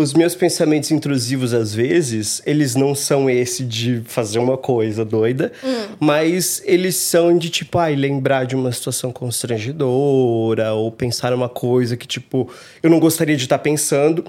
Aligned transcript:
os 0.00 0.14
meus 0.14 0.34
pensamentos 0.34 0.90
intrusivos, 0.90 1.52
às 1.54 1.74
vezes, 1.74 2.42
eles 2.44 2.74
não 2.74 2.94
são 2.94 3.28
esse 3.28 3.64
de 3.64 4.02
fazer 4.06 4.38
uma 4.38 4.56
coisa 4.56 5.04
doida, 5.04 5.52
mas 5.98 6.62
eles 6.64 6.96
são 6.96 7.36
de, 7.36 7.50
tipo, 7.50 7.78
ai, 7.78 7.94
lembrar 7.94 8.44
de 8.44 8.56
uma 8.56 8.72
situação 8.72 9.12
constrangedora, 9.12 10.72
ou 10.72 10.90
pensar 10.90 11.32
uma 11.32 11.48
coisa 11.48 11.96
que, 11.96 12.06
tipo, 12.06 12.50
eu 12.82 12.90
não 12.90 12.98
gostaria 12.98 13.36
de 13.36 13.44
estar 13.44 13.58
pensando. 13.58 14.24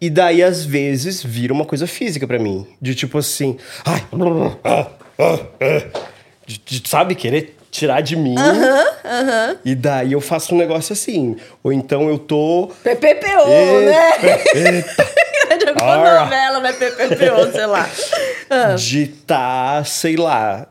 E 0.00 0.08
daí, 0.08 0.42
às 0.42 0.64
vezes, 0.64 1.22
vira 1.22 1.52
uma 1.52 1.64
coisa 1.64 1.86
física 1.86 2.26
pra 2.26 2.38
mim. 2.38 2.66
De 2.80 2.94
tipo 2.94 3.18
assim, 3.18 3.56
ai, 3.84 4.04
ah, 4.62 4.90
ah, 5.18 5.40
ah, 5.60 6.00
de, 6.46 6.60
de, 6.64 6.88
sabe, 6.88 7.14
querer 7.14 7.57
tirar 7.78 8.00
de 8.00 8.16
mim. 8.16 8.34
E 9.64 9.74
daí 9.74 10.12
eu 10.12 10.20
faço 10.20 10.54
um 10.54 10.58
negócio 10.58 10.92
assim. 10.92 11.36
Ou 11.62 11.72
então 11.72 12.08
eu 12.08 12.18
tô. 12.18 12.70
PPPO, 12.82 13.80
né? 13.84 14.84
De 15.58 15.68
alguma 15.68 15.98
Ora. 15.98 16.20
novela, 16.20 16.60
né? 16.60 16.72
PPPO, 16.72 17.52
sei 17.52 17.66
lá. 17.66 17.88
Ah. 18.50 18.74
de 18.74 19.06
tá, 19.06 19.82
sei 19.84 20.16
lá, 20.16 20.66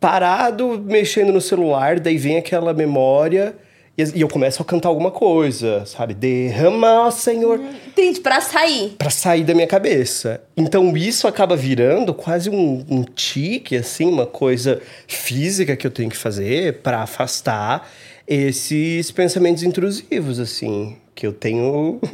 parado 0.00 0.82
mexendo 0.84 1.32
no 1.32 1.40
celular, 1.40 1.98
daí 2.00 2.18
vem 2.18 2.36
aquela 2.36 2.74
memória 2.74 3.54
e, 3.96 4.20
eu 4.20 4.28
começo 4.28 4.60
a 4.60 4.64
cantar 4.64 4.88
alguma 4.88 5.10
coisa, 5.10 5.84
sabe? 5.86 6.14
Derrama, 6.14 7.06
ó 7.06 7.10
Senhor, 7.10 7.60
Entende? 7.86 8.20
Pra 8.20 8.40
sair. 8.40 8.90
pra 8.98 9.10
sair 9.10 9.44
da 9.44 9.54
minha 9.54 9.66
cabeça. 9.66 10.40
Então 10.56 10.96
isso 10.96 11.28
acaba 11.28 11.56
virando 11.56 12.12
quase 12.12 12.50
um, 12.50 12.84
um 12.88 13.04
tique, 13.04 13.76
assim, 13.76 14.06
uma 14.06 14.26
coisa 14.26 14.82
física 15.06 15.76
que 15.76 15.86
eu 15.86 15.90
tenho 15.90 16.10
que 16.10 16.16
fazer 16.16 16.80
pra 16.82 17.02
afastar 17.02 17.88
esses 18.26 19.10
pensamentos 19.10 19.62
intrusivos, 19.62 20.40
assim, 20.40 20.96
que 21.14 21.26
eu 21.26 21.32
tenho. 21.32 22.00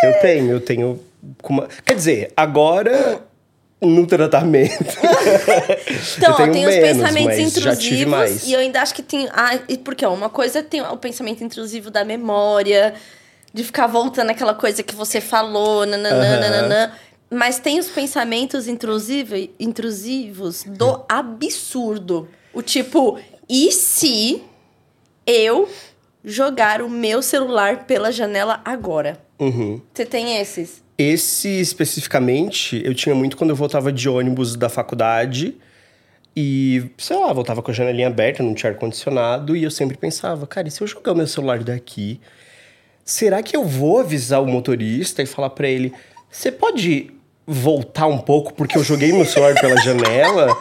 que 0.00 0.06
eu 0.06 0.20
tenho, 0.20 0.50
eu 0.50 0.60
tenho. 0.60 1.00
Quer 1.84 1.94
dizer, 1.94 2.32
agora. 2.36 3.20
No 3.80 4.06
tratamento. 4.06 4.72
Então, 6.16 6.30
eu 6.30 6.34
ó, 6.34 6.36
tenho 6.36 6.52
tem 6.52 6.66
os 6.66 6.74
menos, 6.74 7.02
pensamentos 7.02 7.54
já 7.62 7.76
tive 7.76 8.02
intrusivos. 8.02 8.48
E 8.48 8.52
eu 8.52 8.60
ainda 8.60 8.80
acho 8.80 8.94
que 8.94 9.02
tem. 9.02 9.28
Ah, 9.32 9.58
porque 9.84 10.04
ó, 10.04 10.12
uma 10.12 10.30
coisa 10.30 10.62
tem 10.62 10.80
o 10.80 10.96
pensamento 10.96 11.44
intrusivo 11.44 11.90
da 11.90 12.04
memória, 12.04 12.94
de 13.52 13.62
ficar 13.62 13.86
voltando 13.86 14.30
aquela 14.30 14.54
coisa 14.54 14.82
que 14.82 14.94
você 14.94 15.20
falou, 15.20 15.84
nananã, 15.84 16.16
Aham. 16.16 16.40
nananã. 16.40 16.92
Mas 17.30 17.58
tem 17.58 17.78
os 17.78 17.88
pensamentos 17.88 18.66
intrusivo, 18.68 19.34
intrusivos 19.58 20.64
do 20.64 21.04
absurdo. 21.08 22.28
O 22.52 22.62
tipo, 22.62 23.18
e 23.48 23.70
se 23.72 24.42
eu 25.26 25.68
jogar 26.24 26.80
o 26.80 26.88
meu 26.88 27.20
celular 27.20 27.84
pela 27.84 28.10
janela 28.10 28.60
agora? 28.64 29.18
Uhum. 29.38 29.80
Você 29.92 30.06
tem 30.06 30.38
esses? 30.38 30.82
Esse 30.98 31.48
especificamente 31.60 32.80
eu 32.84 32.94
tinha 32.94 33.14
muito 33.14 33.36
quando 33.36 33.50
eu 33.50 33.56
voltava 33.56 33.92
de 33.92 34.08
ônibus 34.08 34.56
da 34.56 34.68
faculdade 34.68 35.54
e, 36.34 36.90
sei 36.96 37.16
lá, 37.16 37.32
voltava 37.32 37.62
com 37.62 37.70
a 37.70 37.74
janelinha 37.74 38.08
aberta, 38.08 38.42
não 38.42 38.54
tinha 38.54 38.72
ar-condicionado 38.72 39.54
e 39.54 39.62
eu 39.62 39.70
sempre 39.70 39.96
pensava, 39.96 40.46
cara, 40.46 40.68
e 40.68 40.70
se 40.70 40.82
eu 40.82 40.86
jogar 40.86 41.12
o 41.12 41.16
meu 41.16 41.26
celular 41.26 41.62
daqui, 41.62 42.20
será 43.04 43.42
que 43.42 43.56
eu 43.56 43.64
vou 43.64 43.98
avisar 43.98 44.42
o 44.42 44.46
motorista 44.46 45.22
e 45.22 45.26
falar 45.26 45.50
pra 45.50 45.68
ele, 45.68 45.92
você 46.30 46.50
pode 46.50 47.10
voltar 47.46 48.06
um 48.06 48.18
pouco 48.18 48.52
porque 48.54 48.76
eu 48.76 48.84
joguei 48.84 49.12
meu 49.12 49.24
celular 49.24 49.54
pela 49.54 49.76
janela? 49.80 50.56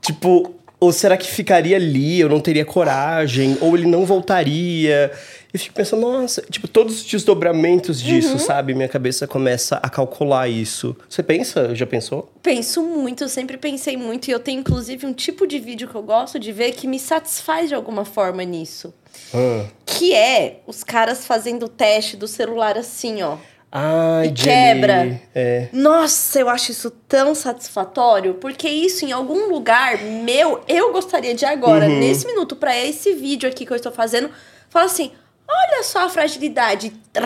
Tipo, 0.00 0.54
ou 0.80 0.92
será 0.92 1.16
que 1.16 1.26
ficaria 1.26 1.76
ali, 1.76 2.20
eu 2.20 2.28
não 2.28 2.40
teria 2.40 2.64
coragem, 2.64 3.58
ou 3.60 3.76
ele 3.76 3.86
não 3.86 4.06
voltaria? 4.06 5.10
Eu 5.52 5.58
fico 5.58 5.74
pensando, 5.74 6.02
nossa, 6.02 6.42
tipo, 6.50 6.68
todos 6.68 6.98
os 6.98 7.04
desdobramentos 7.04 8.00
disso, 8.02 8.32
Uhum. 8.32 8.38
sabe? 8.38 8.74
Minha 8.74 8.88
cabeça 8.88 9.26
começa 9.26 9.76
a 9.82 9.88
calcular 9.88 10.46
isso. 10.48 10.94
Você 11.08 11.22
pensa? 11.22 11.74
Já 11.74 11.86
pensou? 11.86 12.30
Penso 12.42 12.82
muito, 12.82 13.24
eu 13.24 13.28
sempre 13.30 13.56
pensei 13.56 13.96
muito, 13.96 14.28
e 14.28 14.30
eu 14.30 14.38
tenho 14.40 14.60
inclusive 14.60 15.06
um 15.06 15.12
tipo 15.14 15.46
de 15.46 15.58
vídeo 15.58 15.88
que 15.88 15.94
eu 15.94 16.02
gosto 16.02 16.38
de 16.38 16.52
ver 16.52 16.72
que 16.72 16.86
me 16.86 16.98
satisfaz 16.98 17.68
de 17.68 17.74
alguma 17.74 18.04
forma 18.04 18.44
nisso. 18.44 18.92
Ah. 19.32 19.64
Que 19.86 20.14
é 20.14 20.60
os 20.66 20.84
caras 20.84 21.26
fazendo 21.26 21.64
o 21.64 21.68
teste 21.68 22.14
do 22.16 22.28
celular 22.28 22.76
assim, 22.76 23.22
ó. 23.22 23.36
Ai, 23.72 24.28
E 24.28 24.32
quebra. 24.32 25.20
É. 25.34 25.68
Nossa, 25.72 26.40
eu 26.40 26.48
acho 26.48 26.72
isso 26.72 26.90
tão 27.08 27.34
satisfatório, 27.34 28.34
porque 28.34 28.68
isso 28.68 29.04
em 29.04 29.12
algum 29.12 29.48
lugar 29.50 29.98
meu, 30.02 30.60
eu 30.68 30.92
gostaria 30.92 31.34
de 31.34 31.44
agora, 31.44 31.86
Uhum. 31.86 31.98
nesse 32.00 32.26
minuto, 32.26 32.54
pra 32.56 32.76
esse 32.78 33.14
vídeo 33.14 33.48
aqui 33.48 33.64
que 33.66 33.72
eu 33.72 33.76
estou 33.76 33.92
fazendo, 33.92 34.30
falar 34.70 34.86
assim: 34.86 35.10
olha 35.48 35.82
só 35.82 36.04
a 36.06 36.08
fragilidade. 36.08 36.92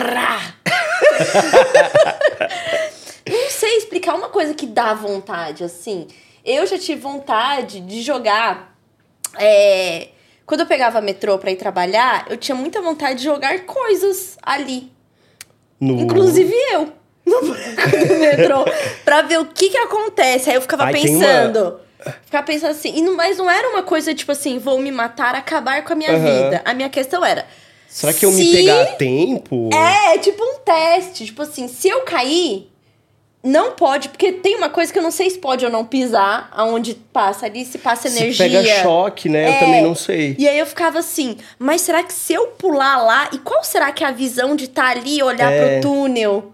Não 3.29 3.49
sei 3.49 3.77
explicar 3.77 4.15
uma 4.15 4.29
coisa 4.29 4.53
que 4.53 4.65
dá 4.65 4.93
vontade, 4.93 5.63
assim. 5.63 6.07
Eu 6.43 6.65
já 6.67 6.77
tive 6.77 6.99
vontade 7.01 7.79
de 7.79 8.01
jogar. 8.01 8.75
é, 9.39 10.09
Quando 10.45 10.61
eu 10.61 10.65
pegava 10.65 10.99
metrô 11.01 11.37
pra 11.37 11.51
ir 11.51 11.55
trabalhar, 11.55 12.25
eu 12.29 12.35
tinha 12.37 12.55
muita 12.55 12.81
vontade 12.81 13.19
de 13.19 13.23
jogar 13.25 13.59
coisas 13.61 14.37
ali. 14.41 14.91
No... 15.79 16.01
Inclusive 16.01 16.53
eu. 16.71 16.91
No 17.25 17.39
buraco 17.41 17.97
do 18.07 18.15
metrô. 18.15 18.65
pra 19.05 19.21
ver 19.21 19.39
o 19.39 19.45
que 19.45 19.69
que 19.69 19.77
acontece. 19.77 20.49
Aí 20.49 20.55
eu 20.57 20.61
ficava 20.61 20.83
Ai, 20.85 20.93
tem 20.93 21.03
pensando. 21.03 21.79
Ficava 22.25 22.45
pensando 22.45 22.71
assim. 22.71 22.97
E 22.97 23.01
não, 23.01 23.15
mas 23.15 23.37
não 23.37 23.49
era 23.49 23.69
uma 23.69 23.83
coisa 23.83 24.13
tipo 24.13 24.33
assim, 24.33 24.59
vou 24.59 24.77
me 24.79 24.91
matar, 24.91 25.33
acabar 25.33 25.81
com 25.85 25.93
a 25.93 25.95
minha 25.95 26.11
Aham. 26.11 26.19
vida. 26.43 26.61
A 26.65 26.73
minha 26.73 26.89
questão 26.89 27.23
era. 27.23 27.47
Será 27.93 28.13
que 28.13 28.25
eu 28.25 28.31
me 28.31 28.43
se- 28.43 28.51
pegar 28.51 28.81
a 28.81 28.85
tempo? 28.87 29.69
É, 29.73 30.17
tipo 30.17 30.43
um 30.43 30.59
teste. 30.59 31.25
Tipo 31.25 31.41
assim, 31.43 31.67
se 31.67 31.87
eu 31.87 32.01
cair, 32.01 32.69
não 33.43 33.73
pode. 33.73 34.09
Porque 34.09 34.31
tem 34.31 34.55
uma 34.55 34.69
coisa 34.69 34.91
que 34.91 34.97
eu 34.97 35.03
não 35.03 35.11
sei 35.11 35.29
se 35.29 35.37
pode 35.37 35.63
ou 35.63 35.71
não 35.71 35.85
pisar, 35.85 36.49
aonde 36.53 36.95
passa 36.95 37.45
ali, 37.45 37.63
se 37.65 37.77
passa 37.77 38.09
Se 38.09 38.17
energia. 38.17 38.45
pega 38.49 38.81
choque, 38.81 39.29
né? 39.29 39.47
Eu 39.47 39.53
É. 39.53 39.59
também 39.59 39.81
não 39.83 39.93
sei. 39.95 40.35
E 40.39 40.47
aí 40.47 40.57
eu 40.57 40.65
ficava 40.65 40.99
assim, 40.99 41.37
mas 41.59 41.81
será 41.81 42.01
que 42.03 42.13
se 42.13 42.33
eu 42.33 42.47
pular 42.47 42.97
lá, 43.03 43.29
e 43.31 43.37
qual 43.37 43.63
será 43.63 43.91
que 43.91 44.03
é 44.03 44.07
a 44.07 44.11
visão 44.11 44.55
de 44.55 44.63
estar 44.65 44.97
ali 44.97 45.17
e 45.19 45.23
olhar 45.23 45.51
É. 45.51 45.79
pro 45.79 45.89
túnel? 45.89 46.51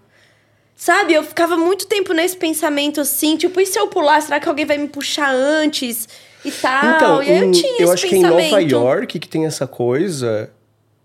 Sabe, 0.76 1.12
eu 1.12 1.22
ficava 1.22 1.56
muito 1.58 1.86
tempo 1.86 2.12
nesse 2.14 2.36
pensamento 2.36 3.00
assim, 3.02 3.36
tipo, 3.36 3.60
e 3.60 3.66
se 3.66 3.78
eu 3.78 3.88
pular, 3.88 4.20
será 4.22 4.40
que 4.40 4.48
alguém 4.48 4.64
vai 4.64 4.78
me 4.78 4.88
puxar 4.88 5.30
antes 5.30 6.08
e 6.44 6.50
tal? 6.50 6.96
Então, 6.96 7.22
e 7.22 7.30
aí 7.30 7.38
eu 7.38 7.44
em- 7.48 7.50
tinha 7.50 7.72
eu 7.80 7.84
esse 7.84 7.92
acho 7.92 8.08
que 8.08 8.16
em 8.16 8.22
pensamento 8.22 8.50
Nova 8.50 8.62
York 8.62 9.18
que 9.18 9.28
tem 9.28 9.44
essa 9.44 9.66
coisa, 9.66 10.50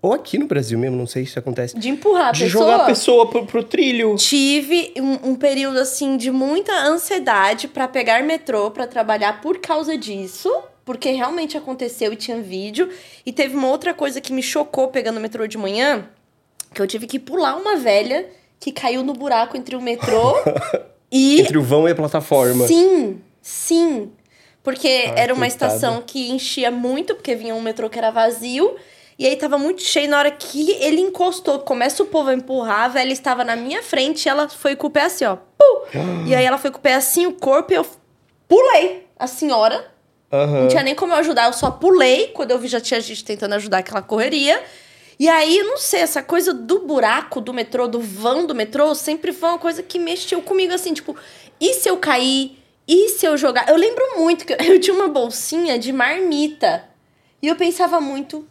ou 0.05 0.13
aqui 0.13 0.37
no 0.37 0.45
Brasil 0.45 0.77
mesmo, 0.77 0.95
não 0.95 1.07
sei 1.07 1.25
se 1.25 1.37
acontece, 1.39 1.77
de 1.77 1.89
empurrar 1.89 2.29
a 2.29 2.31
de 2.31 2.43
pessoa. 2.43 2.63
jogar 2.63 2.83
a 2.83 2.85
pessoa 2.85 3.29
pro, 3.29 3.45
pro 3.45 3.63
trilho. 3.63 4.15
Tive 4.17 4.93
um, 4.97 5.31
um 5.31 5.35
período 5.35 5.79
assim 5.79 6.15
de 6.15 6.29
muita 6.29 6.73
ansiedade 6.73 7.67
pra 7.67 7.87
pegar 7.87 8.23
metrô 8.23 8.69
pra 8.71 8.85
trabalhar 8.85 9.41
por 9.41 9.57
causa 9.57 9.97
disso, 9.97 10.51
porque 10.83 11.09
realmente 11.11 11.57
aconteceu 11.57 12.13
e 12.13 12.15
tinha 12.15 12.39
vídeo. 12.39 12.89
E 13.25 13.31
teve 13.33 13.55
uma 13.55 13.69
outra 13.69 13.93
coisa 13.93 14.21
que 14.21 14.31
me 14.31 14.43
chocou 14.43 14.89
pegando 14.89 15.17
o 15.17 15.21
metrô 15.21 15.47
de 15.47 15.57
manhã, 15.57 16.07
que 16.73 16.81
eu 16.81 16.87
tive 16.87 17.07
que 17.07 17.17
pular 17.17 17.55
uma 17.55 17.75
velha 17.75 18.27
que 18.59 18.71
caiu 18.71 19.03
no 19.03 19.13
buraco 19.13 19.57
entre 19.57 19.75
o 19.75 19.81
metrô 19.81 20.35
e 21.11 21.41
Entre 21.41 21.57
o 21.57 21.63
vão 21.63 21.87
e 21.87 21.91
a 21.91 21.95
plataforma. 21.95 22.67
Sim, 22.67 23.19
sim. 23.41 24.11
Porque 24.63 25.11
era 25.15 25.33
uma 25.33 25.45
estação 25.45 26.01
que 26.05 26.31
enchia 26.31 26.71
muito, 26.71 27.13
porque 27.13 27.35
vinha 27.35 27.53
um 27.53 27.61
metrô 27.61 27.87
que 27.89 27.99
era 27.99 28.09
vazio. 28.09 28.75
E 29.17 29.25
aí 29.25 29.35
tava 29.37 29.57
muito 29.57 29.81
cheio. 29.81 30.09
Na 30.09 30.19
hora 30.19 30.31
que 30.31 30.71
ele 30.71 30.99
encostou, 31.01 31.59
começa 31.59 32.03
o 32.03 32.05
povo 32.05 32.29
a 32.29 32.33
empurrar, 32.33 32.81
a 32.85 32.87
velha 32.89 33.13
estava 33.13 33.43
na 33.43 33.55
minha 33.55 33.81
frente 33.81 34.25
e 34.25 34.29
ela 34.29 34.49
foi 34.49 34.75
com 34.75 34.87
o 34.87 34.89
pé 34.89 35.03
assim, 35.03 35.25
ó. 35.25 35.37
E 36.27 36.35
aí 36.35 36.43
ela 36.43 36.57
foi 36.57 36.69
com 36.71 36.77
o 36.77 36.81
pé 36.81 36.95
assim, 36.95 37.25
o 37.25 37.31
corpo, 37.31 37.71
e 37.71 37.75
eu 37.75 37.85
pulei. 38.47 39.05
A 39.17 39.27
senhora. 39.27 39.89
Aham. 40.31 40.61
Não 40.63 40.67
tinha 40.67 40.83
nem 40.83 40.93
como 40.95 41.13
eu 41.13 41.17
ajudar, 41.17 41.45
eu 41.47 41.53
só 41.53 41.71
pulei. 41.71 42.27
Quando 42.27 42.51
eu 42.51 42.59
vi, 42.59 42.67
já 42.67 42.81
tinha 42.81 42.99
gente 42.99 43.23
tentando 43.23 43.53
ajudar 43.55 43.77
aquela 43.77 44.01
correria. 44.01 44.61
E 45.17 45.29
aí, 45.29 45.59
eu 45.59 45.65
não 45.67 45.77
sei, 45.77 46.01
essa 46.01 46.21
coisa 46.21 46.53
do 46.53 46.79
buraco 46.79 47.39
do 47.39 47.53
metrô, 47.53 47.87
do 47.87 48.01
vão 48.01 48.45
do 48.45 48.53
metrô, 48.53 48.93
sempre 48.93 49.31
foi 49.31 49.47
uma 49.47 49.57
coisa 49.57 49.81
que 49.81 49.97
mexeu 49.97 50.41
comigo, 50.41 50.73
assim, 50.73 50.93
tipo, 50.93 51.15
e 51.61 51.73
se 51.75 51.87
eu 51.89 51.95
cair? 51.95 52.59
E 52.85 53.07
se 53.09 53.25
eu 53.25 53.37
jogar? 53.37 53.69
Eu 53.69 53.77
lembro 53.77 54.03
muito 54.19 54.45
que 54.45 54.51
eu- 54.51 54.57
eu 54.73 54.77
tinha 54.79 54.93
uma 54.93 55.07
bolsinha 55.07 55.79
de 55.79 55.93
marmita. 55.93 56.83
E 57.41 57.47
eu 57.47 57.55
pensava 57.55 58.01
muito, 58.01 58.45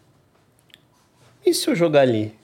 E 1.44 1.52
se 1.54 1.68
eu 1.68 1.74
jogar 1.74 2.00
ali? 2.00 2.34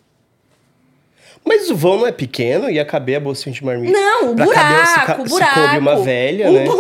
Mas 1.45 1.71
o 1.71 1.75
vão 1.77 1.99
não 1.99 2.07
é 2.07 2.13
pequeno 2.13 2.69
e 2.71 2.79
caber 2.85 3.17
a 3.17 3.21
bolsinha 3.21 3.53
de 3.55 3.65
marmita? 3.65 3.93
não, 3.99 4.33
o 4.33 4.37
Pra 4.37 4.47
caber 4.47 4.87
se, 4.87 4.95
buraco, 5.01 5.23
o 5.23 5.25
se 5.27 5.31
buraco. 5.31 5.55
coube 5.61 5.79
uma 5.79 5.97
velha, 5.97 6.49
o 6.49 6.53
né? 6.53 6.65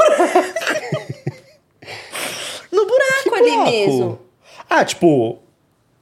No 2.70 2.86
buraco 2.86 3.34
ali 3.34 3.50
Buraco. 3.50 3.70
mesmo. 3.70 4.20
Ah, 4.68 4.84
tipo, 4.84 5.38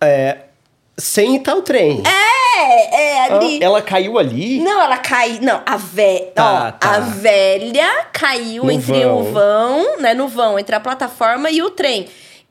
é, 0.00 0.38
sem 0.99 1.37
o 1.56 1.62
trem. 1.62 2.03
É, 2.05 2.97
é, 3.00 3.19
Ah, 3.31 3.37
ali. 3.37 3.62
ela 3.62 3.81
caiu 3.81 4.19
ali? 4.19 4.61
Não, 4.61 4.82
ela 4.82 4.99
caiu. 4.99 5.41
Não, 5.41 5.62
a 5.65 5.76
velha. 5.76 6.26
Tá, 6.35 6.73
tá. 6.73 6.91
a 6.97 7.00
velha 7.00 8.06
caiu 8.12 8.65
No 8.65 8.70
entre 8.73 9.05
vão. 9.05 9.20
o 9.20 9.32
vão, 9.32 9.99
né? 10.00 10.12
No 10.15 10.29
vão, 10.29 10.59
entre 10.59 10.75
a 10.75 10.81
plataforma 10.81 11.50
e 11.50 11.62
o 11.62 11.70
trem. 11.70 12.06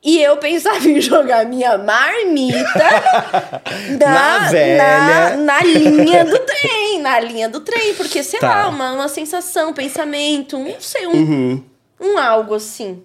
E 0.10 0.24
eu 0.24 0.38
pensava 0.38 0.88
em 0.88 1.02
jogar 1.02 1.46
minha 1.46 1.78
marmita 1.78 2.64
na, 4.00 4.08
Na 4.08 4.50
velha. 4.50 4.78
Na, 4.78 5.36
na 5.36 5.62
linha 5.64 6.24
do 6.24 6.40
trem. 6.40 7.02
na 7.02 7.20
linha 7.20 7.50
do 7.50 7.60
trem, 7.60 7.94
porque, 7.94 8.24
sei 8.24 8.40
Tá. 8.40 8.48
lá, 8.48 8.70
uma, 8.70 8.94
uma 8.94 9.10
sensação, 9.10 9.74
pensamento, 9.74 10.58
não 10.58 10.80
sei, 10.80 11.08
um, 11.08 11.62
um 12.00 12.18
algo 12.18 12.56
assim. 12.56 13.04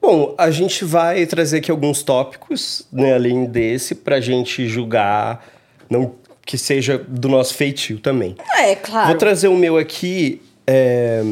Bom, 0.00 0.34
a 0.38 0.50
gente 0.50 0.82
vai 0.84 1.26
trazer 1.26 1.58
aqui 1.58 1.70
alguns 1.70 2.02
tópicos, 2.02 2.86
né, 2.90 3.14
além 3.14 3.44
desse, 3.44 3.94
pra 3.94 4.18
gente 4.18 4.66
julgar, 4.66 5.44
não 5.90 6.14
que 6.46 6.56
seja 6.56 6.98
do 7.06 7.28
nosso 7.28 7.54
feitio 7.54 7.98
também. 7.98 8.34
É, 8.58 8.74
claro. 8.76 9.08
Vou 9.08 9.16
trazer 9.16 9.48
o 9.48 9.54
meu 9.56 9.76
aqui 9.78 10.40
é, 10.66 11.22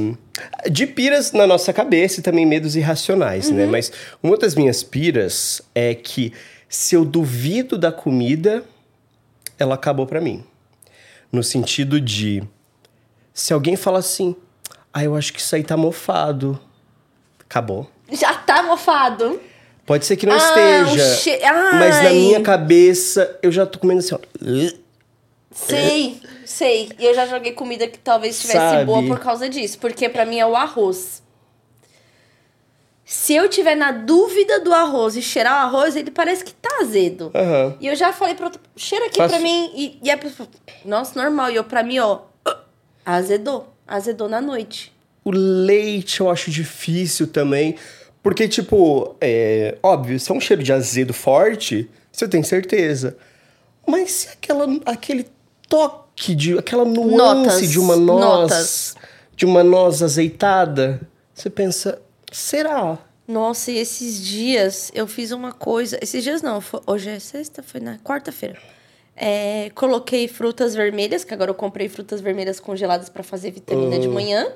de 0.70 0.87
piras 0.87 1.32
na 1.32 1.46
nossa 1.46 1.73
cabeça 1.73 2.20
e 2.20 2.23
também 2.23 2.46
medos 2.46 2.75
irracionais, 2.76 3.50
né? 3.50 3.67
Mas 3.67 3.93
uma 4.23 4.37
das 4.37 4.55
minhas 4.55 4.82
piras 4.82 5.61
é 5.75 5.94
que 5.94 6.32
se 6.69 6.94
eu 6.94 7.05
duvido 7.05 7.76
da 7.76 7.93
comida, 7.93 8.64
ela 9.58 9.75
acabou 9.75 10.06
pra 10.06 10.20
mim. 10.20 10.43
No 11.31 11.43
sentido 11.43 12.00
de 12.00 12.43
se 13.34 13.52
alguém 13.52 13.76
fala 13.76 13.99
assim, 13.99 14.34
ah, 14.93 15.05
eu 15.05 15.14
acho 15.17 15.32
que 15.32 15.40
isso 15.40 15.55
aí 15.55 15.62
tá 15.62 15.76
mofado. 15.76 16.58
Acabou. 17.40 17.90
Já 18.11 18.34
tá 18.34 18.62
mofado. 18.62 19.40
Pode 19.84 20.05
ser 20.06 20.17
que 20.17 20.26
não 20.26 20.34
Ah, 20.34 20.84
esteja. 20.87 21.17
che- 21.17 21.40
Mas 21.79 22.02
na 22.05 22.11
minha 22.11 22.40
cabeça, 22.40 23.38
eu 23.43 23.50
já 23.50 23.67
tô 23.67 23.79
comendo 23.79 23.99
assim, 24.00 24.14
ó. 24.14 24.19
Sei, 25.52 26.20
sei. 26.46 26.90
E 26.99 27.04
eu 27.04 27.14
já 27.14 27.26
joguei 27.26 27.52
comida 27.52 27.87
que 27.87 27.99
talvez 27.99 28.37
estivesse 28.37 28.58
Sabe? 28.58 28.84
boa 28.87 29.02
por 29.06 29.19
causa 29.20 29.49
disso. 29.49 29.78
Porque 29.78 30.08
pra 30.08 30.25
mim 30.26 30.38
é 30.38 30.46
o 30.46 30.56
arroz. 30.56 31.22
Se 33.04 33.34
eu 33.34 33.49
tiver 33.49 33.75
na 33.75 33.93
dúvida 33.93 34.60
do 34.60 34.72
arroz 34.72 35.16
e 35.16 35.22
cheirar 35.22 35.52
o 35.64 35.66
arroz, 35.66 35.96
ele 35.96 36.10
parece 36.10 36.44
que 36.44 36.52
tá 36.54 36.78
azedo. 36.81 37.31
Aham. 37.34 37.76
E 37.81 37.87
eu 37.88 37.94
já 37.96 38.12
falei 38.12 38.34
pra 38.34 38.46
outro, 38.46 38.60
cheira 38.76 39.06
aqui 39.06 39.16
Faço- 39.19 39.34
pra 39.34 39.43
mim. 39.43 39.70
E, 39.75 39.99
e 40.02 40.10
a 40.10 40.16
pessoa, 40.16 40.49
nossa, 40.84 41.20
normal. 41.20 41.50
E 41.50 41.56
eu, 41.56 41.64
pra 41.64 41.82
mim, 41.82 41.98
ó, 41.98 42.20
azedou. 43.05 43.69
Azedou 43.87 44.28
na 44.28 44.40
noite. 44.40 44.93
O 45.25 45.31
leite 45.31 46.20
eu 46.20 46.31
acho 46.31 46.50
difícil 46.50 47.26
também. 47.26 47.76
Porque, 48.22 48.48
tipo, 48.48 49.16
é 49.20 49.76
óbvio, 49.82 50.19
se 50.19 50.31
é 50.31 50.34
um 50.34 50.40
cheiro 50.40 50.62
de 50.62 50.72
azedo 50.72 51.12
forte, 51.12 51.90
você 52.10 52.26
tem 52.26 52.43
certeza. 52.43 53.16
Mas 53.87 54.12
se 54.12 54.28
aquela, 54.28 54.64
aquele 54.87 55.26
toque, 55.76 56.34
de, 56.34 56.58
aquela 56.58 56.84
nuance 56.84 57.16
Notas, 57.16 57.70
de 57.70 57.78
uma 57.80 57.96
noz, 57.96 58.20
notas. 58.20 58.94
de 59.34 59.44
uma 59.46 59.64
noz 59.64 60.02
azeitada, 60.02 61.00
você 61.34 61.48
pensa, 61.48 62.00
será? 62.30 62.98
Nossa, 63.26 63.70
e 63.70 63.78
esses 63.78 64.20
dias 64.22 64.90
eu 64.94 65.06
fiz 65.06 65.30
uma 65.30 65.52
coisa. 65.52 65.98
Esses 66.02 66.22
dias 66.22 66.42
não, 66.42 66.60
fo- 66.60 66.82
hoje 66.86 67.08
é 67.08 67.19
sexta, 67.19 67.62
foi 67.62 67.80
na 67.80 67.96
quarta-feira. 67.98 68.58
É, 69.16 69.70
coloquei 69.74 70.26
frutas 70.28 70.74
vermelhas, 70.74 71.24
que 71.24 71.32
agora 71.32 71.50
eu 71.50 71.54
comprei 71.54 71.88
frutas 71.88 72.20
vermelhas 72.20 72.58
congeladas 72.60 73.08
pra 73.08 73.22
fazer 73.22 73.50
vitamina 73.50 73.98
de 73.98 74.08
manhã. 74.08 74.46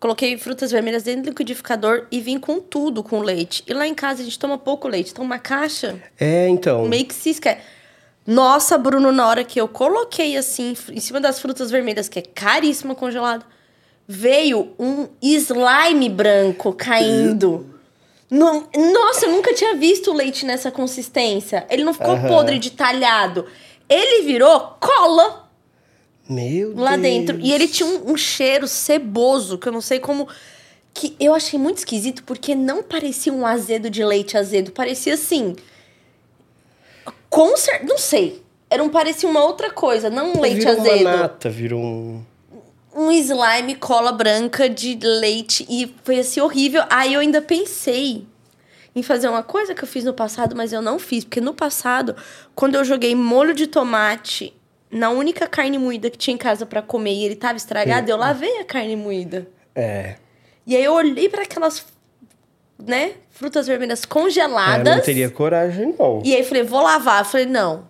Coloquei 0.00 0.36
frutas 0.38 0.70
vermelhas 0.70 1.02
dentro 1.02 1.22
do 1.24 1.28
liquidificador 1.30 2.06
e 2.10 2.20
vim 2.20 2.38
com 2.38 2.60
tudo, 2.60 3.02
com 3.02 3.20
leite. 3.20 3.64
E 3.66 3.72
lá 3.74 3.86
em 3.86 3.94
casa 3.94 4.22
a 4.22 4.24
gente 4.24 4.38
toma 4.38 4.56
pouco 4.56 4.86
leite. 4.88 5.10
Então, 5.12 5.24
uma 5.24 5.38
caixa 5.38 6.00
É, 6.18 6.48
então. 6.48 6.86
meio 6.86 7.04
que 7.04 7.14
cisca. 7.14 7.58
Nossa, 8.30 8.76
Bruno, 8.76 9.10
na 9.10 9.26
hora 9.26 9.42
que 9.42 9.58
eu 9.58 9.66
coloquei 9.66 10.36
assim, 10.36 10.76
em 10.92 11.00
cima 11.00 11.18
das 11.18 11.40
frutas 11.40 11.70
vermelhas, 11.70 12.10
que 12.10 12.18
é 12.18 12.22
caríssima 12.22 12.94
congelada, 12.94 13.42
veio 14.06 14.74
um 14.78 15.08
slime 15.22 16.10
branco 16.10 16.74
caindo. 16.74 17.74
Não- 18.30 18.68
nossa, 18.92 19.24
eu 19.24 19.32
nunca 19.32 19.54
tinha 19.54 19.74
visto 19.76 20.10
o 20.10 20.14
leite 20.14 20.44
nessa 20.44 20.70
consistência. 20.70 21.66
Ele 21.70 21.82
não 21.84 21.94
ficou 21.94 22.18
podre 22.28 22.58
de 22.58 22.70
talhado. 22.72 23.46
Ele 23.88 24.26
virou 24.26 24.76
cola 24.78 25.48
Meu 26.28 26.74
lá 26.76 26.90
Deus. 26.96 27.02
dentro. 27.02 27.40
E 27.40 27.50
ele 27.50 27.66
tinha 27.66 27.88
um, 27.88 28.12
um 28.12 28.16
cheiro 28.18 28.68
ceboso, 28.68 29.56
que 29.56 29.66
eu 29.68 29.72
não 29.72 29.80
sei 29.80 29.98
como. 30.00 30.28
Que 30.92 31.16
eu 31.18 31.34
achei 31.34 31.58
muito 31.58 31.78
esquisito, 31.78 32.22
porque 32.24 32.54
não 32.54 32.82
parecia 32.82 33.32
um 33.32 33.46
azedo 33.46 33.88
de 33.88 34.04
leite 34.04 34.36
azedo. 34.36 34.70
Parecia 34.72 35.14
assim. 35.14 35.56
Com 37.30 37.56
cer... 37.56 37.84
Não 37.84 37.98
sei. 37.98 38.42
Era 38.70 38.82
um, 38.82 38.88
parecia 38.88 39.28
uma 39.28 39.44
outra 39.44 39.70
coisa, 39.70 40.10
não 40.10 40.34
um 40.34 40.40
leite 40.40 40.58
virou 40.58 40.80
azedo. 40.80 41.00
uma 41.00 41.16
nata, 41.16 41.48
virou 41.48 41.80
um... 41.80 42.24
Um 42.94 43.12
slime 43.12 43.76
cola 43.76 44.10
branca 44.10 44.68
de 44.68 44.98
leite. 45.00 45.64
E 45.68 45.94
foi 46.02 46.18
assim 46.18 46.40
horrível. 46.40 46.82
Aí 46.90 47.14
eu 47.14 47.20
ainda 47.20 47.40
pensei 47.40 48.26
em 48.94 49.02
fazer 49.02 49.28
uma 49.28 49.42
coisa 49.42 49.74
que 49.74 49.84
eu 49.84 49.88
fiz 49.88 50.04
no 50.04 50.12
passado, 50.12 50.56
mas 50.56 50.72
eu 50.72 50.82
não 50.82 50.98
fiz. 50.98 51.24
Porque 51.24 51.40
no 51.40 51.54
passado, 51.54 52.16
quando 52.54 52.74
eu 52.74 52.84
joguei 52.84 53.14
molho 53.14 53.54
de 53.54 53.66
tomate 53.66 54.52
na 54.90 55.10
única 55.10 55.46
carne 55.46 55.78
moída 55.78 56.10
que 56.10 56.18
tinha 56.18 56.34
em 56.34 56.38
casa 56.38 56.66
pra 56.66 56.82
comer 56.82 57.12
e 57.12 57.24
ele 57.24 57.36
tava 57.36 57.56
estragado, 57.56 58.10
eu 58.10 58.16
lavei 58.16 58.58
a 58.60 58.64
carne 58.64 58.96
moída. 58.96 59.48
É. 59.74 60.16
E 60.66 60.74
aí 60.76 60.82
eu 60.82 60.92
olhei 60.92 61.28
para 61.28 61.42
aquelas, 61.42 61.86
né, 62.78 63.12
frutas 63.30 63.66
vermelhas 63.66 64.02
É, 64.02 64.04
eu 64.04 64.08
congeladas. 64.08 64.96
não 64.96 65.02
teria 65.02 65.30
coragem, 65.30 65.94
não. 65.98 66.22
E 66.24 66.34
aí 66.34 66.44
falei, 66.44 66.62
vou 66.62 66.82
lavar. 66.82 67.20
Eu 67.20 67.24
falei, 67.24 67.46
não. 67.46 67.86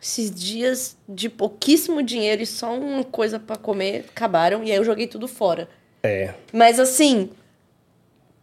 Esses 0.00 0.30
dias 0.30 0.96
de 1.08 1.28
pouquíssimo 1.28 2.02
dinheiro 2.02 2.42
e 2.42 2.46
só 2.46 2.74
uma 2.74 3.04
coisa 3.04 3.38
pra 3.38 3.56
comer 3.56 4.06
acabaram. 4.08 4.64
E 4.64 4.70
aí 4.72 4.76
eu 4.76 4.84
joguei 4.84 5.06
tudo 5.06 5.28
fora. 5.28 5.68
É. 6.02 6.34
Mas 6.52 6.80
assim, 6.80 7.30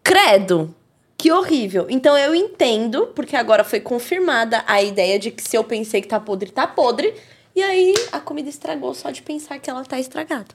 credo. 0.03 0.73
Que 1.17 1.31
horrível. 1.33 1.87
Então 1.89 2.17
eu 2.17 2.33
entendo, 2.33 3.07
porque 3.07 3.35
agora 3.35 3.65
foi 3.65 3.81
confirmada 3.81 4.63
a 4.65 4.81
ideia 4.81 5.19
de 5.19 5.31
que 5.31 5.43
se 5.43 5.57
eu 5.57 5.65
pensei 5.65 6.01
que 6.01 6.07
tá 6.07 6.17
podre, 6.19 6.49
tá 6.49 6.65
podre. 6.65 7.13
E 7.53 7.61
aí 7.61 7.93
a 8.13 8.21
comida 8.21 8.47
estragou 8.47 8.93
só 8.93 9.11
de 9.11 9.21
pensar 9.21 9.59
que 9.59 9.69
ela 9.69 9.83
tá 9.83 9.99
estragada. 9.99 10.47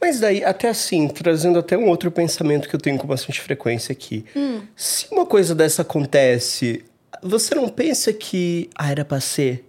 Mas 0.00 0.18
daí, 0.18 0.42
até 0.42 0.68
assim, 0.68 1.08
trazendo 1.08 1.58
até 1.58 1.76
um 1.76 1.88
outro 1.88 2.10
pensamento 2.10 2.68
que 2.68 2.74
eu 2.74 2.80
tenho 2.80 2.96
com 2.98 3.06
bastante 3.06 3.40
frequência 3.40 3.92
aqui. 3.92 4.24
Hum. 4.34 4.62
Se 4.74 5.06
uma 5.12 5.26
coisa 5.26 5.54
dessa 5.54 5.82
acontece, 5.82 6.82
você 7.22 7.54
não 7.54 7.68
pensa 7.68 8.12
que, 8.12 8.70
ah, 8.74 8.90
era 8.90 9.04
pra 9.04 9.20
ser? 9.20 9.64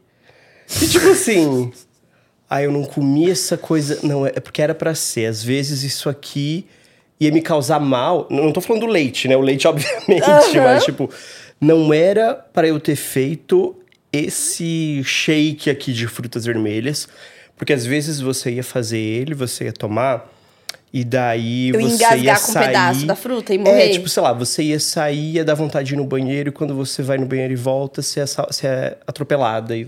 E 0.81 0.88
tipo 0.88 1.10
assim, 1.10 1.72
ah, 2.50 2.62
eu 2.62 2.72
não 2.72 2.86
comi 2.86 3.30
essa 3.30 3.57
coisa. 3.57 4.00
Não, 4.04 4.25
é 4.25 4.39
porque 4.39 4.62
era 4.62 4.74
pra 4.74 4.95
ser. 4.95 5.25
Às 5.25 5.44
vezes 5.44 5.83
isso 5.83 6.07
aqui 6.07 6.66
ia 7.19 7.31
me 7.31 7.42
causar 7.42 7.80
mal. 7.80 8.27
Não 8.30 8.54
tô 8.54 8.62
falando 8.62 8.81
do 8.81 8.88
leite, 8.88 9.27
né? 9.27 9.36
O 9.36 9.42
leite, 9.42 9.68
obviamente, 9.69 10.24
Aham. 10.57 10.63
mas 10.63 10.86
tipo, 10.86 11.10
não 11.60 11.94
era 11.94 12.34
para 12.34 12.67
eu 12.67 12.79
ter 12.79 12.96
feito 12.96 13.75
esse 14.13 15.01
shake 15.03 15.70
aqui 15.70 15.94
de 15.94 16.08
frutas 16.08 16.46
vermelhas. 16.46 17.08
Porque 17.62 17.74
às 17.74 17.86
vezes 17.86 18.20
você 18.20 18.53
ia 18.53 18.63
fazer 18.63 18.98
ele, 18.98 19.36
você 19.36 19.65
ia 19.65 19.72
tomar, 19.72 20.27
e 20.91 21.03
daí 21.03 21.70
Eu 21.70 21.80
ia 21.80 21.89
você 21.89 22.03
ia 22.03 22.18
engasgar 22.18 22.41
com 22.41 22.50
um 22.50 22.53
sair... 22.53 22.65
pedaço 22.65 23.06
da 23.06 23.15
fruta 23.15 23.53
e 23.53 23.60
morrer. 23.60 23.84
É, 23.84 23.89
tipo, 23.89 24.10
sei 24.10 24.24
lá, 24.24 24.34
você 24.34 24.63
ia 24.63 24.80
sair, 24.80 25.34
ia 25.36 25.46
dar 25.46 25.53
vontade 25.53 25.89
de 25.89 25.94
ir 25.94 25.98
no 25.98 26.03
banheiro, 26.03 26.50
e 26.50 26.51
quando 26.51 26.74
você 26.74 27.03
vai 27.03 27.20
no 27.20 27.27
banheiro 27.27 27.53
e 27.53 27.56
volta, 27.56 28.01
você 28.01 28.20
é, 28.20 28.25
você 28.25 28.65
é 28.65 28.98
atropelada. 29.06 29.77
E, 29.77 29.88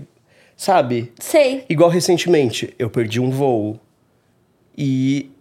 sabe? 0.56 1.12
Sei. 1.18 1.64
Igual 1.68 1.90
recentemente, 1.90 2.72
eu 2.78 2.88
perdi 2.88 3.18
um 3.18 3.28
voo. 3.28 3.80
E 4.78 5.32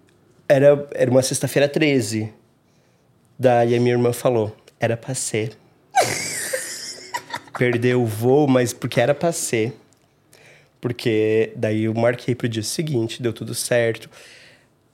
era, 0.50 0.88
era 0.96 1.12
uma 1.12 1.22
sexta-feira 1.22 1.70
13. 1.70 2.34
Daí 3.38 3.76
a 3.76 3.80
minha 3.80 3.94
irmã 3.94 4.12
falou: 4.12 4.58
era 4.80 4.98
pra 4.98 5.14
ser. 5.14 5.52
Perdeu 7.56 8.02
o 8.02 8.08
voo, 8.08 8.48
mas 8.48 8.74
porque 8.74 9.00
era 9.00 9.14
pra 9.14 9.32
ser. 9.32 9.83
Porque 10.84 11.54
daí 11.56 11.86
eu 11.86 11.94
marquei 11.94 12.36
pro 12.36 12.46
dia 12.50 12.62
seguinte, 12.62 13.22
deu 13.22 13.32
tudo 13.32 13.56
certo. 13.56 14.10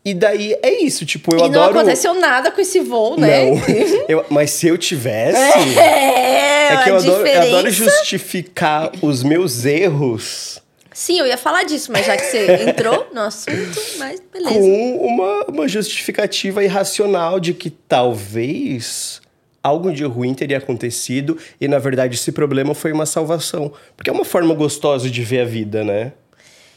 E 0.06 0.14
daí 0.14 0.56
é 0.62 0.84
isso, 0.84 1.04
tipo, 1.04 1.34
eu 1.34 1.40
e 1.48 1.50
não 1.50 1.64
adoro. 1.64 1.80
aconteceu 1.80 2.14
nada 2.14 2.52
com 2.52 2.62
esse 2.62 2.80
voo, 2.80 3.20
né? 3.20 3.46
Não. 3.50 3.58
Eu- 4.08 4.24
mas 4.30 4.52
se 4.52 4.68
eu 4.68 4.78
tivesse. 4.78 5.40
É, 5.80 6.68
É 6.74 6.78
que 6.78 6.84
a 6.84 6.90
eu 6.90 6.98
adoro, 6.98 7.26
eu 7.28 7.42
adoro 7.42 7.72
justificar 7.72 8.92
os 9.02 9.24
meus 9.24 9.66
erros 9.66 10.62
Sim, 10.94 11.18
eu 11.20 11.26
ia 11.26 11.38
falar 11.38 11.64
disso, 11.64 11.92
mas 11.92 12.06
já 12.06 12.16
que 12.16 12.24
você 12.26 12.46
entrou 12.70 13.08
no 13.12 13.22
assunto, 13.22 13.82
mas 13.98 14.22
beleza. 14.32 14.54
com 14.60 14.96
uma, 14.98 15.46
uma 15.46 15.68
justificativa 15.68 16.64
irracional 16.64 17.40
de 17.40 17.56
que 17.56 17.72
talvez 17.72 19.22
algo 19.64 19.92
de 19.92 20.04
ruim 20.06 20.34
teria 20.34 20.58
acontecido 20.58 21.38
e, 21.60 21.68
na 21.68 21.80
verdade, 21.80 22.16
esse 22.16 22.32
problema 22.32 22.74
foi 22.74 22.92
uma 22.92 23.06
salvação. 23.06 23.72
Porque 23.96 24.10
é 24.10 24.14
uma 24.14 24.26
forma 24.26 24.54
gostosa 24.54 25.10
de 25.10 25.24
ver 25.24 25.42
a 25.42 25.46
vida, 25.46 25.84
né? 25.84 26.14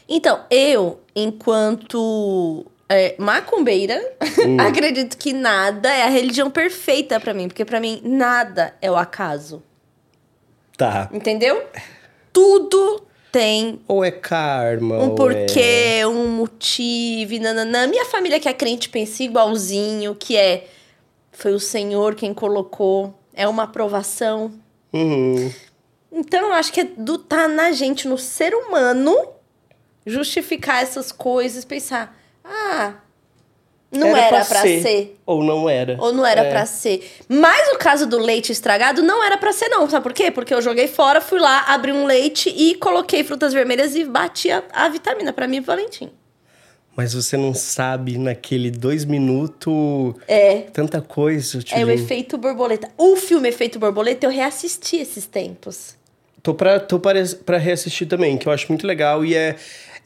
Então, 0.07 0.41
eu, 0.49 0.99
enquanto 1.15 2.65
é, 2.89 3.15
macumbeira, 3.17 3.99
Hum. 4.45 4.57
acredito 4.61 5.17
que 5.17 5.33
nada 5.33 5.89
é 5.89 6.03
a 6.03 6.09
religião 6.09 6.51
perfeita 6.51 7.19
pra 7.19 7.33
mim, 7.33 7.47
porque 7.47 7.65
pra 7.65 7.79
mim 7.79 8.01
nada 8.03 8.73
é 8.81 8.91
o 8.91 8.95
acaso. 8.95 9.63
Tá. 10.77 11.09
Entendeu? 11.13 11.63
Tudo 12.31 13.03
tem 13.31 13.79
Ou 13.87 14.03
é 14.03 14.11
karma, 14.11 14.99
um 14.99 15.15
porquê, 15.15 16.05
um 16.05 16.27
motivo, 16.27 17.39
nananã. 17.39 17.87
Minha 17.87 18.05
família 18.05 18.39
que 18.39 18.47
é 18.47 18.53
crente 18.53 18.89
pensa 18.89 19.23
igualzinho, 19.23 20.15
que 20.15 20.37
é 20.37 20.67
foi 21.33 21.53
o 21.53 21.59
Senhor 21.59 22.15
quem 22.15 22.33
colocou, 22.33 23.13
é 23.33 23.47
uma 23.47 23.63
aprovação. 23.63 24.51
Uhum. 24.93 25.51
Então, 26.11 26.47
eu 26.47 26.53
acho 26.53 26.71
que 26.71 26.81
é 26.81 26.83
do 26.83 27.17
tá 27.17 27.47
na 27.47 27.71
gente, 27.71 28.07
no 28.07 28.17
ser 28.17 28.53
humano, 28.53 29.15
justificar 30.05 30.83
essas 30.83 31.11
coisas, 31.11 31.65
pensar, 31.65 32.15
ah, 32.43 32.93
não 33.91 34.07
Era 34.07 34.19
era, 34.21 34.29
pra 34.37 34.45
pra 34.45 34.61
ser. 34.61 34.81
ser. 34.81 35.19
Ou 35.25 35.43
não 35.43 35.69
era. 35.69 35.97
Ou 35.99 36.11
não 36.11 36.25
era 36.25 36.41
É. 36.41 36.49
pra 36.49 36.65
ser. 36.65 37.11
Mas 37.29 37.73
o 37.73 37.77
caso 37.77 38.07
do 38.07 38.17
leite 38.17 38.51
estragado 38.51 39.03
não 39.03 39.23
era 39.23 39.37
pra 39.37 39.53
ser, 39.53 39.69
não. 39.69 39.87
Sabe 39.87 40.01
por 40.01 40.13
quê? 40.13 40.31
Porque 40.31 40.51
eu 40.53 40.61
joguei 40.63 40.87
fora, 40.87 41.21
fui 41.21 41.39
lá, 41.39 41.65
abri 41.67 41.91
um 41.91 42.05
leite 42.05 42.49
e 42.49 42.73
coloquei 42.75 43.23
frutas 43.23 43.53
vermelhas 43.53 43.95
e 43.95 44.03
bati 44.03 44.49
a, 44.49 44.63
a 44.73 44.89
vitamina 44.89 45.31
pra 45.31 45.47
mim 45.47 45.61
Valentim. 45.61 46.11
Mas 46.95 47.13
você 47.13 47.35
não 47.35 47.53
sabe 47.53 48.17
naquele 48.17 48.69
dois 48.69 49.03
minutos 49.03 50.13
É. 50.27 50.61
tanta 50.71 51.01
coisa. 51.01 51.59
Tipo, 51.59 51.79
É 51.79 51.83
o 51.83 51.89
efeito 51.89 52.37
borboleta. 52.37 52.89
O 52.97 53.15
filme 53.15 53.49
Efeito 53.49 53.79
Borboleta 53.79 54.25
eu 54.27 54.31
reassisti 54.31 54.97
esses 54.97 55.25
tempos. 55.25 55.95
Tô 56.41 56.53
pra, 56.53 56.79
tô 56.79 56.99
pra, 56.99 57.13
pra 57.45 57.57
reassistir 57.57 58.07
também, 58.07 58.37
que 58.37 58.47
eu 58.47 58.51
acho 58.51 58.65
muito 58.69 58.85
legal 58.85 59.23
e 59.23 59.33
é, 59.33 59.55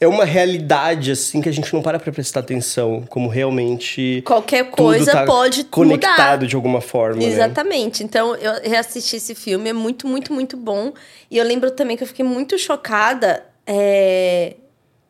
é 0.00 0.06
uma 0.06 0.24
realidade, 0.24 1.10
assim, 1.10 1.40
que 1.40 1.48
a 1.48 1.52
gente 1.52 1.74
não 1.74 1.82
para 1.82 1.98
pra 1.98 2.12
prestar 2.12 2.40
atenção, 2.40 3.02
como 3.08 3.28
realmente. 3.28 4.22
Qualquer 4.24 4.70
coisa 4.70 5.10
tá 5.10 5.24
pode 5.26 5.64
conectado 5.64 6.40
mudar. 6.42 6.46
de 6.46 6.54
alguma 6.54 6.80
forma. 6.80 7.20
Né? 7.20 7.26
Exatamente. 7.26 8.04
Então, 8.04 8.36
eu 8.36 8.52
reassisti 8.62 9.16
esse 9.16 9.34
filme, 9.34 9.68
é 9.68 9.72
muito, 9.72 10.06
muito, 10.06 10.32
muito 10.32 10.56
bom. 10.56 10.92
E 11.28 11.36
eu 11.36 11.44
lembro 11.44 11.70
também 11.72 11.96
que 11.96 12.04
eu 12.04 12.06
fiquei 12.08 12.24
muito 12.24 12.56
chocada 12.56 13.44
é, 13.66 14.54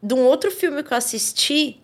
de 0.02 0.14
um 0.14 0.24
outro 0.24 0.50
filme 0.50 0.82
que 0.82 0.92
eu 0.92 0.96
assisti, 0.96 1.80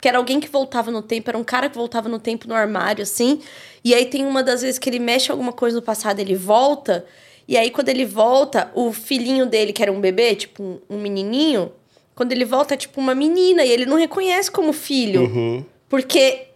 que 0.00 0.08
era 0.08 0.18
alguém 0.18 0.40
que 0.40 0.48
voltava 0.48 0.90
no 0.90 1.00
tempo, 1.02 1.30
era 1.30 1.38
um 1.38 1.44
cara 1.44 1.68
que 1.70 1.76
voltava 1.76 2.08
no 2.08 2.18
tempo 2.18 2.46
no 2.48 2.54
armário, 2.54 3.02
assim. 3.02 3.40
E 3.84 3.94
aí 3.94 4.06
tem 4.06 4.26
uma 4.26 4.42
das 4.42 4.62
vezes 4.62 4.78
que 4.78 4.88
ele 4.90 4.98
mexe 4.98 5.30
alguma 5.30 5.52
coisa 5.52 5.76
no 5.76 5.82
passado, 5.82 6.20
ele 6.20 6.34
volta. 6.34 7.04
E 7.46 7.56
aí, 7.56 7.70
quando 7.70 7.88
ele 7.90 8.04
volta, 8.06 8.70
o 8.74 8.92
filhinho 8.92 9.44
dele, 9.46 9.72
que 9.72 9.82
era 9.82 9.92
um 9.92 10.00
bebê, 10.00 10.34
tipo 10.34 10.80
um, 10.88 10.98
menininho, 10.98 11.70
quando 12.14 12.32
ele 12.32 12.44
volta 12.44 12.74
é 12.74 12.76
tipo 12.76 13.00
uma 13.00 13.14
menina, 13.14 13.64
e 13.64 13.70
ele 13.70 13.84
não 13.86 13.96
reconhece 13.96 14.50
como 14.50 14.72
filho. 14.72 15.22
Uhum. 15.22 15.64
Porque 15.88 16.46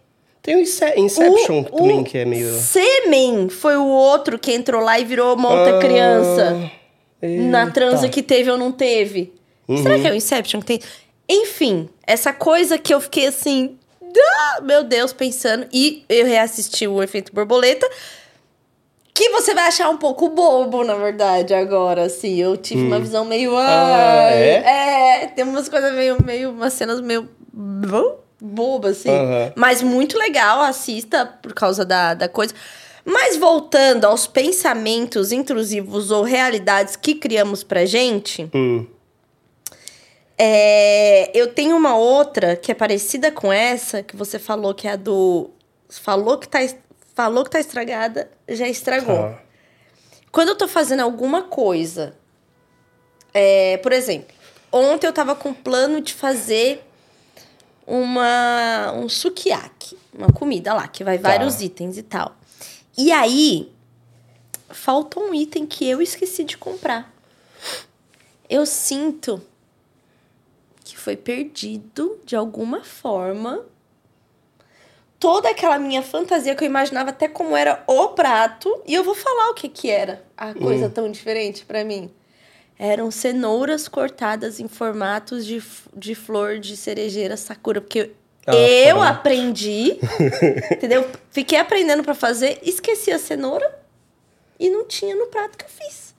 Tem 0.41 0.55
o 0.55 0.59
Ince- 0.61 0.93
Inception 0.97 1.59
o, 1.61 1.63
também, 1.77 1.99
o 1.99 2.03
que 2.03 2.17
é 2.17 2.25
meio. 2.25 2.51
Sêmen 2.53 3.49
foi 3.49 3.77
o 3.77 3.85
outro 3.85 4.39
que 4.39 4.51
entrou 4.51 4.81
lá 4.81 4.99
e 4.99 5.05
virou 5.05 5.35
uma 5.35 5.49
outra 5.49 5.77
Ah, 5.77 5.79
criança. 5.79 6.71
Na 7.21 7.61
eita. 7.61 7.71
transa 7.71 8.09
que 8.09 8.23
teve 8.23 8.49
ou 8.49 8.57
não 8.57 8.71
teve. 8.71 9.33
Uhum. 9.69 9.81
Será 9.83 9.99
que 9.99 10.07
é 10.07 10.11
o 10.11 10.15
Inception 10.15 10.59
que 10.61 10.65
tem? 10.65 10.81
Enfim, 11.29 11.87
essa 12.05 12.33
coisa 12.33 12.77
que 12.77 12.93
eu 12.93 12.99
fiquei 12.99 13.27
assim. 13.27 13.77
"Ah, 14.01 14.61
meu 14.61 14.83
Deus, 14.83 15.13
pensando. 15.13 15.67
E 15.71 16.03
eu 16.09 16.25
reassisti 16.25 16.87
o 16.87 17.01
Efeito 17.03 17.31
Borboleta. 17.33 17.87
Que 19.13 19.29
você 19.29 19.53
vai 19.53 19.67
achar 19.67 19.89
um 19.89 19.97
pouco 19.97 20.29
bobo, 20.29 20.83
na 20.83 20.95
verdade, 20.95 21.53
agora, 21.53 22.03
assim. 22.03 22.37
Eu 22.37 22.55
tive 22.55 22.81
uma 22.83 22.99
visão 22.99 23.25
meio. 23.25 23.51
Hum. 23.53 23.57
Ah, 23.59 24.29
é? 24.31 25.23
é, 25.23 25.27
tem 25.27 25.43
umas 25.43 25.67
coisas 25.67 25.93
meio, 25.93 26.17
meio. 26.23 26.51
umas 26.51 26.73
cenas 26.73 27.01
meio. 27.01 27.27
bo- 27.51 28.15
bobas, 28.41 28.99
assim. 28.99 29.09
Mas 29.55 29.81
muito 29.81 30.17
legal, 30.17 30.61
assista 30.61 31.25
por 31.25 31.53
causa 31.53 31.83
da, 31.85 32.13
da 32.13 32.29
coisa. 32.29 32.53
Mas 33.03 33.35
voltando 33.35 34.05
aos 34.05 34.25
pensamentos 34.27 35.31
intrusivos 35.33 36.11
ou 36.11 36.23
realidades 36.23 36.95
que 36.95 37.15
criamos 37.15 37.63
pra 37.63 37.85
gente, 37.85 38.49
Hum. 38.55 38.85
É, 40.41 41.37
eu 41.37 41.53
tenho 41.53 41.75
uma 41.75 41.97
outra 41.97 42.55
que 42.55 42.71
é 42.71 42.73
parecida 42.75 43.29
com 43.29 43.51
essa, 43.51 44.01
que 44.01 44.15
você 44.15 44.39
falou 44.39 44.73
que 44.73 44.87
é 44.87 44.91
a 44.91 44.95
do. 44.95 45.49
Falou 45.89 46.37
que 46.37 46.47
tá, 46.47 46.59
falou 47.13 47.43
que 47.43 47.49
tá 47.49 47.59
estragada, 47.59 48.31
já 48.47 48.65
estragou. 48.65 49.17
Tá. 49.17 49.41
Quando 50.31 50.49
eu 50.49 50.55
tô 50.55 50.65
fazendo 50.65 51.01
alguma 51.01 51.43
coisa, 51.43 52.15
é, 53.33 53.75
por 53.79 53.91
exemplo, 53.91 54.33
ontem 54.71 55.07
eu 55.07 55.11
tava 55.11 55.35
com 55.35 55.53
plano 55.53 55.99
de 55.99 56.13
fazer 56.13 56.85
uma 57.85 58.93
um 58.95 59.09
sukiyaki, 59.09 59.97
uma 60.13 60.31
comida 60.31 60.73
lá 60.73 60.87
que 60.87 61.03
vai 61.03 61.17
Tá. 61.19 61.27
vários 61.27 61.59
itens 61.59 61.97
e 61.97 62.03
tal. 62.03 62.37
E 62.97 63.11
aí 63.11 63.69
falta 64.69 65.19
um 65.19 65.33
item 65.33 65.65
que 65.65 65.85
eu 65.85 66.01
esqueci 66.01 66.45
de 66.45 66.57
comprar. 66.57 67.11
Eu 68.49 68.65
sinto 68.65 69.41
foi 70.99 71.15
perdido 71.15 72.19
de 72.25 72.35
alguma 72.35 72.83
forma. 72.83 73.65
Toda 75.19 75.49
aquela 75.49 75.77
minha 75.77 76.01
fantasia 76.01 76.55
que 76.55 76.63
eu 76.63 76.67
imaginava 76.67 77.09
até 77.09 77.27
como 77.27 77.55
era 77.57 77.83
o 77.85 78.09
prato, 78.09 78.81
e 78.85 78.93
eu 78.93 79.03
vou 79.03 79.13
falar 79.15 79.49
o 79.49 79.53
que 79.53 79.67
que 79.67 79.89
era 79.89 80.23
a 80.37 80.53
coisa 80.53 80.85
Hum. 80.87 80.91
tão 80.91 81.11
diferente 81.11 81.65
pra 81.65 81.83
mim. 81.83 82.09
Eram 82.77 83.11
cenouras 83.11 83.89
cortadas 83.89 84.61
em 84.61 84.69
formatos 84.69 85.45
de, 85.45 85.61
de 85.93 86.15
flor 86.15 86.57
de 86.59 86.77
cerejeira 86.77 87.35
sakura, 87.35 87.81
porque 87.81 88.11
Ah, 88.47 88.55
eu 88.55 89.01
aprendi, 89.01 89.99
entendeu? 90.71 91.05
Fiquei 91.29 91.59
aprendendo 91.59 92.01
pra 92.01 92.15
fazer, 92.15 92.57
esqueci 92.63 93.11
a 93.11 93.19
cenoura 93.19 93.77
e 94.57 94.69
não 94.69 94.85
tinha 94.87 95.13
no 95.15 95.25
prato 95.27 95.57
que 95.57 95.65
eu 95.65 95.69
fiz. 95.69 96.15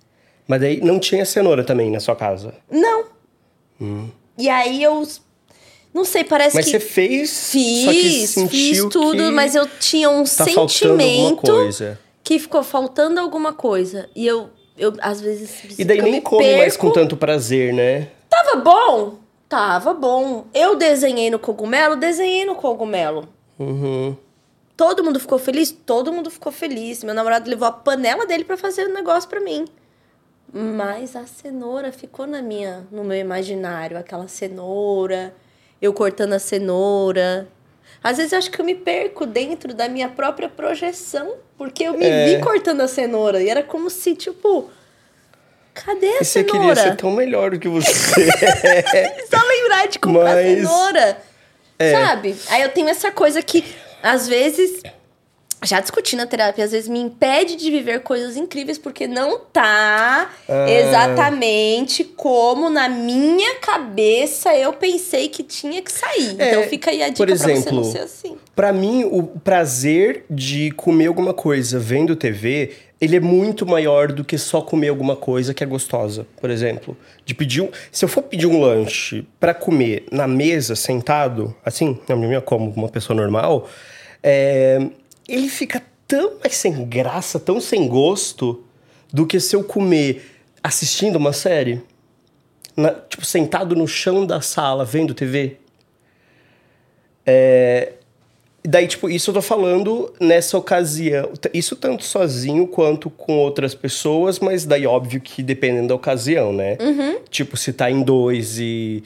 Mas 0.47 0.61
daí 0.61 0.81
não 0.83 1.01
tinha 1.01 1.25
cenoura 1.25 1.65
também 1.65 1.91
na 1.91 2.01
sua 2.01 2.15
casa. 2.15 2.55
Não. 2.71 3.07
E 4.41 4.49
aí 4.49 4.83
eu. 4.83 5.07
Não 5.93 6.05
sei, 6.05 6.25
parece. 6.25 6.57
Mas 6.57 6.65
que. 6.65 6.71
você 6.71 6.81
fez, 6.81 7.31
só 7.31 7.53
que 7.93 8.03
Fiz, 8.03 8.35
fiz 8.49 8.85
tudo, 8.87 9.31
mas 9.33 9.55
eu 9.55 9.69
tinha 9.79 10.09
um 10.09 10.25
tá 10.25 10.45
sentimento 10.45 11.43
coisa. 11.43 11.99
que 12.25 12.39
ficou 12.39 12.63
faltando 12.63 13.21
alguma 13.21 13.53
coisa. 13.53 14.09
E 14.17 14.27
eu, 14.27 14.49
eu 14.79 14.95
às 15.03 15.21
vezes. 15.21 15.79
E 15.79 15.85
daí 15.85 16.01
nem 16.01 16.13
me 16.13 16.21
come 16.23 16.57
mais 16.57 16.75
perco. 16.75 16.87
com 16.87 16.93
tanto 16.93 17.17
prazer, 17.17 17.75
né? 17.75 18.09
Tava 18.31 18.57
bom? 18.57 19.19
Tava 19.47 19.93
bom. 19.93 20.47
Eu 20.55 20.77
desenhei 20.77 21.29
no 21.29 21.39
cogumelo, 21.39 21.97
desenhei 21.97 22.47
no 22.47 22.55
cogumelo. 22.55 23.29
Uhum. 23.59 24.17
Todo 24.77 25.05
mundo 25.05 25.21
ficou 25.21 25.39
feliz? 25.39 25.71
Todo 25.85 26.11
mundo 26.11 26.31
ficou 26.31 26.51
feliz. 26.51 27.05
Meu 27.05 27.15
namorado 27.15 27.51
levou 27.51 27.69
a 27.69 27.73
panela 27.73 28.25
dele 28.25 28.45
pra 28.45 28.57
fazer 28.57 28.87
o 28.87 28.95
negócio 28.95 29.29
pra 29.29 29.41
mim. 29.41 29.67
Mas 30.53 31.15
a 31.15 31.27
cenoura 31.27 31.93
ficou 31.93 32.27
na 32.27 32.43
minha, 32.43 32.87
no 32.91 33.05
meu 33.05 33.17
imaginário, 33.19 33.97
aquela 33.97 34.27
cenoura, 34.27 35.33
eu 35.81 35.93
cortando 35.93 36.33
a 36.33 36.39
cenoura. 36.39 37.47
Às 38.03 38.17
vezes 38.17 38.33
eu 38.33 38.39
acho 38.39 38.51
que 38.51 38.61
eu 38.61 38.65
me 38.65 38.75
perco 38.75 39.27
dentro 39.27 39.73
da 39.75 39.89
minha 39.89 40.09
própria 40.09 40.49
projeção, 40.49 41.35
porque 41.57 41.85
eu 41.85 41.97
me 41.97 42.05
É. 42.07 42.27
vi 42.37 42.43
cortando 42.43 42.81
a 42.81 42.89
cenoura 42.89 43.41
e 43.43 43.49
era 43.49 43.63
como 43.63 43.89
se 43.91 44.17
tipo, 44.17 44.71
cadê 45.75 46.07
a 46.07 46.15
E 46.21 46.25
você 46.25 46.45
cenoura? 46.45 46.59
queria 46.59 46.77
ser 46.77 46.97
tão 46.97 47.13
melhor 47.13 47.51
do 47.53 47.59
que 47.59 47.69
você. 47.71 48.27
Só 49.31 49.39
lembrar 49.47 49.87
de 49.89 49.99
comprar 49.99 50.35
Mas- 50.35 50.57
cenoura. 50.57 51.19
É. 51.79 51.93
Sabe? 51.93 52.37
Aí 52.49 52.61
eu 52.63 52.69
tenho 52.71 52.89
essa 52.91 53.11
coisa 53.11 53.41
que, 53.43 53.65
às 54.03 54.29
vezes, 54.29 54.83
já 55.65 55.81
discuti 55.81 56.17
na 56.17 56.27
terapia, 56.27 56.65
às 56.65 56.73
vezes 56.73 56.89
me 56.89 56.99
impede 56.99 57.57
de 57.57 57.71
viver 57.71 58.01
coisas 58.01 58.37
incríveis 58.37 58.79
porque 58.79 59.07
não 59.07 59.39
tá 59.41 60.31
Ah. 60.49 60.71
exatamente 60.71 62.05
como 62.05 62.71
na 62.71 62.89
minha 62.89 63.57
cabeça 63.57 64.55
eu 64.57 64.73
pensei 64.73 65.29
que 65.29 65.43
tinha 65.43 65.83
que 65.83 65.93
sair. 65.93 66.35
É, 66.39 66.49
então 66.51 66.63
fica 66.65 66.91
aí 66.91 67.03
a 67.03 67.09
dica 67.09 67.17
por 67.19 67.27
pra 67.27 67.37
você 67.37 67.47
não 67.47 67.55
exemplo, 67.55 67.85
ser 67.85 67.99
assim. 68.01 68.37
Pra 68.55 68.73
mim, 68.73 69.05
o 69.05 69.23
prazer 69.23 70.25
de 70.31 70.71
comer 70.73 71.07
alguma 71.07 71.35
coisa 71.35 71.79
vendo 71.79 72.17
TV, 72.17 72.73
ele 73.01 73.17
é 73.17 73.21
muito 73.21 73.65
maior 73.67 74.13
do 74.13 74.23
que 74.25 74.37
só 74.37 74.61
comer 74.61 74.89
alguma 74.89 75.17
coisa 75.17 75.55
que 75.55 75.63
é 75.65 75.67
gostosa. 75.67 76.27
Por 76.41 76.51
exemplo, 76.51 76.97
de 77.25 77.35
pedir 77.35 77.63
um, 77.63 77.69
se 77.91 78.05
eu 78.05 78.09
for 78.09 78.23
pedir 78.23 78.47
um 78.47 78.61
lanche 78.61 79.27
pra 79.39 79.55
comer 79.55 80.05
na 80.13 80.27
mesa, 80.27 80.77
sentado, 80.77 81.55
assim, 81.65 81.99
na 82.09 82.15
minha 82.17 82.41
como 82.41 82.71
uma 82.71 82.89
pessoa 82.89 83.17
normal, 83.17 83.67
é, 84.23 84.87
ele 85.33 85.49
fica 85.49 85.83
tão 86.07 86.39
mais 86.41 86.57
sem 86.57 86.85
graça, 86.85 87.39
tão 87.39 87.61
sem 87.61 87.87
gosto, 87.89 88.65
do 89.13 89.27
que 89.27 89.39
se 89.41 89.55
eu 89.57 89.63
comer 89.65 90.25
assistindo 90.63 91.17
uma 91.17 91.33
série. 91.33 91.81
Na- 92.77 92.93
tipo, 92.93 93.25
sentado 93.25 93.75
no 93.77 93.87
chão 93.87 94.25
da 94.27 94.41
sala, 94.41 94.85
vendo 94.85 95.15
TV. 95.15 95.57
É, 97.27 97.93
Daí, 98.63 98.87
tipo, 98.87 99.09
isso 99.09 99.31
eu 99.31 99.35
tô 99.35 99.41
falando 99.41 100.13
nessa 100.21 100.59
ocasião. 100.59 101.31
Isso 101.55 101.75
tanto 101.75 102.05
sozinho 102.05 102.67
quanto 102.67 103.09
com 103.09 103.39
outras 103.39 103.75
pessoas, 103.75 104.39
mas 104.39 104.67
daí 104.67 104.87
óbvio 104.87 105.19
que 105.19 105.43
dependendo 105.43 105.89
da 105.89 105.95
ocasião, 105.95 106.53
né? 106.53 106.77
Tipo, 107.31 107.57
se 107.57 107.73
tá 107.73 107.91
em 107.91 108.03
dois 108.03 108.59
e, 108.59 109.03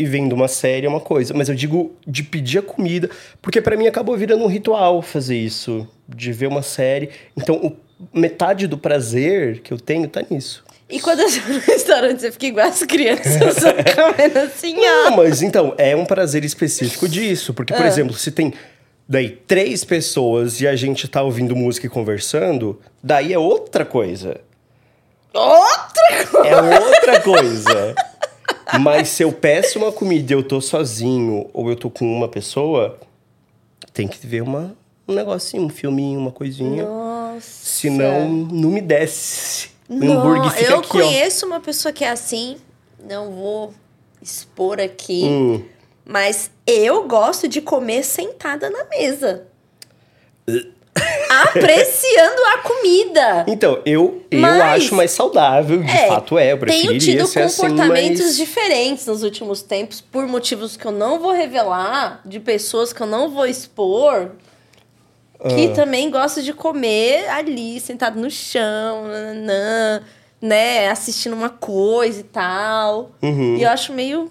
e 0.00 0.04
vendo 0.06 0.32
uma 0.32 0.48
série 0.48 0.86
é 0.86 0.88
uma 0.88 1.00
coisa. 1.00 1.34
Mas 1.34 1.48
eu 1.48 1.54
digo 1.54 1.92
de 2.06 2.22
pedir 2.22 2.58
a 2.58 2.62
comida, 2.62 3.10
porque 3.42 3.60
pra 3.60 3.76
mim 3.76 3.86
acabou 3.86 4.16
virando 4.16 4.42
um 4.44 4.48
ritual 4.48 5.02
fazer 5.02 5.36
isso. 5.36 5.86
De 6.08 6.32
ver 6.32 6.46
uma 6.48 6.62
série. 6.62 7.10
Então, 7.36 7.56
o- 7.56 7.76
metade 8.18 8.66
do 8.66 8.78
prazer 8.78 9.60
que 9.60 9.72
eu 9.72 9.78
tenho 9.78 10.08
tá 10.08 10.22
nisso. 10.30 10.64
E 10.88 10.98
quando 10.98 11.20
eu 11.20 11.28
no 11.28 11.58
restaurante, 11.60 12.20
você 12.20 12.32
fica 12.32 12.46
igual 12.46 12.66
as 12.66 12.82
crianças, 12.82 13.54
só 13.62 13.72
comendo 13.72 14.38
assim, 14.40 14.74
ó. 14.78 15.10
Não, 15.10 15.16
mas 15.18 15.40
então, 15.42 15.74
é 15.78 15.94
um 15.94 16.04
prazer 16.04 16.44
específico 16.44 17.08
disso. 17.08 17.54
Porque, 17.54 17.72
por 17.72 17.84
Ah. 17.84 17.88
exemplo, 17.88 18.14
se 18.14 18.30
tem 18.32 18.52
daí 19.08 19.28
três 19.30 19.84
pessoas 19.84 20.60
e 20.60 20.66
a 20.66 20.74
gente 20.74 21.06
tá 21.06 21.22
ouvindo 21.22 21.54
música 21.54 21.86
e 21.86 21.90
conversando, 21.90 22.80
daí 23.02 23.32
é 23.32 23.38
outra 23.38 23.84
coisa. 23.84 24.40
Outra 25.32 26.26
coisa! 26.30 26.48
É 26.48 26.80
outra 26.80 27.20
coisa. 27.20 27.94
Mas 28.78 29.08
se 29.08 29.22
eu 29.22 29.32
peço 29.32 29.78
uma 29.78 29.90
comida 29.90 30.32
e 30.32 30.36
eu 30.36 30.42
tô 30.42 30.60
sozinho 30.60 31.48
ou 31.52 31.68
eu 31.68 31.76
tô 31.76 31.90
com 31.90 32.04
uma 32.04 32.28
pessoa, 32.28 32.98
tem 33.92 34.06
que 34.06 34.26
ver 34.26 34.42
uma, 34.42 34.76
um 35.08 35.14
negocinho, 35.14 35.64
um 35.64 35.68
filminho, 35.68 36.20
uma 36.20 36.30
coisinha. 36.30 36.84
Nossa. 36.84 37.40
Senão, 37.40 38.28
não 38.28 38.70
me 38.70 38.80
desce. 38.80 39.70
Não, 39.88 40.20
hambúrguer 40.20 40.50
fica 40.52 40.70
eu 40.70 40.78
aqui, 40.78 40.88
conheço 40.88 41.46
uma 41.46 41.60
pessoa 41.60 41.92
que 41.92 42.04
é 42.04 42.10
assim, 42.10 42.58
não 43.08 43.32
vou 43.32 43.74
expor 44.22 44.78
aqui, 44.78 45.22
ó. 45.24 45.28
Hum. 45.28 45.64
mas 46.04 46.50
eu 46.66 47.08
gosto 47.08 47.48
de 47.48 47.60
comer 47.60 48.04
sentada 48.04 48.70
na 48.70 48.84
mesa. 48.84 49.46
Apreciando 51.42 52.42
a 52.54 52.58
comida. 52.58 53.44
Então, 53.48 53.80
eu, 53.86 54.22
eu 54.30 54.40
Mas- 54.40 54.82
acho 54.82 54.94
mais 54.94 55.10
saudável, 55.10 55.82
de 55.82 55.90
É, 55.90 56.08
fato 56.08 56.38
é. 56.38 56.52
Eu 56.52 56.58
Tenho 56.58 56.98
tido 56.98 57.26
ser 57.26 57.42
assim, 57.42 57.62
comportamentos 57.62 58.20
mas... 58.22 58.36
diferentes 58.36 59.06
nos 59.06 59.22
últimos 59.22 59.62
tempos, 59.62 60.00
por 60.00 60.26
motivos 60.26 60.76
que 60.76 60.84
eu 60.86 60.92
não 60.92 61.18
vou 61.20 61.32
revelar, 61.32 62.20
de 62.24 62.40
pessoas 62.40 62.92
que 62.92 63.00
eu 63.00 63.06
não 63.06 63.30
vou 63.30 63.46
expor, 63.46 64.30
que 65.48 65.68
Ah. 65.70 65.74
também 65.74 66.10
gostam 66.10 66.42
de 66.42 66.52
comer 66.52 67.28
ali, 67.30 67.80
sentado 67.80 68.18
no 68.20 68.30
chão, 68.30 69.04
nananã, 69.06 70.02
né, 70.40 70.88
assistindo 70.90 71.34
uma 71.34 71.48
coisa 71.50 72.20
e 72.20 72.24
tal. 72.24 73.10
Uhum. 73.22 73.56
E 73.56 73.62
eu 73.62 73.68
acho 73.70 73.92
meio. 73.92 74.30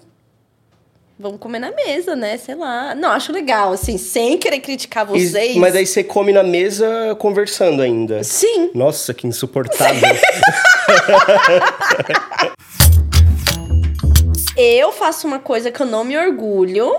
Vamos 1.22 1.38
comer 1.38 1.58
na 1.58 1.70
mesa, 1.70 2.16
né? 2.16 2.38
Sei 2.38 2.54
lá. 2.54 2.94
Não, 2.94 3.10
acho 3.10 3.30
legal, 3.30 3.74
assim, 3.74 3.98
sem 3.98 4.38
querer 4.38 4.60
criticar 4.60 5.04
E- 5.14 5.28
vocês. 5.28 5.54
Mas 5.56 5.76
aí 5.76 5.84
você 5.86 6.02
come 6.02 6.32
na 6.32 6.42
mesa 6.42 7.14
conversando 7.18 7.82
ainda. 7.82 8.24
Sim. 8.24 8.70
Nossa, 8.74 9.12
que 9.12 9.26
insuportável. 9.26 10.00
Eu 14.56 14.92
faço 14.92 15.26
uma 15.26 15.38
coisa 15.38 15.70
que 15.70 15.80
eu 15.80 15.86
não 15.86 16.04
me 16.04 16.16
orgulho, 16.18 16.94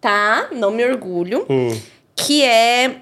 tá? 0.00 0.48
Não 0.52 0.70
me 0.70 0.84
orgulho. 0.84 1.46
Hum. 1.48 1.78
Que 2.14 2.42
é 2.42 2.96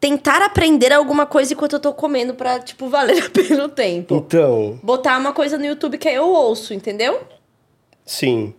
tentar 0.00 0.40
aprender 0.42 0.92
alguma 0.92 1.26
coisa 1.26 1.52
enquanto 1.52 1.74
eu 1.74 1.80
tô 1.80 1.92
comendo 1.92 2.34
pra, 2.34 2.58
tipo, 2.60 2.88
valer 2.88 3.22
a 3.24 3.28
pena 3.30 3.64
o 3.64 3.68
tempo. 3.68 4.14
Então, 4.16 4.78
Botar 4.82 5.18
uma 5.18 5.32
coisa 5.32 5.58
no 5.58 5.66
YouTube 5.66 5.98
que 5.98 6.08
aí 6.08 6.14
eu 6.14 6.28
ouço, 6.28 6.72
entendeu? 6.74 7.20
sim. 8.04 8.54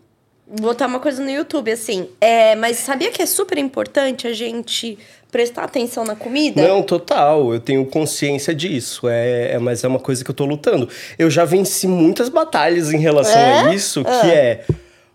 Botar 0.59 0.87
uma 0.87 0.99
coisa 0.99 1.21
no 1.23 1.29
YouTube, 1.29 1.71
assim. 1.71 2.07
É, 2.19 2.55
mas 2.55 2.77
sabia 2.77 3.11
que 3.11 3.21
é 3.21 3.25
super 3.25 3.57
importante 3.57 4.27
a 4.27 4.33
gente 4.33 4.97
prestar 5.31 5.63
atenção 5.65 6.03
na 6.03 6.15
comida? 6.15 6.67
Não, 6.67 6.81
total. 6.81 7.53
Eu 7.53 7.59
tenho 7.59 7.85
consciência 7.85 8.53
disso. 8.55 9.07
É, 9.07 9.51
é- 9.53 9.59
mas 9.59 9.83
é 9.83 9.87
uma 9.87 9.99
coisa 9.99 10.23
que 10.23 10.31
eu 10.31 10.35
tô 10.35 10.45
lutando. 10.45 10.89
Eu 11.19 11.29
já 11.29 11.45
venci 11.45 11.85
muitas 11.87 12.29
batalhas 12.29 12.91
em 12.91 12.97
relação 12.97 13.39
a 13.39 13.71
É? 13.71 13.75
isso, 13.75 14.01
Ah. 14.07 14.21
que 14.21 14.27
é 14.31 14.65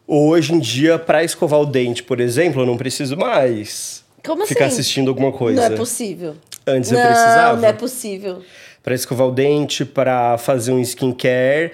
hoje 0.06 0.54
em 0.54 0.60
dia, 0.60 0.98
pra 1.00 1.24
escovar 1.24 1.60
o 1.60 1.66
dente, 1.66 2.02
por 2.04 2.20
exemplo, 2.20 2.62
eu 2.62 2.66
não 2.66 2.76
preciso 2.76 3.16
mais 3.16 4.04
Como 4.24 4.46
ficar 4.46 4.66
assim? 4.66 4.74
assistindo 4.74 5.08
alguma 5.08 5.32
coisa. 5.32 5.60
Não 5.68 5.74
é 5.74 5.76
possível. 5.76 6.36
Antes 6.64 6.92
eu 6.92 6.98
não, 6.98 7.06
precisava. 7.06 7.60
não 7.60 7.68
é 7.68 7.72
possível. 7.72 8.38
Pra 8.84 8.94
escovar 8.94 9.26
o 9.26 9.32
dente, 9.32 9.84
pra 9.84 10.38
fazer 10.38 10.70
um 10.70 10.80
skincare, 10.80 11.72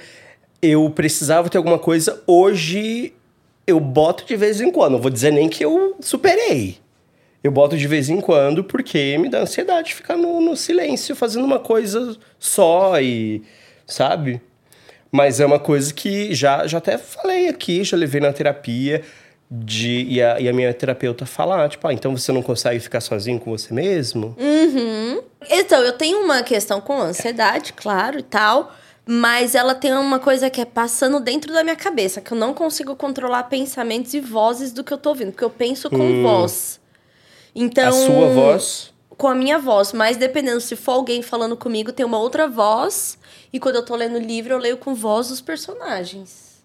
eu 0.63 0.89
precisava 0.89 1.51
ter 1.51 1.59
alguma 1.59 1.79
coisa. 1.79 2.23
Hoje 2.27 3.13
eu 3.71 3.81
boto 3.81 4.25
de 4.25 4.37
vez 4.37 4.61
em 4.61 4.71
quando. 4.71 4.93
Não 4.93 5.01
vou 5.01 5.11
dizer 5.11 5.33
nem 5.33 5.49
que 5.49 5.65
eu 5.65 5.97
superei. 6.01 6.79
Eu 7.43 7.51
boto 7.51 7.77
de 7.77 7.89
vez 7.89 8.09
em 8.09 8.21
quando 8.21 8.63
porque 8.63 9.17
me 9.19 9.29
dá 9.29 9.41
ansiedade 9.41 9.95
ficar 9.95 10.17
no, 10.17 10.41
no 10.41 10.57
silêncio 10.57 11.17
fazendo 11.17 11.45
uma 11.45 11.59
coisa 11.59 12.17
só 12.39 13.01
e. 13.01 13.43
Sabe? 13.87 14.41
Mas 15.11 15.41
é 15.41 15.47
uma 15.47 15.59
coisa 15.59 15.93
que 15.93 16.35
já, 16.35 16.67
já 16.67 16.79
até 16.79 16.97
falei 16.97 17.49
aqui, 17.49 17.83
já 17.83 17.97
levei 17.97 18.21
na 18.21 18.33
terapia. 18.33 19.03
De, 19.53 20.07
e, 20.09 20.23
a, 20.23 20.39
e 20.39 20.49
a 20.49 20.53
minha 20.53 20.73
terapeuta 20.73 21.27
falar, 21.27 21.69
tipo, 21.69 21.85
ah, 21.89 21.93
então 21.93 22.17
você 22.17 22.31
não 22.31 22.41
consegue 22.41 22.79
ficar 22.79 23.01
sozinho 23.01 23.41
com 23.41 23.51
você 23.51 23.75
mesmo? 23.75 24.37
Uhum. 24.39 25.21
Então, 25.51 25.83
eu 25.83 25.93
tenho 25.93 26.21
uma 26.21 26.45
questão 26.45 26.81
com 26.81 27.01
ansiedade, 27.01 27.73
claro, 27.73 28.21
e 28.21 28.23
tal. 28.23 28.73
Mas 29.13 29.57
ela 29.57 29.75
tem 29.75 29.93
uma 29.93 30.21
coisa 30.21 30.49
que 30.49 30.61
é 30.61 30.65
passando 30.65 31.19
dentro 31.19 31.53
da 31.53 31.65
minha 31.65 31.75
cabeça, 31.75 32.21
que 32.21 32.31
eu 32.31 32.39
não 32.39 32.55
consigo 32.55 32.95
controlar 32.95 33.43
pensamentos 33.43 34.15
e 34.15 34.21
vozes 34.21 34.71
do 34.71 34.85
que 34.85 34.93
eu 34.93 34.99
tô 34.99 35.09
ouvindo, 35.09 35.33
porque 35.33 35.43
eu 35.43 35.51
penso 35.51 35.91
com 35.91 36.23
voz. 36.23 36.79
Então. 37.53 37.89
a 37.89 37.91
sua 37.91 38.29
voz. 38.29 38.93
Com 39.19 39.27
a 39.27 39.35
minha 39.35 39.59
voz, 39.59 39.93
mas 39.93 40.17
dependendo 40.17 40.61
se 40.61 40.77
for 40.77 40.93
alguém 40.93 41.23
falando 41.23 41.57
comigo, 41.57 41.91
tem 41.91 42.07
uma 42.07 42.21
outra 42.21 42.47
voz. 42.47 43.19
E 43.53 43.59
quando 43.59 43.75
eu 43.75 43.85
tô 43.85 43.97
lendo 43.97 44.17
livro, 44.17 44.53
eu 44.55 44.59
leio 44.59 44.77
com 44.77 44.95
voz 44.95 45.27
dos 45.27 45.41
personagens. 45.41 46.63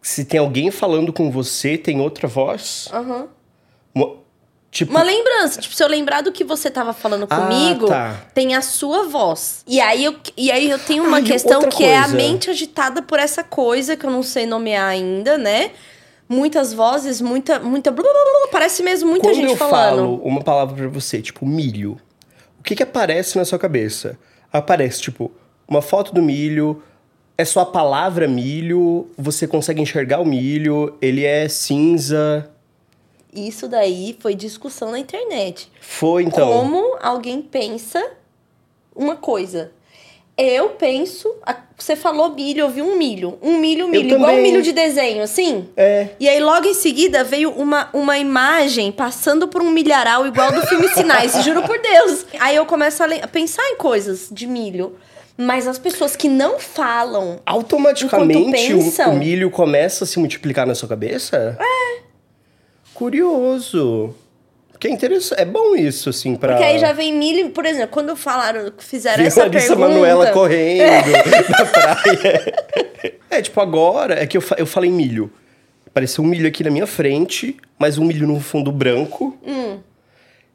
Se 0.00 0.24
tem 0.24 0.40
alguém 0.40 0.70
falando 0.70 1.12
com 1.12 1.30
você, 1.30 1.76
tem 1.76 2.00
outra 2.00 2.26
voz? 2.26 2.88
Aham. 2.90 3.28
Uma- 3.94 4.21
tipo, 4.72 4.90
Uma 4.90 5.04
lembrança. 5.04 5.60
Tipo, 5.60 5.72
se 5.76 5.84
eu 5.84 5.86
lembrar 5.86 6.22
do 6.22 6.32
que 6.32 6.42
você 6.42 6.68
tava 6.70 6.92
falando 6.92 7.26
Ah, 7.30 7.36
comigo, 7.40 7.86
tá. 7.86 8.16
tem 8.34 8.56
a 8.56 8.60
sua 8.62 9.04
voz. 9.04 9.62
E 9.68 9.80
aí 9.80 10.04
eu, 10.04 10.16
e 10.36 10.50
aí 10.50 10.68
eu 10.68 10.78
tenho 10.80 11.04
uma 11.04 11.18
Ah, 11.18 11.22
questão 11.22 11.68
que 11.68 11.84
é 11.84 11.96
a 11.98 12.02
coisa. 12.02 12.16
mente 12.16 12.50
agitada 12.50 13.00
por 13.02 13.20
essa 13.20 13.44
coisa 13.44 13.96
que 13.96 14.04
eu 14.04 14.10
não 14.10 14.22
sei 14.24 14.46
nomear 14.46 14.88
ainda, 14.88 15.38
né? 15.38 15.70
Muitas 16.28 16.72
vozes, 16.72 17.20
muita. 17.20 17.60
muita 17.60 17.90
blu, 17.90 18.02
blu, 18.02 18.12
blu, 18.12 18.48
parece 18.50 18.82
mesmo 18.82 19.10
muita 19.10 19.28
quando 19.28 19.34
gente 19.36 19.50
eu 19.50 19.56
falando. 19.56 19.96
falo 19.98 20.14
uma 20.24 20.40
palavra 20.42 20.74
pra 20.74 20.88
você, 20.88 21.20
tipo 21.20 21.44
milho, 21.46 21.98
o 22.58 22.62
que 22.62 22.74
que 22.74 22.82
aparece 22.82 23.36
na 23.36 23.44
sua 23.44 23.58
cabeça? 23.58 24.18
Aparece, 24.50 25.02
tipo, 25.02 25.30
uma 25.68 25.82
foto 25.82 26.14
do 26.14 26.22
milho, 26.22 26.82
é 27.36 27.44
só 27.44 27.60
a 27.60 27.66
palavra 27.66 28.26
milho, 28.28 29.10
você 29.18 29.46
consegue 29.46 29.82
enxergar 29.82 30.20
o 30.20 30.24
milho, 30.24 30.96
ele 31.02 31.24
é 31.24 31.48
cinza. 31.48 32.48
Isso 33.32 33.66
daí 33.66 34.16
foi 34.20 34.34
discussão 34.34 34.90
na 34.90 34.98
internet. 34.98 35.70
Foi, 35.80 36.22
então. 36.24 36.52
Como 36.52 36.96
alguém 37.00 37.40
pensa 37.40 38.04
uma 38.94 39.16
coisa. 39.16 39.72
Eu 40.36 40.70
penso. 40.70 41.34
Você 41.78 41.94
falou 41.94 42.34
milho, 42.34 42.60
eu 42.60 42.70
vi 42.70 42.82
um 42.82 42.96
milho. 42.96 43.38
Um 43.42 43.58
milho, 43.58 43.88
milho. 43.88 44.06
Igual 44.06 44.20
um 44.20 44.26
também. 44.36 44.42
milho 44.42 44.62
de 44.62 44.72
desenho, 44.72 45.22
assim? 45.22 45.68
É. 45.76 46.08
E 46.18 46.28
aí, 46.28 46.40
logo 46.40 46.66
em 46.66 46.74
seguida, 46.74 47.22
veio 47.22 47.50
uma, 47.50 47.88
uma 47.92 48.18
imagem 48.18 48.90
passando 48.90 49.46
por 49.48 49.62
um 49.62 49.70
milharal 49.70 50.26
igual 50.26 50.52
do 50.52 50.62
filme 50.66 50.88
Sinais, 50.92 51.44
juro 51.44 51.62
por 51.62 51.78
Deus. 51.78 52.26
Aí 52.40 52.56
eu 52.56 52.64
começo 52.64 53.02
a, 53.02 53.28
pensar 53.28 53.62
em 53.70 53.76
coisas 53.76 54.28
de 54.30 54.46
milho. 54.46 54.96
Mas 55.36 55.66
as 55.66 55.78
pessoas 55.78 56.14
que 56.14 56.28
não 56.28 56.58
falam. 56.58 57.40
Automaticamente 57.46 58.38
Enquanto 58.38 58.48
o, 58.48 58.52
pensam. 58.52 59.14
o 59.14 59.18
milho 59.18 59.50
começa 59.50 60.04
a 60.04 60.06
se 60.06 60.18
multiplicar 60.18 60.66
na 60.66 60.74
sua 60.74 60.88
cabeça? 60.88 61.56
É. 61.58 62.01
Curioso. 62.94 64.14
Que 64.78 64.88
é 64.88 64.90
interessante. 64.90 65.40
É 65.40 65.44
bom 65.44 65.76
isso, 65.76 66.08
assim, 66.10 66.34
pra. 66.34 66.54
Porque 66.54 66.64
aí 66.64 66.78
já 66.78 66.92
vem 66.92 67.12
milho, 67.16 67.50
por 67.50 67.64
exemplo, 67.64 67.90
quando 67.90 68.16
falaram, 68.16 68.72
fizeram 68.78 69.18
Viu 69.18 69.26
essa 69.26 69.48
pergunta. 69.48 69.76
Manoela 69.76 70.30
correndo 70.32 71.10
na 71.50 71.64
praia. 71.66 72.54
É, 73.30 73.40
tipo, 73.40 73.60
agora 73.60 74.20
é 74.20 74.26
que 74.26 74.36
eu, 74.36 74.40
fa- 74.40 74.56
eu 74.58 74.66
falei 74.66 74.90
milho. 74.90 75.30
Apareceu 75.86 76.24
um 76.24 76.26
milho 76.26 76.48
aqui 76.48 76.64
na 76.64 76.70
minha 76.70 76.86
frente, 76.86 77.56
mas 77.78 77.96
um 77.98 78.04
milho 78.04 78.26
no 78.26 78.40
fundo 78.40 78.72
branco. 78.72 79.38
Hum. 79.46 79.78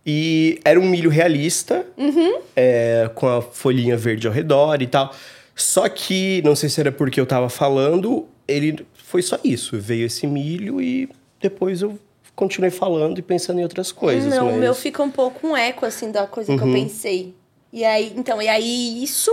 E 0.06 0.60
era 0.66 0.80
um 0.80 0.86
milho 0.88 1.10
realista, 1.10 1.86
Uhum. 1.98 2.40
é, 2.56 3.10
com 3.14 3.28
a 3.28 3.42
folhinha 3.42 3.96
verde 3.98 4.26
ao 4.28 4.34
redor 4.34 4.82
e 4.82 4.88
tal. 4.88 5.14
Só 5.56 5.88
que, 5.90 6.42
não 6.44 6.56
sei 6.56 6.70
se 6.70 6.80
era 6.80 6.92
porque 6.92 7.20
eu 7.20 7.26
tava 7.26 7.50
falando, 7.50 8.26
ele 8.48 8.86
foi 8.94 9.22
só 9.22 9.38
isso. 9.44 9.78
Veio 9.80 10.06
esse 10.06 10.26
milho 10.28 10.82
e 10.82 11.10
depois 11.42 11.82
eu 11.82 11.98
continuei 12.38 12.70
falando 12.72 13.18
e 13.18 13.22
pensando 13.22 13.60
em 13.60 13.64
outras 13.64 13.92
coisas. 13.92 14.34
Não, 14.34 14.46
mas... 14.46 14.56
o 14.56 14.58
meu 14.60 14.74
fica 14.76 15.02
um 15.04 15.10
pouco 15.12 15.46
um 15.48 15.58
eco, 15.58 15.86
assim, 15.86 16.12
da 16.12 16.26
coisa 16.28 16.52
Uhum. 16.52 16.58
que 16.58 16.64
eu 16.64 16.72
pensei. 16.72 17.36
E 17.74 17.84
aí, 17.84 18.14
então, 18.16 18.40
e 18.42 18.48
aí 18.48 19.04
isso 19.04 19.30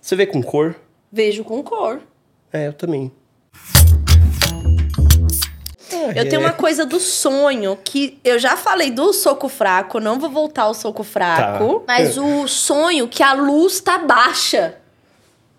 Você 0.00 0.14
vê 0.16 0.24
com 0.24 0.42
cor? 0.42 0.74
vejo 1.12 1.44
com 1.44 1.62
cor. 1.62 2.00
É, 2.52 2.68
eu 2.68 2.72
também. 2.72 3.10
Eu 6.16 6.22
É. 6.22 6.24
tenho 6.24 6.40
uma 6.42 6.52
coisa 6.52 6.84
do 6.84 6.98
sonho 7.00 7.78
que 7.82 8.18
eu 8.24 8.38
já 8.38 8.56
falei 8.56 8.90
do 8.90 9.12
soco 9.12 9.48
fraco, 9.48 9.98
não 10.00 10.18
vou 10.18 10.28
voltar 10.30 10.62
ao 10.62 10.74
soco 10.74 11.02
fraco, 11.02 11.80
Tá. 11.80 11.84
mas 11.86 12.18
o 12.18 12.46
sonho 12.48 13.08
que 13.08 13.22
a 13.22 13.32
luz 13.32 13.80
tá 13.80 13.98
baixa. 13.98 14.76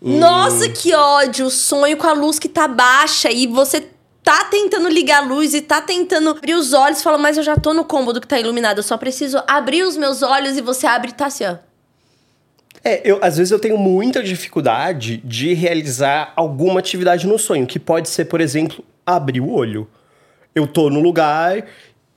Hum. 0.01 0.19
Nossa, 0.19 0.69
que 0.69 0.93
ódio! 0.93 1.47
O 1.47 1.49
sonho 1.51 1.97
com 1.97 2.05
a 2.07 2.13
luz 2.13 2.37
que 2.37 2.47
tá 2.49 2.67
baixa 2.67 3.31
e 3.31 3.47
você 3.47 3.87
tá 4.25 4.43
tentando 4.45 4.89
ligar 4.89 5.23
a 5.23 5.25
luz 5.25 5.53
e 5.53 5.61
tá 5.61 5.79
tentando 5.81 6.31
abrir 6.31 6.55
os 6.55 6.73
olhos, 6.73 7.01
fala, 7.03 7.17
mas 7.17 7.37
eu 7.37 7.43
já 7.43 7.55
tô 7.55 7.73
no 7.73 7.85
cômodo 7.85 8.19
que 8.19 8.27
tá 8.27 8.39
iluminado, 8.39 8.79
eu 8.79 8.83
só 8.83 8.97
preciso 8.97 9.41
abrir 9.47 9.83
os 9.83 9.95
meus 9.95 10.23
olhos 10.23 10.57
e 10.57 10.61
você 10.61 10.87
abre 10.87 11.11
e 11.11 11.13
tá 11.13 11.27
assim, 11.27 11.45
ó. 11.45 11.55
É, 12.83 13.01
eu, 13.03 13.19
às 13.21 13.37
vezes 13.37 13.51
eu 13.51 13.59
tenho 13.59 13.77
muita 13.77 14.21
dificuldade 14.21 15.17
de 15.23 15.53
realizar 15.53 16.33
alguma 16.35 16.79
atividade 16.79 17.25
no 17.25 17.37
sonho, 17.39 17.65
que 17.65 17.79
pode 17.79 18.09
ser, 18.09 18.25
por 18.25 18.41
exemplo, 18.41 18.83
abrir 19.05 19.41
o 19.41 19.49
olho. 19.51 19.87
Eu 20.53 20.67
tô 20.67 20.89
no 20.89 20.99
lugar 20.99 21.65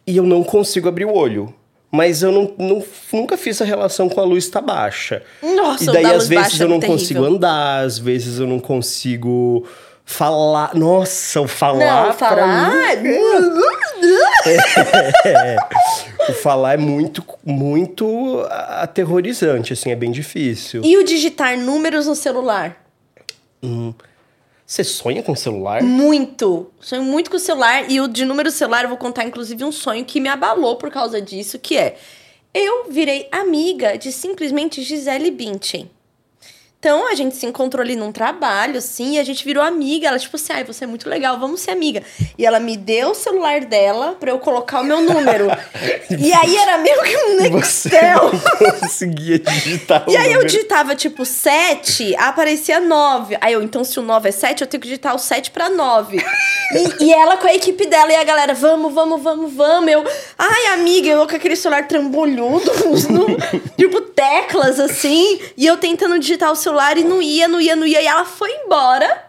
e 0.07 0.17
eu 0.17 0.25
não 0.25 0.43
consigo 0.45 0.89
abrir 0.89 1.05
o 1.07 1.15
olho. 1.15 1.55
Mas 1.91 2.23
eu 2.23 2.31
não, 2.31 2.55
não- 2.59 2.85
nunca 3.11 3.37
fiz 3.39 3.63
a 3.63 3.65
relação 3.65 4.11
com 4.11 4.21
a 4.21 4.25
luz 4.25 4.45
estar 4.45 4.61
baixa. 4.61 5.23
Nossa, 5.43 5.85
e 5.85 5.87
daí, 5.87 6.03
da 6.03 6.13
às 6.17 6.29
vezes, 6.29 6.61
eu 6.61 6.67
é 6.67 6.71
não 6.71 6.79
terrível. 6.81 6.99
consigo 6.99 7.25
andar, 7.25 7.85
às 7.85 7.99
vezes 7.99 8.39
eu 8.39 8.47
não 8.47 8.61
consigo 8.61 9.67
Falar. 10.11 10.75
Nossa, 10.75 11.39
o 11.43 11.47
falar. 11.47 12.07
Não, 12.07 12.13
falar. 12.15 12.97
mim- 12.97 13.11
o 16.31 16.33
falar 16.33 16.75
é 16.75 16.77
muito, 16.79 17.23
muito 17.45 18.43
aterrorizante, 18.49 19.75
assim, 19.75 19.91
é 19.91 19.95
bem 19.95 20.11
difícil. 20.11 20.81
E 20.83 20.97
o 20.97 21.05
digitar 21.05 21.59
números 21.59 22.07
no 22.07 22.15
celular? 22.15 22.83
Você 24.67 24.83
sonha 24.83 25.23
com 25.23 25.37
celular? 25.37 25.83
Muito. 25.83 26.71
Sonho 26.81 27.03
muito 27.03 27.31
com 27.31 27.37
o 27.37 27.41
celular. 27.41 27.91
E 27.91 28.01
o 28.01 28.09
de 28.09 28.25
número 28.25 28.51
celular, 28.51 28.85
eu 28.85 28.89
vou 28.89 28.97
contar, 28.99 29.25
inclusive, 29.25 29.63
um 29.63 29.71
sonho 29.71 30.07
que 30.07 30.21
me 30.21 30.29
abalou 30.31 30.77
por 30.77 30.91
causa 30.91 31.21
disso, 31.21 31.59
que 31.59 31.77
é... 31.77 31.97
Eu 32.55 32.87
virei 32.91 33.29
amiga 33.31 33.99
de 33.99 34.11
simplesmente 34.11 34.83
Gisele 34.83 35.31
Bündchen. 35.31 35.91
Então, 36.81 37.09
a 37.09 37.15
gente 37.17 37.35
se 37.35 37.45
encontrou 37.45 37.83
ali 37.83 37.97
num 37.97 38.13
trabalho, 38.13 38.79
assim, 38.79 39.17
e 39.17 39.19
a 39.19 39.25
gente 39.25 39.45
virou 39.45 39.61
amiga. 39.65 40.07
Ela, 40.07 40.19
tipo 40.19 40.37
assim, 40.37 40.53
ai, 40.53 40.63
você 40.63 40.85
é 40.85 40.87
muito 40.87 41.09
legal, 41.09 41.37
vamos 41.37 41.61
ser 41.61 41.73
amiga. 41.73 42.05
E 42.39 42.47
ela 42.47 42.61
me 42.61 42.77
deu 42.77 43.11
o 43.11 43.15
celular 43.17 43.63
dela 43.65 44.17
pra 44.21 44.31
eu 44.31 44.39
colocar 44.39 44.81
o 44.83 44.85
meu 44.85 45.01
número. 45.01 45.49
e 46.17 46.33
aí 46.33 46.57
era 46.57 46.79
meio 46.79 47.03
que 47.03 47.17
um 47.17 47.37
Você 47.37 47.51
Nextel. 47.51 48.31
não 48.61 48.71
conseguia 48.79 49.41
digitar 49.41 50.05
o 50.09 50.13
E 50.13 50.17
aí 50.17 50.27
eu 50.29 50.35
número. 50.35 50.47
digitava, 50.49 50.95
tipo, 50.95 51.25
7, 51.25 52.15
aparecia 52.15 52.79
9. 52.79 53.37
Aí 53.41 53.55
eu, 53.55 53.63
então 53.65 53.83
se 53.83 53.99
o 53.99 54.03
9 54.03 54.29
é 54.29 54.33
7, 54.33 54.61
eu 54.63 54.69
tenho 54.69 54.81
que 54.81 54.87
digitar 54.87 55.17
o 55.17 55.19
7 55.19 55.51
pra 55.51 55.69
9. 55.69 56.17
E, 57.01 57.05
e 57.07 57.13
ela 57.13 57.37
com 57.39 57.49
a 57.49 57.55
equipe 57.55 57.87
dela 57.87 58.13
e 58.13 58.15
a 58.15 58.23
galera, 58.23 58.55
vamos, 58.55 58.95
vamos, 58.95 59.21
vamos, 59.21 59.53
vamos. 59.53 59.91
Eu, 59.91 60.05
ai, 60.39 60.67
amiga, 60.75 61.09
eu 61.09 61.27
com 61.27 61.35
aquele 61.35 61.57
celular 61.57 61.89
trambolhudo, 61.89 62.71
no- 63.11 63.27
tipo, 63.77 64.01
teclas 64.03 64.79
assim. 64.79 65.41
E 65.57 65.67
eu 65.67 65.77
tentando 65.77 66.17
digitar 66.21 66.53
o 66.53 66.55
celular 66.55 66.68
e 66.97 67.05
não 67.05 67.23
ia, 67.23 67.49
não 67.49 67.61
ia, 67.61 67.77
não 67.77 67.87
ia. 67.87 68.03
E 68.03 68.07
ela 68.07 68.25
foi 68.25 68.51
embora. 68.65 69.27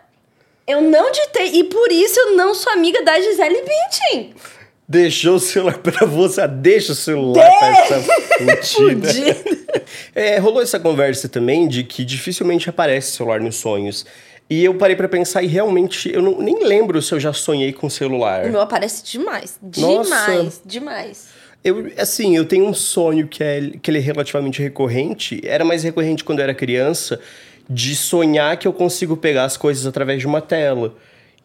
Eu 0.68 0.82
não 0.82 1.12
digitei. 1.12 1.60
E 1.60 1.64
por 1.64 1.92
isso 1.92 2.20
eu 2.20 2.36
não 2.36 2.54
sou 2.54 2.72
amiga 2.74 3.04
da 3.04 3.20
Gisele 3.20 3.62
Bündchen. 3.62 4.34
Deixou 4.88 5.36
o 5.36 5.40
celular 5.40 5.78
pra 5.84 6.06
você. 6.06 6.48
Deixa 6.48 6.94
o 6.94 6.96
celular 6.96 7.50
pra 7.60 7.68
essa 7.68 8.02
fudida. 8.02 9.08
Fudida. 9.14 9.38
É, 10.16 10.38
rolou 10.40 10.62
essa 10.62 10.80
conversa 10.80 11.30
também 11.30 11.68
de 11.68 11.84
que 11.84 12.04
dificilmente 12.04 12.70
aparece 12.70 13.12
celular 13.12 13.40
nos 13.40 13.56
sonhos. 13.56 14.06
E 14.50 14.66
eu 14.66 14.74
parei 14.74 14.96
pra 14.96 15.08
pensar 15.08 15.44
e 15.44 15.48
realmente 15.48 16.12
eu 16.12 16.24
não, 16.24 16.40
nem 16.40 16.64
lembro 16.64 17.00
se 17.04 17.14
eu 17.14 17.20
já 17.20 17.32
sonhei 17.32 17.72
com 17.72 17.88
celular. 17.88 18.46
O 18.46 18.50
meu 18.50 18.62
aparece 18.62 19.04
demais. 19.04 19.60
Nossa. 19.78 20.10
Demais, 20.10 20.62
demais. 20.66 21.28
Eu, 21.64 21.92
assim, 21.98 22.36
eu 22.36 22.46
tenho 22.46 22.66
um 22.66 22.74
sonho 22.74 23.28
que, 23.28 23.44
é, 23.44 23.72
que 23.82 23.92
ele 23.92 23.98
é 23.98 24.02
relativamente 24.02 24.62
recorrente. 24.62 25.42
Era 25.44 25.66
mais 25.66 25.84
recorrente 25.84 26.24
quando 26.24 26.40
eu 26.40 26.44
era 26.44 26.54
criança, 26.54 27.20
de 27.70 27.96
sonhar 27.96 28.58
que 28.58 28.68
eu 28.68 28.74
consigo 28.74 29.18
pegar 29.18 29.44
as 29.44 29.58
coisas 29.58 29.86
através 29.86 30.20
de 30.20 30.28
uma 30.28 30.42
tela. 30.42 30.96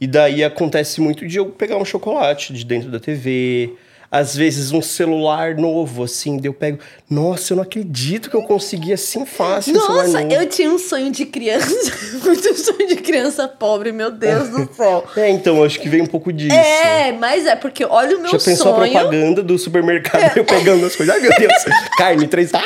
E 0.01 0.07
daí 0.07 0.45
acontece 0.45 1.01
muito 1.01 1.27
de 1.27 1.39
eu 1.39 1.47
pegar 1.47 1.77
um 1.77 1.85
chocolate 1.85 2.53
de 2.53 2.65
dentro 2.65 2.91
da 2.91 3.01
TV. 3.01 3.73
Às 4.15 4.37
vezes 4.37 4.71
um 4.71 4.81
celular 4.81 5.57
novo, 5.57 6.05
assim, 6.05 6.41
eu 6.45 6.55
pego. 6.55 6.79
Nossa, 7.11 7.53
eu 7.53 7.57
não 7.57 7.65
acredito 7.65 8.31
que 8.31 8.37
eu 8.37 8.45
consegui 8.45 8.93
assim 8.93 9.27
fácil 9.27 9.75
Nossa, 9.75 10.23
eu 10.23 10.49
tinha 10.49 10.71
um 10.71 10.79
sonho 10.79 11.11
de 11.11 11.27
criança, 11.27 11.93
muito 12.23 12.55
sonho 12.55 12.87
de 12.87 12.95
criança 12.95 13.49
pobre, 13.49 13.91
meu 13.91 14.13
Deus 14.13 14.51
do 14.51 14.73
céu. 14.73 15.05
É, 15.17 15.31
então, 15.31 15.65
acho 15.65 15.81
que 15.81 15.89
vem 15.89 16.03
um 16.03 16.07
pouco 16.07 16.33
disso. 16.33 16.55
É, 16.55 17.11
mas 17.11 17.45
é 17.45 17.57
porque 17.57 17.85
olha 17.85 18.17
o 18.17 18.21
meu 18.21 18.31
Já 18.31 18.39
pensou 18.39 18.73
a 18.73 18.77
sonho. 18.77 18.93
propaganda 18.93 19.43
do 19.43 19.59
supermercado 19.59 20.37
eu 20.37 20.45
pegando 20.45 20.87
as 20.87 20.95
coisas? 20.95 21.13
Ai, 21.13 21.21
meu 21.21 21.33
Deus, 21.37 21.65
carne, 21.99 22.29
três. 22.29 22.55
Ah! 22.55 22.63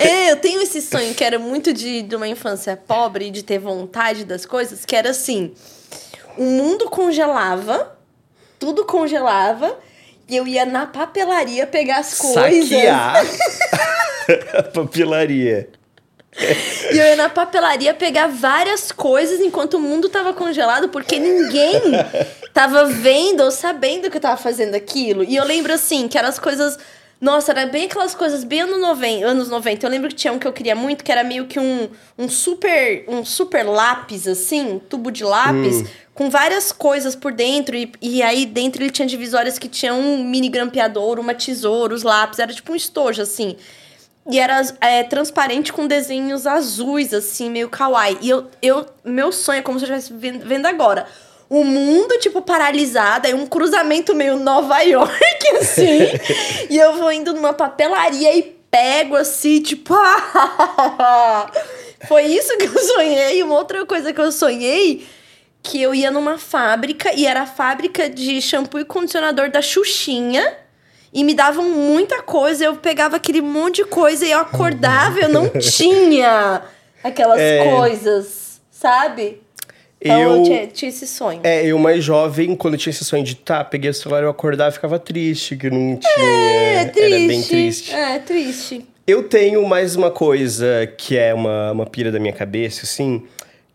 É, 0.00 0.30
eu 0.30 0.36
tenho 0.36 0.62
esse 0.62 0.80
sonho 0.80 1.12
que 1.12 1.22
era 1.22 1.38
muito 1.38 1.74
de, 1.74 2.00
de 2.00 2.16
uma 2.16 2.26
infância 2.26 2.74
pobre, 2.74 3.30
de 3.30 3.42
ter 3.42 3.58
vontade 3.58 4.24
das 4.24 4.46
coisas, 4.46 4.86
que 4.86 4.96
era 4.96 5.10
assim: 5.10 5.52
o 6.38 6.44
mundo 6.44 6.86
congelava, 6.86 7.98
tudo 8.58 8.86
congelava, 8.86 9.76
e 10.28 10.36
eu 10.36 10.46
ia 10.46 10.66
na 10.66 10.86
papelaria 10.86 11.66
pegar 11.66 11.98
as 11.98 12.14
coisas. 12.18 12.68
Saquear 12.68 13.24
a 14.54 14.62
papilaria. 14.74 15.68
E 16.92 16.98
eu 16.98 17.04
ia 17.04 17.16
na 17.16 17.28
papelaria 17.28 17.92
pegar 17.94 18.28
várias 18.28 18.92
coisas 18.92 19.40
enquanto 19.40 19.74
o 19.74 19.80
mundo 19.80 20.08
tava 20.08 20.32
congelado, 20.32 20.88
porque 20.88 21.18
ninguém 21.18 21.80
tava 22.52 22.84
vendo 22.84 23.42
ou 23.42 23.50
sabendo 23.50 24.10
que 24.10 24.18
eu 24.18 24.20
tava 24.20 24.36
fazendo 24.36 24.74
aquilo. 24.74 25.24
E 25.24 25.34
eu 25.34 25.44
lembro 25.44 25.72
assim, 25.72 26.06
que 26.06 26.16
eram 26.16 26.28
as 26.28 26.38
coisas. 26.38 26.78
Nossa, 27.20 27.50
era 27.50 27.66
bem 27.66 27.86
aquelas 27.86 28.14
coisas 28.14 28.44
bem 28.44 28.60
anos 28.60 28.80
90, 28.80 29.26
anos 29.26 29.48
90. 29.48 29.84
Eu 29.84 29.90
lembro 29.90 30.08
que 30.08 30.14
tinha 30.14 30.32
um 30.32 30.38
que 30.38 30.46
eu 30.46 30.52
queria 30.52 30.76
muito, 30.76 31.02
que 31.02 31.10
era 31.10 31.24
meio 31.24 31.46
que 31.46 31.58
um, 31.58 31.88
um 32.16 32.28
super 32.28 33.04
um 33.08 33.24
super 33.24 33.64
lápis, 33.64 34.28
assim, 34.28 34.74
um 34.74 34.78
tubo 34.78 35.10
de 35.10 35.24
lápis, 35.24 35.84
com 36.14 36.30
várias 36.30 36.70
coisas 36.70 37.16
por 37.16 37.32
dentro. 37.32 37.74
E, 37.74 37.90
e 38.00 38.22
aí 38.22 38.46
dentro 38.46 38.82
ele 38.82 38.90
tinha 38.90 39.06
divisórias 39.06 39.58
que 39.58 39.68
tinham 39.68 39.98
um 39.98 40.22
mini 40.22 40.48
grampeador, 40.48 41.18
uma 41.18 41.34
tesoura, 41.34 41.92
os 41.92 42.04
lápis. 42.04 42.38
Era 42.38 42.52
tipo 42.52 42.72
um 42.72 42.76
estojo, 42.76 43.20
assim. 43.20 43.56
E 44.30 44.38
era 44.38 44.62
é, 44.80 45.02
transparente 45.02 45.72
com 45.72 45.88
desenhos 45.88 46.46
azuis, 46.46 47.12
assim, 47.12 47.50
meio 47.50 47.68
kawaii. 47.68 48.18
E 48.20 48.28
eu, 48.28 48.46
eu, 48.62 48.86
meu 49.04 49.32
sonho 49.32 49.58
é 49.58 49.62
como 49.62 49.80
se 49.80 49.86
eu 49.86 49.96
estivesse 49.96 50.38
vendo 50.46 50.66
agora. 50.66 51.06
O 51.50 51.64
mundo, 51.64 52.18
tipo, 52.18 52.42
paralisado, 52.42 53.26
aí 53.26 53.32
um 53.34 53.46
cruzamento 53.46 54.14
meio 54.14 54.36
Nova 54.36 54.80
York, 54.84 55.48
assim. 55.60 56.00
e 56.68 56.76
eu 56.76 56.94
vou 56.98 57.10
indo 57.10 57.32
numa 57.32 57.54
papelaria 57.54 58.36
e 58.36 58.42
pego, 58.70 59.16
assim, 59.16 59.62
tipo... 59.62 59.94
Foi 62.06 62.22
isso 62.24 62.56
que 62.56 62.66
eu 62.66 62.78
sonhei. 62.78 63.42
Uma 63.42 63.56
outra 63.56 63.84
coisa 63.84 64.12
que 64.12 64.20
eu 64.20 64.30
sonhei, 64.30 65.06
que 65.62 65.82
eu 65.82 65.94
ia 65.94 66.10
numa 66.10 66.38
fábrica, 66.38 67.12
e 67.14 67.26
era 67.26 67.42
a 67.42 67.46
fábrica 67.46 68.08
de 68.08 68.40
shampoo 68.40 68.78
e 68.78 68.84
condicionador 68.84 69.50
da 69.50 69.60
Xuxinha 69.60 70.56
e 71.12 71.24
me 71.24 71.34
davam 71.34 71.64
muita 71.64 72.22
coisa. 72.22 72.64
Eu 72.64 72.76
pegava 72.76 73.16
aquele 73.16 73.40
monte 73.40 73.76
de 73.76 73.84
coisa 73.86 74.24
e 74.24 74.30
eu 74.30 74.38
acordava, 74.38 75.18
eu 75.18 75.28
não 75.28 75.48
tinha 75.58 76.62
aquelas 77.02 77.40
É. 77.40 77.74
coisas, 77.74 78.60
sabe? 78.70 79.42
Então 80.00 80.20
eu, 80.20 80.36
Eu- 80.36 80.42
tinha, 80.44 80.66
tinha 80.68 80.88
esse 80.88 81.06
sonho. 81.06 81.40
É, 81.42 81.66
eu 81.66 81.78
mais 81.78 82.04
jovem, 82.04 82.54
quando 82.54 82.74
eu 82.74 82.78
tinha 82.78 82.90
esse 82.90 83.04
sonho 83.04 83.24
de 83.24 83.34
tá, 83.34 83.64
peguei 83.64 83.90
o 83.90 83.94
celular, 83.94 84.22
eu 84.22 84.30
acordava 84.30 84.70
e 84.70 84.72
ficava 84.72 84.98
triste, 84.98 85.56
que 85.56 85.68
não 85.68 85.96
tinha. 85.96 86.26
É, 86.26 86.84
triste. 86.84 87.14
Era 87.14 87.26
bem 87.26 87.42
triste. 87.42 87.94
É, 87.94 88.18
triste. 88.20 88.86
Eu 89.06 89.24
tenho 89.24 89.66
mais 89.66 89.96
uma 89.96 90.10
coisa 90.10 90.86
que 90.96 91.16
é 91.16 91.34
uma, 91.34 91.72
uma 91.72 91.86
pira 91.86 92.12
da 92.12 92.20
minha 92.20 92.32
cabeça, 92.32 92.82
assim, 92.84 93.24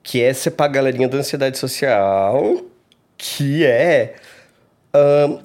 que 0.01 0.21
é 0.21 0.31
ser 0.33 0.51
pra 0.51 0.67
galerinha 0.67 1.07
da 1.07 1.17
ansiedade 1.17 1.57
social, 1.57 2.62
que 3.17 3.65
é. 3.65 4.13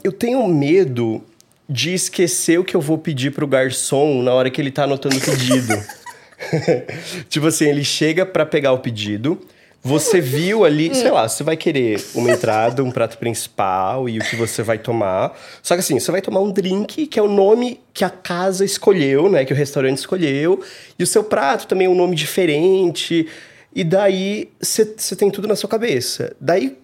eu 0.04 0.12
tenho 0.12 0.46
medo 0.46 1.24
de 1.68 1.92
esquecer 1.94 2.58
o 2.58 2.64
que 2.64 2.74
eu 2.76 2.80
vou 2.80 2.98
pedir 2.98 3.32
pro 3.32 3.46
garçom 3.46 4.22
na 4.22 4.32
hora 4.32 4.50
que 4.50 4.60
ele 4.60 4.70
tá 4.70 4.84
anotando 4.84 5.16
o 5.16 5.20
pedido. 5.20 5.74
tipo 7.28 7.46
assim, 7.46 7.66
ele 7.66 7.82
chega 7.84 8.24
pra 8.24 8.46
pegar 8.46 8.72
o 8.72 8.78
pedido. 8.78 9.40
Você 9.82 10.20
viu 10.20 10.64
ali, 10.64 10.92
sei 10.94 11.10
lá, 11.10 11.28
você 11.28 11.44
vai 11.44 11.56
querer 11.56 12.04
uma 12.14 12.30
entrada, 12.32 12.82
um 12.82 12.90
prato 12.90 13.16
principal 13.16 14.08
e 14.08 14.18
o 14.18 14.22
que 14.22 14.34
você 14.34 14.62
vai 14.62 14.76
tomar. 14.76 15.38
Só 15.62 15.74
que 15.74 15.80
assim, 15.80 15.98
você 16.00 16.10
vai 16.10 16.20
tomar 16.20 16.40
um 16.40 16.50
drink 16.50 17.06
que 17.06 17.18
é 17.18 17.22
o 17.22 17.28
nome 17.28 17.80
que 17.94 18.04
a 18.04 18.10
casa 18.10 18.64
escolheu, 18.64 19.30
né? 19.30 19.44
Que 19.44 19.52
o 19.52 19.56
restaurante 19.56 19.98
escolheu. 19.98 20.62
E 20.98 21.02
o 21.02 21.06
seu 21.06 21.22
prato 21.22 21.66
também 21.66 21.86
é 21.86 21.90
um 21.90 21.94
nome 21.94 22.16
diferente. 22.16 23.28
E 23.74 23.84
daí 23.84 24.50
você 24.60 24.84
tem 25.16 25.30
tudo 25.30 25.46
na 25.46 25.54
sua 25.54 25.68
cabeça. 25.68 26.34
Daí 26.40 26.76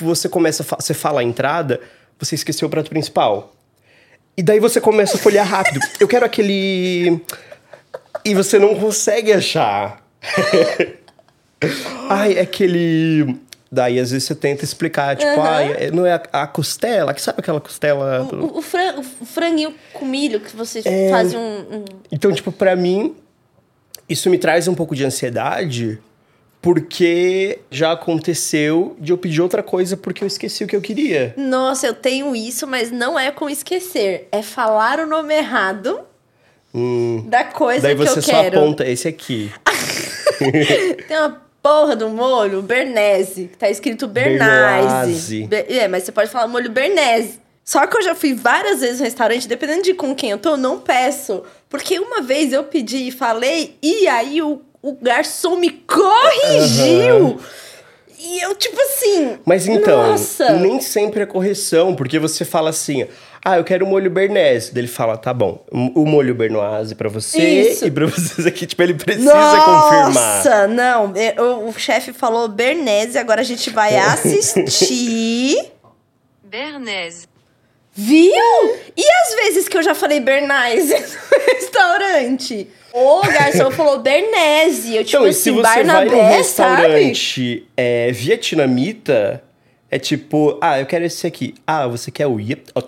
você 0.00 0.28
começa, 0.28 0.64
você 0.64 0.94
fala 0.94 1.20
a 1.20 1.24
entrada, 1.24 1.80
você 2.18 2.34
esqueceu 2.34 2.68
o 2.68 2.70
prato 2.70 2.88
principal. 2.88 3.52
E 4.36 4.42
daí 4.42 4.58
você 4.58 4.80
começa 4.80 5.16
a 5.16 5.20
folhear 5.20 5.46
rápido. 5.46 5.80
Eu 6.00 6.08
quero 6.08 6.24
aquele. 6.24 7.20
E 8.24 8.34
você 8.34 8.58
não 8.58 8.74
consegue 8.74 9.32
achar. 9.32 10.02
Ai, 12.08 12.34
é 12.34 12.40
aquele. 12.40 13.36
Daí 13.72 14.00
às 14.00 14.10
vezes 14.10 14.26
você 14.26 14.34
tenta 14.34 14.64
explicar, 14.64 15.14
tipo, 15.16 15.40
ai, 15.40 15.72
é- 15.78 15.90
não 15.92 16.04
é 16.04 16.14
a, 16.14 16.42
a 16.42 16.46
costela? 16.46 17.14
Que 17.14 17.22
sabe 17.22 17.38
aquela 17.38 17.60
costela? 17.60 18.22
O, 18.32 18.34
o, 18.34 18.58
o 18.58 18.62
fran- 18.62 18.96
o 18.98 19.24
franguinho 19.24 19.72
com 19.92 20.04
milho 20.04 20.40
que 20.40 20.56
você 20.56 20.82
É. 20.84 21.08
fazia 21.10 21.38
um, 21.38 21.60
um- 21.76 21.84
Então, 22.10 22.32
tipo, 22.32 22.50
pra 22.50 22.74
mim, 22.74 23.14
isso 24.08 24.28
me 24.28 24.38
traz 24.38 24.66
um 24.66 24.74
pouco 24.74 24.96
de 24.96 25.04
ansiedade, 25.04 26.00
porque 26.60 27.60
já 27.70 27.92
aconteceu 27.92 28.96
de 28.98 29.12
eu 29.12 29.18
pedir 29.18 29.40
outra 29.40 29.62
coisa 29.62 29.96
porque 29.96 30.24
eu 30.24 30.26
esqueci 30.26 30.64
o 30.64 30.66
que 30.66 30.74
eu 30.74 30.80
queria. 30.80 31.32
Nossa, 31.36 31.86
eu 31.86 31.94
tenho 31.94 32.34
isso, 32.34 32.66
mas 32.66 32.90
não 32.90 33.16
é 33.16 33.30
com 33.30 33.48
esquecer. 33.48 34.26
É 34.32 34.42
falar 34.42 34.98
o 34.98 35.06
nome 35.06 35.32
errado 35.32 36.00
da 37.28 37.44
coisa 37.44 37.82
Daí 37.82 37.94
que 37.94 38.04
você 38.04 38.18
eu 38.18 38.22
só 38.22 38.32
quero. 38.32 38.58
aponta 38.58 38.84
esse 38.84 39.06
aqui. 39.06 39.50
Tem 41.06 41.16
uma 41.18 41.40
porra 41.62 41.94
do 41.96 42.08
molho, 42.08 42.62
Bernese, 42.62 43.50
tá 43.58 43.68
escrito. 43.68 44.06
Bernese. 44.08 45.46
Be- 45.46 45.66
é, 45.68 45.88
mas 45.88 46.04
você 46.04 46.12
pode 46.12 46.30
falar 46.30 46.46
molho 46.48 46.70
Bernese. 46.70 47.40
Só 47.64 47.86
que 47.86 47.96
eu 47.96 48.02
já 48.02 48.14
fui 48.14 48.34
várias 48.34 48.80
vezes 48.80 48.98
no 48.98 49.04
restaurante, 49.04 49.46
dependendo 49.46 49.82
de 49.82 49.94
com 49.94 50.14
quem 50.14 50.30
eu 50.30 50.38
tô, 50.38 50.50
eu 50.50 50.56
não 50.56 50.80
peço. 50.80 51.42
Porque 51.68 51.98
uma 52.00 52.20
vez 52.20 52.52
eu 52.52 52.64
pedi 52.64 53.08
e 53.08 53.12
falei, 53.12 53.76
e 53.80 54.08
aí 54.08 54.42
o, 54.42 54.60
o 54.82 54.92
garçom 55.00 55.56
me 55.56 55.70
corrigiu. 55.70 57.38
E 58.18 58.40
eu, 58.44 58.54
tipo 58.54 58.78
assim. 58.80 59.38
Mas 59.46 59.66
então, 59.66 60.10
Nossa! 60.10 60.52
nem 60.54 60.80
sempre 60.80 61.22
é 61.22 61.26
correção, 61.26 61.94
porque 61.94 62.18
você 62.18 62.44
fala 62.44 62.70
assim, 62.70 63.06
ah, 63.44 63.56
eu 63.56 63.64
quero 63.64 63.86
molho 63.86 64.10
bernese. 64.10 64.72
Ele 64.76 64.86
fala, 64.86 65.16
tá 65.16 65.32
bom, 65.32 65.64
o 65.72 66.04
molho 66.04 66.34
bernoise 66.34 66.94
pra 66.94 67.08
você 67.08 67.38
Isso. 67.38 67.86
e 67.86 67.90
pra 67.90 68.04
vocês 68.06 68.46
aqui. 68.46 68.66
Tipo, 68.66 68.82
ele 68.82 68.94
precisa 68.94 69.32
confirmar. 69.32 70.12
Nossa, 70.12 70.66
não. 70.68 71.12
é, 71.16 71.34
O, 71.40 71.68
o 71.68 71.72
chefe 71.78 72.12
falou 72.12 72.48
Bernese, 72.48 73.16
agora 73.18 73.40
a 73.40 73.44
gente 73.44 73.70
vai 73.70 73.96
assistir. 73.98 75.56
Bernays. 76.44 77.28
Viu? 77.92 78.32
E 78.96 79.02
as 79.04 79.34
vezes 79.34 79.68
que 79.68 79.76
eu 79.76 79.82
já 79.82 79.94
falei 79.94 80.20
Bernese 80.20 80.94
no 80.94 81.54
restaurante? 81.54 82.68
O 82.92 83.20
garçom 83.22 83.70
falou 83.70 83.98
Bernese. 84.00 84.96
Eu, 84.96 85.04
tipo 85.04 85.18
Então, 85.18 85.28
e 85.28 85.32
se 85.32 85.50
assim, 85.50 85.56
você 85.56 85.62
vai 85.62 85.84
num 85.84 85.92
sabe? 85.92 86.14
restaurante 86.16 87.66
é, 87.76 88.10
vietnamita, 88.12 89.42
é 89.90 89.98
tipo, 89.98 90.58
ah, 90.60 90.78
eu 90.78 90.86
quero 90.86 91.04
esse 91.04 91.26
aqui. 91.26 91.54
Ah, 91.66 91.86
você 91.86 92.10
quer 92.10 92.26
o 92.26 92.38
yip? 92.38 92.70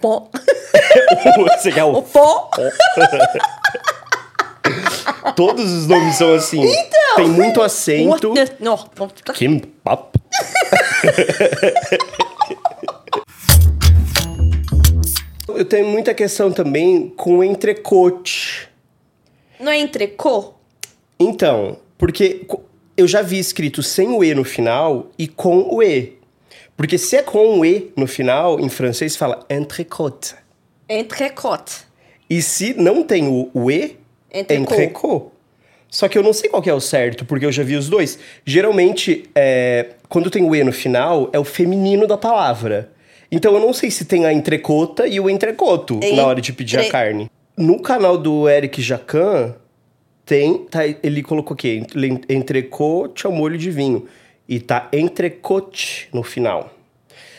Pô. 0.00 0.28
Você 1.58 1.72
quer 1.72 1.82
O 1.82 1.98
o... 1.98 2.02
pô. 2.02 2.48
Todos 5.34 5.72
os 5.72 5.88
nomes 5.88 6.14
são 6.14 6.34
assim. 6.34 6.62
Então. 6.62 7.16
Tem 7.16 7.28
muito 7.28 7.60
acento. 7.60 8.32
Não, 8.60 8.78
não. 8.96 9.08
Kimbap. 9.34 10.16
Eu 15.48 15.64
tenho 15.64 15.88
muita 15.88 16.14
questão 16.14 16.52
também 16.52 17.08
com 17.08 17.38
o 17.38 17.44
entrecote. 17.44 18.68
Não 19.58 19.72
é 19.72 19.78
entrecô? 19.78 20.54
Então, 21.18 21.78
porque 21.96 22.46
eu 22.98 23.06
já 23.08 23.22
vi 23.22 23.38
escrito 23.38 23.82
sem 23.82 24.08
o 24.08 24.22
E 24.24 24.34
no 24.34 24.44
final 24.44 25.10
e 25.18 25.26
com 25.28 25.74
o 25.74 25.82
E. 25.82 26.18
Porque 26.76 26.98
se 26.98 27.16
é 27.16 27.22
com 27.22 27.58
o 27.60 27.64
E 27.64 27.92
no 27.96 28.06
final, 28.06 28.60
em 28.60 28.68
francês 28.68 29.16
fala 29.16 29.46
entrecote. 29.48 30.34
Entrecote. 30.88 31.76
E 32.28 32.42
se 32.42 32.74
não 32.74 33.02
tem 33.02 33.26
o, 33.28 33.50
o 33.54 33.70
E, 33.70 33.96
Entrecô. 34.32 35.30
Só 35.90 36.06
que 36.06 36.18
eu 36.18 36.22
não 36.22 36.34
sei 36.34 36.50
qual 36.50 36.60
que 36.60 36.68
é 36.68 36.74
o 36.74 36.80
certo, 36.80 37.24
porque 37.24 37.46
eu 37.46 37.52
já 37.52 37.62
vi 37.62 37.74
os 37.76 37.88
dois. 37.88 38.18
Geralmente, 38.44 39.24
é, 39.34 39.86
quando 40.08 40.28
tem 40.30 40.44
o 40.44 40.54
E 40.54 40.62
no 40.62 40.72
final, 40.72 41.30
é 41.32 41.38
o 41.38 41.44
feminino 41.44 42.06
da 42.06 42.18
palavra. 42.18 42.92
Então 43.32 43.54
eu 43.54 43.60
não 43.60 43.72
sei 43.72 43.90
se 43.90 44.04
tem 44.04 44.26
a 44.26 44.32
entrecota 44.32 45.06
e 45.06 45.18
o 45.18 45.30
entrecoto 45.30 45.98
na 46.14 46.26
hora 46.26 46.40
de 46.40 46.52
pedir 46.52 46.76
a 46.76 46.80
Entre- 46.80 46.92
carne. 46.92 47.30
No 47.56 47.80
canal 47.80 48.16
do 48.18 48.48
Eric 48.48 48.80
Jacan, 48.82 49.54
tem. 50.28 50.58
Tá, 50.66 50.80
ele 51.02 51.22
colocou 51.22 51.54
o 51.54 51.56
quê? 51.56 51.80
Entre- 51.82 52.20
Entrecote 52.28 53.26
ao 53.26 53.32
molho 53.32 53.56
de 53.58 53.70
vinho. 53.70 54.06
E 54.48 54.60
tá 54.60 54.88
entrecote 54.92 56.08
no 56.12 56.22
final. 56.22 56.72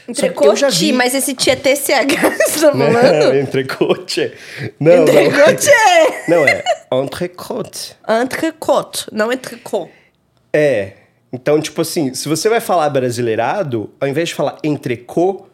Entrecote, 0.08 0.66
vi- 0.72 0.92
mas 0.92 1.14
esse 1.14 1.36
T 1.36 1.52
é 1.52 1.56
TCH 1.56 2.16
você 2.50 2.62
tá 2.62 2.74
Não, 2.74 2.92
falando? 2.92 3.36
entrecote. 3.38 4.32
Não, 4.80 4.96
não. 4.98 5.02
Entrecote 5.04 5.70
é. 5.70 6.24
Não, 6.30 6.46
é 6.48 6.64
entrecote. 7.04 7.96
Entrecote, 8.08 9.06
não 9.12 9.32
entrecô. 9.32 9.88
É. 10.52 10.94
Então, 11.32 11.62
tipo 11.62 11.82
assim, 11.82 12.14
se 12.16 12.28
você 12.28 12.50
vai 12.50 12.60
falar 12.60 12.90
brasileirado, 12.90 13.92
ao 14.00 14.08
invés 14.08 14.30
de 14.30 14.36
falar 14.36 14.58
entrecô, 14.64 15.46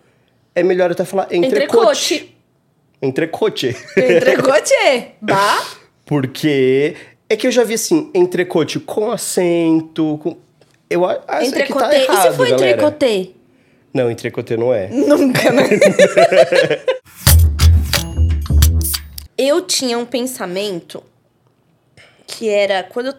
é 0.53 0.63
melhor 0.63 0.89
até 0.91 1.03
falar 1.03 1.27
entrecote. 1.33 2.31
Entrecote. 3.01 3.67
Entrecote. 3.67 3.75
Entrecote 3.97 4.73
é. 4.73 5.11
Bah. 5.21 5.65
Porque 6.05 6.95
é 7.29 7.35
que 7.35 7.47
eu 7.47 7.51
já 7.51 7.63
vi 7.63 7.73
assim, 7.73 8.11
entrecote 8.13 8.79
com 8.79 9.11
acento, 9.11 10.19
com... 10.21 10.37
Eu 10.89 11.05
acho 11.05 11.19
que 11.21 11.25
tá 11.27 11.43
Entrecotê. 11.43 11.95
errado, 11.95 12.27
e 12.27 12.31
se 12.31 12.37
for 12.37 12.49
galera. 12.49 12.71
entrecotê? 12.71 13.31
Não, 13.93 14.11
entrecote 14.11 14.55
não 14.57 14.73
é. 14.73 14.87
Nunca, 14.93 15.51
né? 15.51 15.63
eu 19.37 19.61
tinha 19.61 19.97
um 19.97 20.05
pensamento 20.05 21.03
que 22.27 22.49
era 22.49 22.83
quando 22.83 23.07
eu 23.07 23.15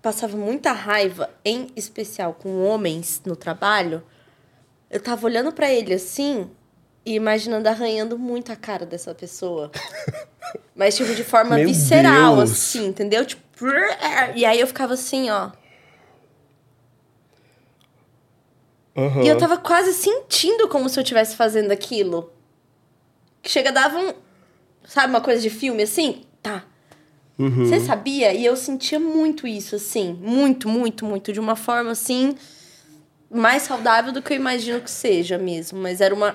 passava 0.00 0.36
muita 0.36 0.72
raiva, 0.72 1.28
em 1.44 1.68
especial 1.74 2.34
com 2.34 2.64
homens 2.64 3.20
no 3.24 3.34
trabalho, 3.34 4.02
eu 4.90 5.00
tava 5.00 5.26
olhando 5.26 5.52
pra 5.52 5.70
ele 5.72 5.94
assim 5.94 6.48
e 7.04 7.14
imaginando 7.14 7.68
arranhando 7.68 8.18
muito 8.18 8.52
a 8.52 8.56
cara 8.56 8.86
dessa 8.86 9.14
pessoa. 9.14 9.70
Mas 10.74 10.96
tipo 10.96 11.14
de 11.14 11.24
forma 11.24 11.56
Meu 11.56 11.66
visceral 11.66 12.36
Deus. 12.36 12.52
assim, 12.52 12.86
entendeu? 12.86 13.24
Tipo, 13.24 13.42
e 14.34 14.44
aí 14.44 14.60
eu 14.60 14.66
ficava 14.66 14.94
assim, 14.94 15.30
ó. 15.30 15.50
Aham. 18.96 19.22
E 19.22 19.28
eu 19.28 19.38
tava 19.38 19.56
quase 19.56 19.92
sentindo 19.94 20.66
como 20.66 20.88
se 20.88 20.98
eu 20.98 21.02
estivesse 21.02 21.36
fazendo 21.36 21.70
aquilo. 21.70 22.32
Que 23.40 23.48
chega, 23.48 23.70
dava 23.70 23.96
um. 23.96 24.12
Sabe, 24.84 25.10
uma 25.10 25.20
coisa 25.20 25.40
de 25.40 25.50
filme 25.50 25.84
assim? 25.84 26.24
Tá. 26.42 26.64
Uhum. 27.38 27.66
Você 27.66 27.78
sabia? 27.78 28.32
E 28.34 28.44
eu 28.44 28.56
sentia 28.56 28.98
muito 28.98 29.46
isso, 29.46 29.76
assim. 29.76 30.18
Muito, 30.20 30.68
muito, 30.68 31.04
muito. 31.04 31.32
De 31.32 31.38
uma 31.38 31.54
forma 31.54 31.92
assim. 31.92 32.36
Mais 33.30 33.62
saudável 33.62 34.12
do 34.12 34.20
que 34.20 34.32
eu 34.32 34.36
imagino 34.36 34.80
que 34.80 34.90
seja 34.90 35.38
mesmo. 35.38 35.78
Mas 35.78 36.00
era 36.00 36.12
uma. 36.12 36.34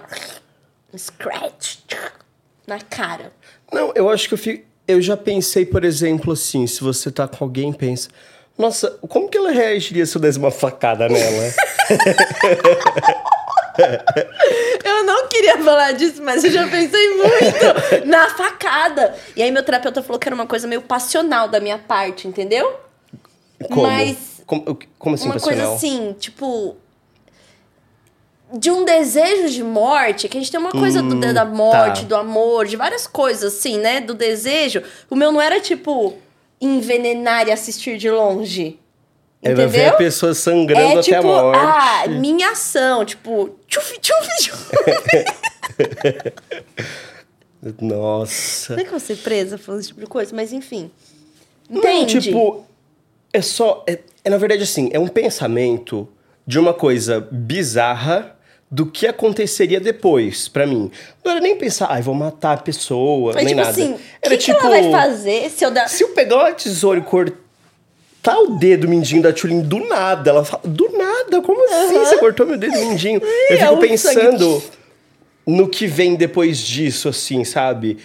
Um 0.94 0.98
scratch. 0.98 1.80
Na 2.66 2.80
cara. 2.80 3.34
Não, 3.74 3.92
eu 3.94 4.10
acho 4.10 4.30
que 4.30 4.36
eu 4.36 4.38
fico. 4.38 4.66
Eu 4.88 5.02
já 5.02 5.16
pensei, 5.16 5.66
por 5.66 5.84
exemplo, 5.86 6.34
assim, 6.34 6.68
se 6.68 6.82
você 6.84 7.10
tá 7.12 7.28
com 7.28 7.44
alguém 7.46 7.72
pensa, 7.72 8.10
nossa, 8.58 8.92
como 9.08 9.30
que 9.30 9.38
ela 9.38 9.52
reagiria 9.52 10.06
se 10.06 10.16
eu 10.16 10.22
desse 10.22 10.38
uma 10.38 10.52
facada 10.52 11.08
nela? 11.08 11.54
Eu 14.84 15.04
não 15.04 15.28
queria 15.28 15.58
falar 15.64 15.94
disso, 15.94 16.22
mas 16.22 16.44
eu 16.44 16.52
já 16.52 16.68
pensei 16.68 17.10
muito 17.16 18.06
na 18.06 18.30
facada. 18.30 19.16
E 19.36 19.42
aí 19.42 19.50
meu 19.50 19.64
terapeuta 19.64 20.04
falou 20.04 20.20
que 20.20 20.28
era 20.28 20.36
uma 20.36 20.46
coisa 20.46 20.68
meio 20.68 20.82
passional 20.82 21.48
da 21.48 21.60
minha 21.60 21.80
parte, 21.80 22.28
entendeu? 22.28 22.72
Como? 23.70 23.82
Mas- 23.84 24.42
Como, 24.46 24.78
como 25.00 25.16
assim, 25.16 25.26
uma 25.26 25.34
passional? 25.34 25.58
coisa 25.60 25.76
assim, 25.76 26.14
tipo. 26.20 26.76
De 28.56 28.70
um 28.70 28.86
desejo 28.86 29.50
de 29.50 29.64
morte, 29.64 30.28
que 30.30 30.38
a 30.38 30.40
gente 30.40 30.52
tem 30.52 30.60
uma 30.60 30.72
coisa 30.72 31.02
do, 31.02 31.16
Hum, 31.16 31.34
da 31.34 31.44
morte, 31.44 32.02
tá. 32.02 32.08
do 32.08 32.16
amor, 32.16 32.68
de 32.68 32.76
várias 32.76 33.08
coisas, 33.08 33.54
assim, 33.56 33.80
né? 33.80 34.00
Do 34.00 34.14
desejo. 34.14 34.84
O 35.10 35.16
meu 35.16 35.32
não 35.32 35.42
era, 35.42 35.60
tipo, 35.60 36.14
envenenar 36.62 37.48
e 37.48 37.52
assistir 37.52 37.98
de 37.98 38.12
longe. 38.12 38.80
Ela 39.42 39.56
vê 39.56 39.64
a 39.64 39.68
Entendeu? 39.82 39.98
pessoa 39.98 40.34
sangrando 40.36 40.82
É 40.82 40.92
até 40.94 41.02
tipo, 41.02 41.18
a 41.18 41.22
morte. 41.24 41.60
ah, 41.60 42.08
minha 42.08 42.52
ação, 42.52 43.04
tipo, 43.04 43.58
tchufi, 43.68 44.00
tchufi, 44.00 44.44
tchufi. 44.44 44.76
Nossa. 47.82 48.74
Não 48.74 48.80
é 48.80 48.84
que 48.84 48.88
eu 48.90 48.92
vou 48.92 49.00
ser 49.00 49.18
presa 49.18 49.58
falando 49.58 49.80
esse 49.82 49.90
tipo 49.90 50.00
de 50.02 50.06
coisa, 50.08 50.36
mas 50.36 50.52
enfim. 50.52 50.92
Não, 51.70 51.80
Entende? 51.80 52.22
tipo, 52.22 52.66
é 53.32 53.42
só. 53.42 53.84
É, 53.88 54.00
é, 54.24 54.30
na 54.30 54.38
verdade 54.38 54.64
assim, 54.64 54.90
é 54.94 55.00
um 55.00 55.08
pensamento 55.08 56.08
de 56.46 56.60
uma 56.60 56.74
coisa 56.74 57.26
bizarra 57.32 58.36
do 58.74 58.88
que 58.88 59.06
aconteceria 59.06 59.80
depois, 59.80 60.48
pra 60.48 60.66
mim. 60.66 60.90
Não 61.24 61.32
era 61.32 61.40
nem 61.40 61.56
pensar, 61.56 61.92
ai, 61.92 62.02
vou 62.02 62.16
matar 62.16 62.54
a 62.54 62.58
pessoa, 62.58 63.32
mas, 63.36 63.46
nem 63.46 63.54
tipo 63.54 63.62
nada. 63.62 63.70
assim, 63.70 63.96
era 64.20 64.36
que, 64.36 64.44
tipo. 64.46 64.60
que 64.60 64.66
ela 64.66 64.82
vai 64.82 64.92
fazer 64.92 65.50
se 65.52 65.64
eu 65.64 65.70
dar. 65.70 65.88
Se 65.88 66.04
eu 66.04 66.10
pegar 66.10 66.38
uma 66.38 66.52
tesoura 66.54 67.00
e 67.00 67.04
cortar 67.04 68.36
o 68.40 68.58
dedo 68.58 68.88
mindinho 68.88 69.22
da 69.22 69.32
Tulin 69.32 69.62
do 69.62 69.78
nada, 69.88 70.32
ela 70.32 70.44
fala, 70.44 70.64
do 70.66 70.90
nada, 70.98 71.40
como 71.44 71.64
assim 71.72 72.00
você 72.00 72.18
cortou 72.18 72.48
meu 72.48 72.58
dedo 72.58 72.76
mindinho? 72.80 73.22
eu 73.52 73.56
é 73.56 73.60
fico 73.60 73.74
um 73.74 73.80
pensando 73.80 74.64
no 75.46 75.70
que 75.70 75.86
vem 75.86 76.16
depois 76.16 76.58
disso, 76.58 77.10
assim, 77.10 77.44
sabe? 77.44 78.00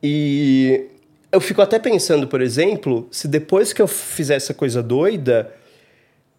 E 0.00 0.84
eu 1.32 1.40
fico 1.40 1.60
até 1.60 1.80
pensando, 1.80 2.28
por 2.28 2.40
exemplo, 2.40 3.08
se 3.10 3.26
depois 3.26 3.72
que 3.72 3.82
eu 3.82 3.88
fizer 3.88 4.36
essa 4.36 4.54
coisa 4.54 4.80
doida, 4.84 5.52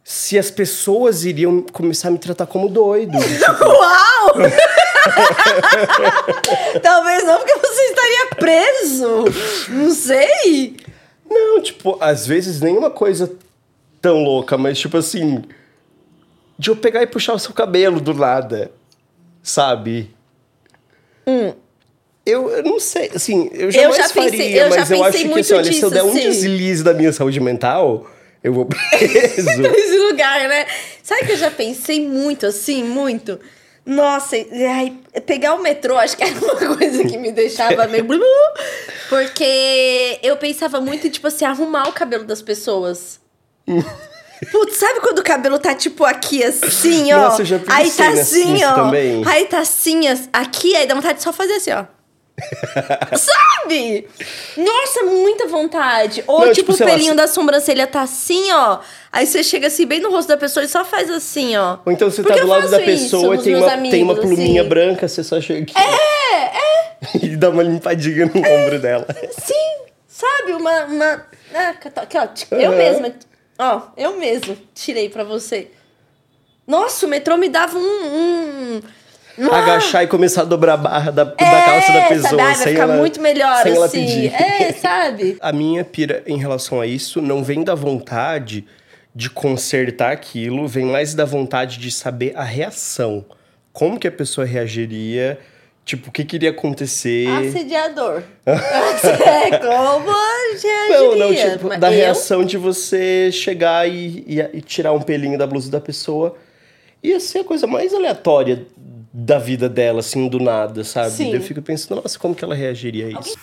se 0.04 0.38
as 0.38 0.52
pessoas 0.52 1.24
iriam 1.24 1.62
começar 1.62 2.10
a 2.10 2.12
me 2.12 2.20
tratar 2.20 2.46
como 2.46 2.68
doido. 2.68 3.18
Tipo, 3.24 3.64
Uau! 3.66 4.34
Talvez 6.82 7.24
não, 7.24 7.38
porque 7.38 7.56
você 7.56 7.82
estaria 7.84 8.28
preso. 8.38 9.26
Não 9.70 9.92
sei. 9.92 10.76
Não, 11.30 11.62
tipo, 11.62 11.98
às 12.00 12.26
vezes 12.28 12.62
nenhuma 12.62 12.90
coisa 12.90 13.32
tão 14.02 14.24
louca, 14.24 14.58
mas 14.58 14.78
tipo 14.80 14.98
assim. 14.98 15.44
De 16.58 16.70
eu 16.70 16.76
pegar 16.76 17.02
e 17.02 17.08
puxar 17.08 17.34
o 17.34 17.40
seu 17.40 17.54
cabelo 17.54 18.00
do 18.00 18.14
nada. 18.14 18.72
Sabe? 19.42 20.12
Eu, 22.26 22.50
eu 22.50 22.64
não 22.64 22.80
sei, 22.80 23.12
assim, 23.14 23.50
eu 23.54 23.70
jamais 23.70 23.98
já 23.98 24.04
pensei- 24.10 24.30
faria, 24.30 24.62
eu 24.64 24.70
já 24.72 24.78
mas 24.78 24.92
eu 24.92 25.04
pensei 25.04 25.04
acho 25.04 25.34
que 25.34 25.40
assim, 25.40 25.44
olha, 25.44 25.44
se 25.44 25.54
eu 25.54 25.62
disso, 25.62 25.90
der 25.90 26.04
um 26.04 26.10
assim. 26.10 26.20
deslize 26.30 26.82
da 26.84 26.94
minha 26.94 27.12
saúde 27.12 27.40
mental, 27.42 28.08
eu 28.44 28.54
vou 28.54 28.66
preso. 28.68 29.62
Nesse 29.62 29.98
lugar, 30.00 30.48
né? 30.50 30.66
Sabe 31.02 31.26
que 31.26 31.32
eu 31.34 31.38
já 31.38 31.50
pensei 31.52 32.08
muito 32.08 32.46
assim, 32.46 32.84
muito? 32.84 33.40
Nossa, 33.86 34.36
aí, 34.36 34.98
pegar 35.26 35.56
o 35.56 35.62
metrô, 35.62 35.98
acho 35.98 36.16
que 36.16 36.24
era 36.24 36.34
uma 36.40 36.56
coisa 36.56 37.04
que 37.04 37.18
me 37.18 37.32
deixava 37.32 37.86
meio. 37.88 38.04
blu, 38.06 38.22
Porque 39.10 40.20
eu 40.24 40.38
pensava 40.38 40.80
muito 40.80 41.06
em, 41.08 41.10
tipo 41.10 41.28
assim, 41.28 41.46
arrumar 41.46 41.90
o 41.90 41.94
cabelo 41.94 42.24
das 42.24 42.42
pessoas. 42.42 43.20
Putz, 44.52 44.78
sabe 44.78 45.00
quando 45.00 45.20
o 45.20 45.24
cabelo 45.24 45.58
tá 45.60 45.74
tipo 45.74 46.04
aqui 46.04 46.44
assim, 46.44 47.12
ó? 47.14 47.18
Nossa, 47.18 47.42
eu 47.42 47.46
já 47.46 47.60
pensei 47.60 47.76
aí 47.76 47.92
tá 47.92 48.10
assim, 48.10 48.64
ó. 48.64 48.74
também. 48.76 49.22
Aí 49.26 49.46
tá 49.46 49.60
assim, 49.60 50.08
as- 50.08 50.28
aqui, 50.34 50.76
aí 50.76 50.86
dá 50.86 50.96
vontade 50.96 51.18
de 51.18 51.24
só 51.24 51.32
fazer 51.32 51.54
assim, 51.54 51.72
ó. 51.72 51.86
Sabe? 53.16 54.08
Nossa, 54.58 55.04
muita 55.04 55.48
vontade. 55.48 56.24
Ou 56.28 56.46
Não, 56.46 56.54
tipo, 56.54 56.72
tipo, 56.72 56.84
o 56.84 56.86
lá, 56.86 56.92
pelinho 56.92 57.12
se- 57.12 57.18
da 57.18 57.28
sobrancelha 57.28 57.88
tá 57.88 58.02
assim, 58.02 58.52
ó. 58.52 58.80
Aí 59.12 59.26
você 59.26 59.44
chega 59.44 59.68
assim, 59.68 59.86
bem 59.86 60.00
no 60.00 60.10
rosto 60.12 60.28
da 60.28 60.38
pessoa 60.38 60.64
e 60.64 60.68
só 60.68 60.84
faz 60.84 61.10
assim, 61.10 61.56
ó. 61.56 61.78
Ou 61.86 61.92
então 61.92 62.10
você 62.10 62.24
tá 62.24 62.36
do 62.36 62.48
lado 62.48 62.70
da 62.70 62.80
pessoa 62.80 63.36
e 63.36 63.42
tem 63.42 63.56
uma, 63.56 63.78
tem 63.78 64.04
uma 64.04 64.16
pluminha 64.16 64.62
assim. 64.62 64.70
branca, 64.70 65.08
você 65.08 65.24
só 65.24 65.40
chega 65.40 65.64
aqui. 65.64 65.74
É, 65.78 66.58
é. 66.58 66.74
e 67.22 67.36
dá 67.36 67.50
uma 67.50 67.64
limpadinha 67.64 68.26
no 68.26 68.40
ombro 68.40 68.80
dela. 68.80 69.06
Sim, 69.32 69.86
sabe? 70.08 70.54
Uma. 70.54 70.86
uma... 70.86 71.26
Ah, 71.54 71.76
aqui, 72.02 72.18
ó. 72.18 72.56
Eu 72.56 72.70
Aham. 72.72 72.78
mesma. 72.78 73.14
Ó, 73.60 73.82
eu 73.96 74.18
mesma 74.18 74.58
tirei 74.74 75.10
pra 75.10 75.24
você. 75.24 75.70
Nossa, 76.66 77.06
o 77.06 77.10
metrô 77.10 77.38
me 77.38 77.50
dava 77.50 77.78
um. 77.78 77.82
um... 77.82 78.82
Ah, 79.40 79.58
Agachar 79.58 80.04
e 80.04 80.08
começar 80.08 80.42
a 80.42 80.46
dobrar 80.46 80.74
a 80.74 80.78
barra 80.78 81.12
da, 81.12 81.24
da 81.24 81.34
é, 81.38 81.66
calça 81.66 81.94
da 81.94 82.02
pessoa. 82.04 82.30
Sabe? 82.30 82.42
Ah, 82.42 82.46
vai 82.46 82.56
sem 82.56 82.68
ficar 82.74 82.84
ela- 82.84 82.96
muito 82.98 83.22
melhor, 83.22 83.64
sem 83.64 83.76
ela 83.76 83.86
assim. 83.88 84.00
pedir. 84.06 84.34
É, 84.34 84.74
sabe? 84.74 85.38
A 85.42 85.52
minha 85.52 85.84
pira 85.84 86.24
em 86.28 86.38
relação 86.38 86.80
a 86.80 86.86
isso 86.86 87.22
não 87.22 87.44
vem 87.44 87.64
da 87.64 87.74
vontade 87.74 88.66
de 89.16 89.30
consertar 89.30 90.12
aquilo, 90.12 90.68
vem 90.68 90.86
mais 90.86 91.14
da 91.16 91.26
vontade 91.26 91.78
de 91.80 91.90
saber 91.92 92.34
a 92.36 92.44
reação. 92.44 93.26
Como 93.72 94.00
que 94.00 94.08
a 94.08 94.12
pessoa 94.12 94.46
reagiria, 94.46 95.40
tipo, 95.84 96.10
o 96.10 96.12
que 96.12 96.24
queria 96.24 96.52
acontecer. 96.52 97.28
Assediador. 97.28 98.22
é, 98.46 99.58
como 99.58 100.12
reagiria? 100.12 100.90
Não, 101.00 101.16
não, 101.16 101.34
tipo, 101.34 101.68
Mas 101.70 101.80
da 101.80 101.92
eu? 101.92 101.98
reação 101.98 102.44
de 102.44 102.58
você 102.58 103.32
chegar 103.32 103.88
e, 103.90 104.24
e- 104.28 104.50
e 104.58 104.62
tirar 104.62 104.94
um 104.94 105.02
pelinho 105.02 105.38
da 105.38 105.48
blusa 105.48 105.72
da 105.72 105.82
pessoa. 105.82 106.36
Ia 107.02 107.20
ser 107.20 107.40
a 107.40 107.44
coisa 107.44 107.68
mais 107.68 107.94
aleatória 107.94 108.66
da 109.14 109.38
vida 109.38 109.70
dela, 109.70 110.00
assim, 110.00 110.28
do 110.28 110.40
nada, 110.40 110.84
sabe? 110.84 111.12
Sim. 111.12 111.34
Eu 111.34 111.42
fico 111.42 111.62
pensando, 111.62 112.02
nossa, 112.02 112.18
como 112.18 112.34
que 112.34 112.44
ela 112.44 112.56
reagiria 112.56 113.08
a 113.08 113.20
isso? 113.22 113.36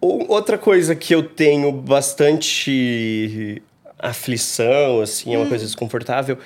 Ou- 0.00 0.26
Outra 0.30 0.58
coisa 0.58 0.94
que 0.94 1.14
eu 1.14 1.22
tenho 1.22 1.72
bastante 1.72 3.62
aflição, 3.98 5.00
assim, 5.00 5.34
é 5.34 5.38
uma 5.38 5.46
coisa 5.46 5.64
desconfortável, 5.64 6.36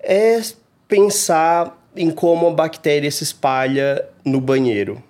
é 0.00 0.40
pensar 0.88 1.76
em 1.94 2.10
como 2.10 2.46
a 2.46 2.50
bactéria 2.52 3.10
se 3.10 3.22
espalha 3.24 4.04
no 4.24 4.40
banheiro. 4.40 5.02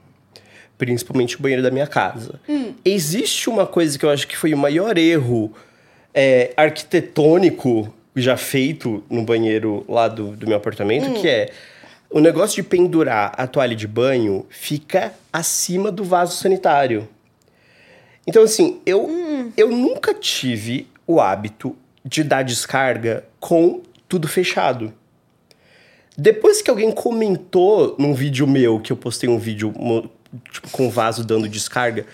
Principalmente 0.77 1.37
o 1.37 1.43
banheiro 1.43 1.62
da 1.62 1.71
minha 1.71 1.87
casa. 1.87 2.40
Existe 2.85 3.49
uma 3.51 3.66
coisa 3.66 3.99
que 3.99 4.05
eu 4.05 4.11
acho 4.11 4.27
que 4.27 4.37
foi 4.37 4.53
o 4.55 4.59
maior 4.59 4.97
erro 4.99 5.53
é, 6.14 6.53
arquitetônico 6.57 7.93
já 8.14 8.37
feito 8.37 9.03
no 9.09 9.23
banheiro 9.23 9.85
lá 9.88 10.09
do, 10.09 10.37
do 10.37 10.46
meu 10.46 10.57
apartamento, 10.57 11.20
que 11.20 11.29
é 11.29 11.51
o 12.11 12.20
negócio 12.20 12.61
de 12.61 12.68
pendurar 12.68 13.33
a 13.37 13.46
toalha 13.46 13.77
de 13.77 13.87
banho 13.87 14.44
fica 14.49 15.14
acima 15.33 15.92
do 15.92 16.03
vaso 16.03 16.37
sanitário. 16.37 17.09
Então, 18.27 18.42
assim, 18.42 18.81
eu, 18.85 19.53
eu 19.57 19.70
nunca 19.70 20.12
tive 20.12 20.88
o 21.07 21.20
hábito 21.20 21.77
de 22.05 22.25
dar 22.25 22.42
descarga 22.42 23.25
com 23.38 23.81
tudo 24.09 24.27
fechado. 24.27 24.92
Depois 26.16 26.61
que 26.61 26.70
alguém 26.70 26.90
comentou 26.90 27.94
num 27.99 28.12
vídeo 28.12 28.46
meu, 28.46 28.81
que 28.81 28.92
eu 28.92 28.96
postei 28.96 29.29
um 29.29 29.38
vídeo 29.38 29.73
tipo, 30.53 30.70
com 30.70 30.88
o 30.88 30.90
vaso 30.90 31.25
dando 31.25 31.49
descarga, 31.49 32.05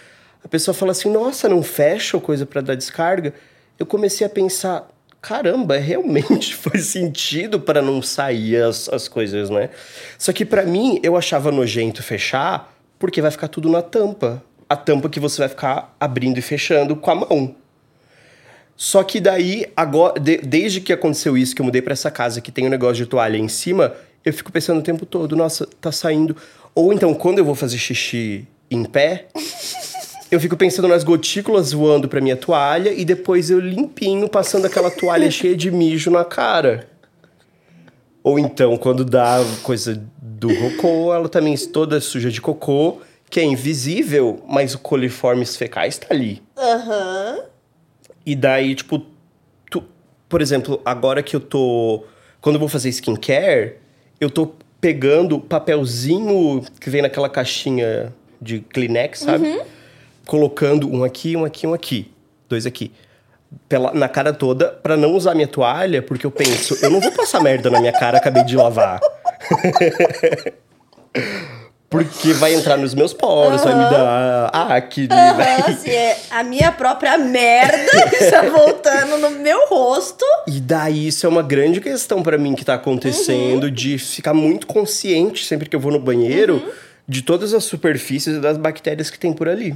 a 0.45 0.49
pessoa 0.49 0.75
fala 0.75 0.93
assim: 0.93 1.11
Nossa, 1.11 1.49
não 1.49 1.63
fecha 1.63 2.21
coisa 2.21 2.47
pra 2.47 2.61
dar 2.61 2.75
descarga? 2.75 3.35
Eu 3.79 3.87
comecei 3.87 4.27
a 4.27 4.31
pensar: 4.31 4.89
Caramba, 5.27 5.77
realmente 5.77 6.55
faz 6.57 6.85
sentido 6.85 7.59
para 7.59 7.83
não 7.83 8.01
sair 8.01 8.62
as, 8.62 8.89
as 8.89 9.09
coisas, 9.09 9.51
né? 9.51 9.71
Só 10.17 10.33
que 10.33 10.45
pra 10.45 10.62
mim, 10.62 11.01
eu 11.03 11.17
achava 11.17 11.51
nojento 11.51 12.01
fechar 12.01 12.73
porque 12.97 13.21
vai 13.21 13.33
ficar 13.33 13.49
tudo 13.49 13.69
na 13.69 13.83
tampa. 13.83 14.41
A 14.69 14.77
tampa 14.77 15.09
que 15.09 15.19
você 15.19 15.39
vai 15.39 15.49
ficar 15.49 15.97
abrindo 15.99 16.39
e 16.39 16.43
fechando 16.43 16.95
com 16.95 17.11
a 17.11 17.15
mão. 17.17 17.57
Só 18.77 19.03
que 19.03 19.21
daí, 19.21 19.67
agora, 19.77 20.21
de- 20.21 20.39
desde 20.39 20.81
que 20.81 20.93
aconteceu 20.93 21.37
isso, 21.37 21.57
que 21.57 21.61
eu 21.61 21.67
mudei 21.67 21.83
pra 21.83 21.93
essa 21.93 22.11
casa 22.11 22.41
que 22.41 22.53
tem 22.53 22.67
um 22.67 22.71
negócio 22.71 22.97
de 23.05 23.07
toalha 23.07 23.37
em 23.37 23.49
cima, 23.49 23.95
eu 24.25 24.33
fico 24.33 24.53
pensando 24.53 24.79
o 24.79 24.83
tempo 24.83 25.05
todo, 25.05 25.35
nossa, 25.35 25.67
tá 25.81 25.91
saindo. 25.91 26.37
Ou 26.73 26.93
então, 26.93 27.12
quando 27.15 27.39
eu 27.39 27.45
vou 27.45 27.57
fazer 27.57 27.79
xixi 27.79 28.47
em 28.71 28.85
pé, 28.85 29.27
eu 30.31 30.41
fico 30.41 30.57
pensando 30.57 30.89
nas 30.89 31.05
gotículas 31.05 31.73
voando 31.73 32.09
pra 32.09 32.21
minha 32.21 32.37
toalha 32.37 32.91
e 32.93 33.05
depois 33.05 33.51
eu 33.51 33.61
limpinho, 33.61 34.29
passando 34.29 34.67
aquela 34.67 34.91
toalha 34.91 35.29
cheia 35.31 35.57
de 35.57 35.71
mijo 35.71 36.11
na 36.11 36.25
cara. 36.25 36.89
Ou 38.23 38.39
então, 38.39 38.77
quando 38.77 39.05
dá 39.05 39.39
coisa 39.62 40.03
do 40.21 40.49
cocô, 40.57 41.15
ela 41.15 41.29
também 41.29 41.57
toda 41.57 42.01
suja 42.01 42.31
de 42.31 42.41
cocô, 42.41 42.99
que 43.31 43.39
é 43.39 43.45
invisível, 43.45 44.43
mas 44.49 44.75
o 44.75 44.79
coliformes 44.81 45.57
fecais 45.57 45.97
tá 45.99 46.09
ali. 46.11 46.43
Aham. 46.57 47.39
E 48.25 48.35
daí, 48.35 48.75
tipo, 48.75 49.03
tu- 49.71 49.85
por 50.29 50.43
exemplo, 50.43 50.81
agora 50.85 51.23
que 51.23 51.37
eu 51.37 51.41
tô. 51.41 52.03
Quando 52.41 52.57
eu 52.57 52.61
vou 52.61 52.69
fazer 52.69 52.89
skincare, 52.89 53.77
eu 54.21 54.29
tô 54.29 54.53
pegando 54.81 55.39
papelzinho 55.39 56.65
que 56.81 56.91
vem 56.91 57.03
naquela 57.03 57.29
caixinha 57.29 58.12
de 58.43 58.59
Kleenex, 58.61 59.21
sabe? 59.21 59.61
Colocando 60.27 60.93
um 60.93 61.05
aqui, 61.05 61.37
um 61.37 61.45
aqui, 61.45 61.67
um 61.67 61.75
aqui. 61.75 62.12
Dois 62.49 62.67
aqui. 62.67 62.93
Pela, 63.69 63.95
na 63.95 64.09
cara 64.09 64.33
toda, 64.33 64.69
pra 64.69 64.97
não 64.97 65.15
usar 65.15 65.35
minha 65.35 65.47
toalha, 65.47 66.03
porque 66.03 66.27
eu 66.27 66.31
penso, 66.31 66.77
eu 66.83 66.91
não 66.91 67.01
vou 67.01 67.12
passar 67.12 67.41
merda 67.41 67.71
na 67.71 67.81
minha 67.81 67.93
cara, 67.93 68.19
acabei 68.19 68.45
de 68.45 68.57
lavar. 68.57 69.01
porque 71.89 72.33
vai 72.35 72.55
entrar 72.55 72.77
nos 72.77 72.95
meus 72.95 73.12
poros, 73.12 73.62
vai 73.62 73.75
me 73.75 73.91
dar 73.91 74.51
acne, 74.53 75.07
vai 75.07 75.61
assim, 75.71 75.91
é 75.91 76.19
a 76.31 76.43
minha 76.43 76.73
própria 76.73 77.17
merda 77.17 78.11
que 78.11 78.17
está 78.25 78.43
voltando 78.43 79.19
no 79.19 79.31
meu 79.31 79.69
rosto. 79.69 80.25
E 80.47 80.61
daí 80.61 81.09
isso 81.09 81.27
é 81.27 81.29
uma 81.29 81.43
grande 81.43 81.81
questão 81.81 82.23
pra 82.23 82.37
mim 82.37 82.55
que 82.55 82.65
tá 82.65 82.75
acontecendo 82.75 83.71
de 83.71 83.99
ficar 83.99 84.35
muito 84.35 84.67
consciente 84.67 85.45
sempre 85.45 85.69
que 85.69 85.77
eu 85.77 85.81
vou 85.81 85.93
no 85.93 86.01
banheiro 86.01 86.73
de 87.09 87.23
todas 87.23 87.55
as 87.55 87.65
superfícies 87.65 88.37
e 88.37 88.41
das 88.41 88.57
bactérias 88.57 89.09
que 89.09 89.19
tem 89.19 89.33
por 89.33 89.49
ali. 89.49 89.75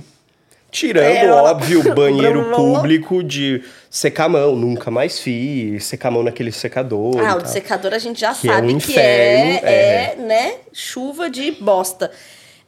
Tirando, 0.70 1.04
É, 1.04 1.30
óbvio, 1.30 1.80
o 1.90 1.94
banheiro 1.94 2.50
público 2.54 3.22
de 3.22 3.64
secar 3.88 4.24
a 4.24 4.28
mão. 4.28 4.54
Nunca 4.54 4.90
mais 4.90 5.18
fiz. 5.18 5.84
Secar 5.84 6.08
a 6.08 6.10
mão 6.12 6.22
naquele 6.22 6.52
secador. 6.52 7.18
Ah, 7.18 7.36
o 7.36 7.46
secador 7.46 7.92
a 7.92 7.98
gente 7.98 8.20
já 8.20 8.34
Que 8.34 8.48
é 8.48 8.52
sabe 8.52 8.72
um 8.72 8.78
que 8.78 8.92
inferno, 8.92 9.66
é, 9.66 10.12
é, 10.12 10.16
né, 10.16 10.54
chuva 10.72 11.28
de 11.28 11.50
bosta. 11.52 12.10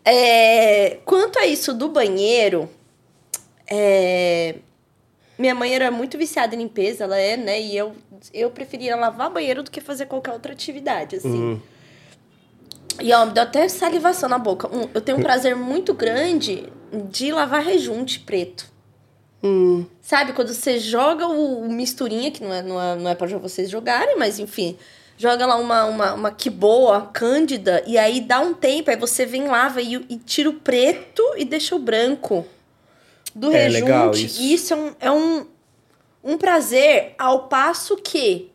É, 0.05 0.99
quanto 1.05 1.38
a 1.38 1.47
isso 1.47 1.73
do 1.73 1.88
banheiro, 1.88 2.69
é, 3.71 4.57
minha 5.38 5.55
mãe 5.55 5.75
era 5.75 5.91
muito 5.91 6.19
viciada 6.19 6.55
em 6.55 6.59
limpeza, 6.59 7.05
ela 7.05 7.19
é, 7.19 7.37
né, 7.37 7.61
e 7.61 7.77
eu, 7.77 7.93
eu 8.35 8.51
preferia 8.51 8.97
lavar 8.97 9.31
banheiro 9.31 9.62
do 9.62 9.71
que 9.71 9.81
fazer 9.81 10.07
qualquer 10.07 10.33
outra 10.33 10.53
atividade, 10.53 11.17
assim. 11.17 11.29
Hum. 11.29 11.61
E 13.00 13.12
ó, 13.12 13.26
me 13.26 13.33
deu 13.33 13.42
até 13.42 13.68
salivação 13.68 14.28
na 14.28 14.38
boca. 14.38 14.68
Um, 14.68 14.88
eu 14.94 15.00
tenho 15.00 15.18
um 15.18 15.22
prazer 15.22 15.57
muito 15.57 15.94
grande 15.94 16.68
de 17.11 17.33
lavar 17.33 17.62
rejunte 17.62 18.20
preto. 18.20 18.70
Hum. 19.42 19.85
Sabe, 20.00 20.33
quando 20.33 20.52
você 20.52 20.78
joga 20.78 21.26
o, 21.26 21.62
o 21.62 21.72
misturinha, 21.72 22.31
que 22.31 22.42
não 22.44 22.52
é, 22.52 22.62
não, 22.62 22.81
é, 22.81 22.96
não 22.96 23.11
é 23.11 23.14
pra 23.14 23.26
vocês 23.38 23.68
jogarem, 23.68 24.16
mas 24.16 24.38
enfim, 24.38 24.76
joga 25.18 25.44
lá 25.46 25.57
uma, 25.57 25.85
uma, 25.85 26.14
uma 26.14 26.31
que 26.31 26.48
boa, 26.48 27.07
cândida, 27.12 27.83
e 27.87 27.98
aí 27.98 28.20
dá 28.20 28.40
um 28.40 28.55
tempo, 28.55 28.90
aí 28.90 28.97
você 28.97 29.26
vem, 29.26 29.49
lava 29.49 29.82
e, 29.82 29.95
e 30.09 30.16
tira 30.16 30.49
o 30.49 30.55
preto 30.55 31.22
e 31.36 31.45
deixa 31.45 31.74
o 31.74 31.78
branco 31.80 32.47
do 33.34 33.51
É 33.51 33.64
rejunte. 33.64 33.82
legal 33.82 34.11
isso. 34.12 34.40
E 34.40 34.55
isso 34.55 34.74
é 34.74 34.76
um, 34.76 34.95
é 35.01 35.11
um, 35.11 35.47
um 36.22 36.38
prazer, 36.38 37.14
ao 37.18 37.49
passo 37.49 37.97
que 37.97 38.51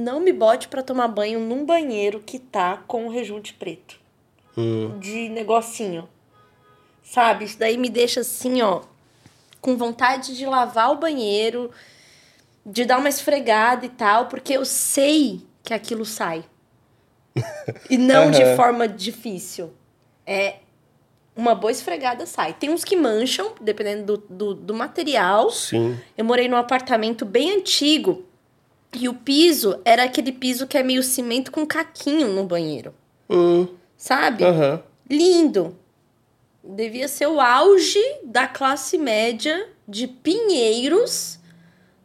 não 0.00 0.18
me 0.20 0.32
bote 0.32 0.68
pra 0.68 0.82
tomar 0.82 1.08
banho 1.08 1.38
num 1.38 1.64
banheiro 1.64 2.20
que 2.20 2.38
tá 2.38 2.82
com 2.86 3.08
rejunte 3.08 3.52
preto. 3.54 4.00
Hum. 4.56 4.98
De 4.98 5.28
negocinho. 5.28 6.08
Sabe? 7.02 7.44
Isso 7.44 7.58
daí 7.58 7.76
me 7.76 7.88
deixa 7.90 8.20
assim, 8.20 8.62
ó, 8.62 8.82
com 9.60 9.76
vontade 9.76 10.36
de 10.36 10.46
lavar 10.46 10.90
o 10.92 10.96
banheiro, 10.96 11.70
de 12.64 12.84
dar 12.84 12.98
uma 12.98 13.08
esfregada 13.08 13.84
e 13.84 13.88
tal, 13.88 14.26
porque 14.26 14.52
eu 14.52 14.64
sei 14.64 15.40
que 15.62 15.74
aquilo 15.74 16.04
sai. 16.04 16.44
e 17.88 17.98
não 17.98 18.30
de 18.30 18.42
Aham. 18.42 18.56
forma 18.56 18.88
difícil. 18.88 19.72
É 20.26 20.56
uma 21.36 21.54
boa 21.54 21.70
esfregada 21.70 22.26
sai. 22.26 22.54
Tem 22.54 22.70
uns 22.70 22.84
que 22.84 22.96
mancham, 22.96 23.52
dependendo 23.60 24.16
do, 24.16 24.24
do, 24.28 24.54
do 24.54 24.74
material. 24.74 25.50
Sim. 25.50 25.98
Eu 26.16 26.24
morei 26.24 26.48
num 26.48 26.56
apartamento 26.56 27.24
bem 27.24 27.52
antigo 27.52 28.24
e 28.94 29.08
o 29.08 29.14
piso 29.14 29.80
era 29.84 30.04
aquele 30.04 30.32
piso 30.32 30.66
que 30.66 30.76
é 30.76 30.82
meio 30.82 31.02
cimento 31.02 31.52
com 31.52 31.66
caquinho 31.66 32.28
no 32.28 32.44
banheiro. 32.44 32.94
Hum. 33.28 33.68
Sabe? 33.96 34.44
Aham. 34.44 34.82
Lindo. 35.08 35.76
Devia 36.62 37.08
ser 37.08 37.26
o 37.26 37.40
auge 37.40 38.02
da 38.24 38.46
classe 38.46 38.98
média 38.98 39.68
de 39.86 40.06
Pinheiros 40.06 41.38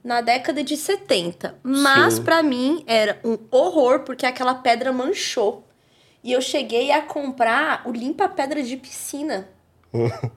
na 0.04 0.22
década 0.22 0.64
de 0.64 0.78
70. 0.78 1.56
Mas 1.64 2.20
pra 2.20 2.44
mim 2.44 2.84
era 2.86 3.20
um 3.24 3.38
horror 3.50 4.02
porque 4.02 4.26
aquela 4.26 4.54
pedra 4.54 4.94
manchou. 4.94 5.64
E 6.24 6.32
eu 6.32 6.42
cheguei 6.42 6.92
a 6.92 7.02
comprar 7.02 7.84
o 7.86 7.92
limpa-pedra 7.92 8.64
de 8.64 8.78
piscina 8.78 9.48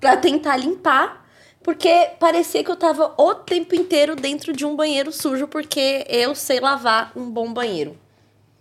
pra 0.00 0.16
tentar 0.16 0.56
limpar, 0.56 1.26
porque 1.68 2.12
parecia 2.18 2.64
que 2.64 2.70
eu 2.70 2.76
tava 2.76 3.12
o 3.18 3.34
tempo 3.34 3.74
inteiro 3.74 4.16
dentro 4.16 4.54
de 4.54 4.64
um 4.64 4.74
banheiro 4.74 5.12
sujo 5.12 5.46
porque 5.46 6.02
eu 6.08 6.34
sei 6.34 6.60
lavar 6.60 7.12
um 7.14 7.30
bom 7.30 7.52
banheiro. 7.52 7.94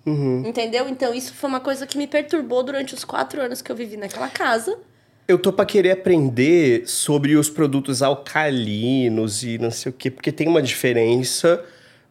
Uhum. 0.06 0.44
Entendeu? 0.46 0.90
Então 0.90 1.14
isso 1.14 1.34
foi 1.34 1.50
uma 1.50 1.62
coisa 1.62 1.88
que 1.88 1.98
me 1.98 2.06
perturbou 2.06 2.62
durante 2.64 2.94
os 2.94 3.06
quatro 3.06 3.42
anos 3.42 3.62
que 3.62 3.72
eu 3.72 3.78
vivi 3.78 3.96
naquela 3.96 4.28
casa. 4.28 4.78
Eu 5.26 5.40
tô 5.40 5.54
pra 5.54 5.66
querer 5.66 5.92
aprender 5.92 6.86
sobre 6.86 7.38
os 7.38 7.50
produtos 7.50 8.02
alcalinos 8.02 9.42
e 9.42 9.58
não 9.58 9.72
sei 9.72 9.90
o 9.90 9.96
quê, 9.96 10.12
porque 10.12 10.30
tem 10.30 10.50
uma 10.50 10.62
diferença, 10.62 11.64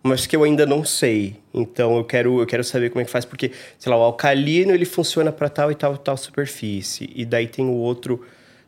mas 0.03 0.27
que 0.27 0.35
eu 0.35 0.45
ainda 0.45 0.65
não 0.65 0.83
sei. 0.83 1.37
Então 1.53 1.99
eu 1.99 2.05
quero, 2.05 2.41
eu 2.41 2.47
quero 2.47 2.65
saber 2.65 2.89
como 2.89 3.03
é 3.03 3.05
que 3.05 3.11
faz, 3.11 3.27
porque, 3.27 3.53
sei 3.79 3.93
lá, 3.93 3.99
o 3.99 4.03
alcalino 4.03 4.73
ele 4.73 4.87
funciona 4.87 5.31
pra 5.31 5.51
tal 5.51 5.71
e 5.71 5.75
tal 5.75 5.95
e 5.95 5.99
tal 5.99 6.17
superfície. 6.17 7.11
E 7.15 7.27
daí 7.27 7.47
tem 7.47 7.67
o 7.67 7.75
outro. 7.75 8.25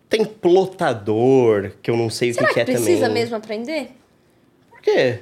Tem 0.09 0.25
plotador, 0.25 1.73
que 1.83 1.91
eu 1.91 1.97
não 1.97 2.09
sei 2.09 2.33
Será 2.33 2.45
o 2.45 2.49
que, 2.49 2.55
que 2.55 2.61
é 2.61 2.65
precisa 2.65 3.07
também. 3.07 3.23
mesmo 3.23 3.37
aprender? 3.37 3.91
Por 4.71 4.81
quê? 4.81 5.21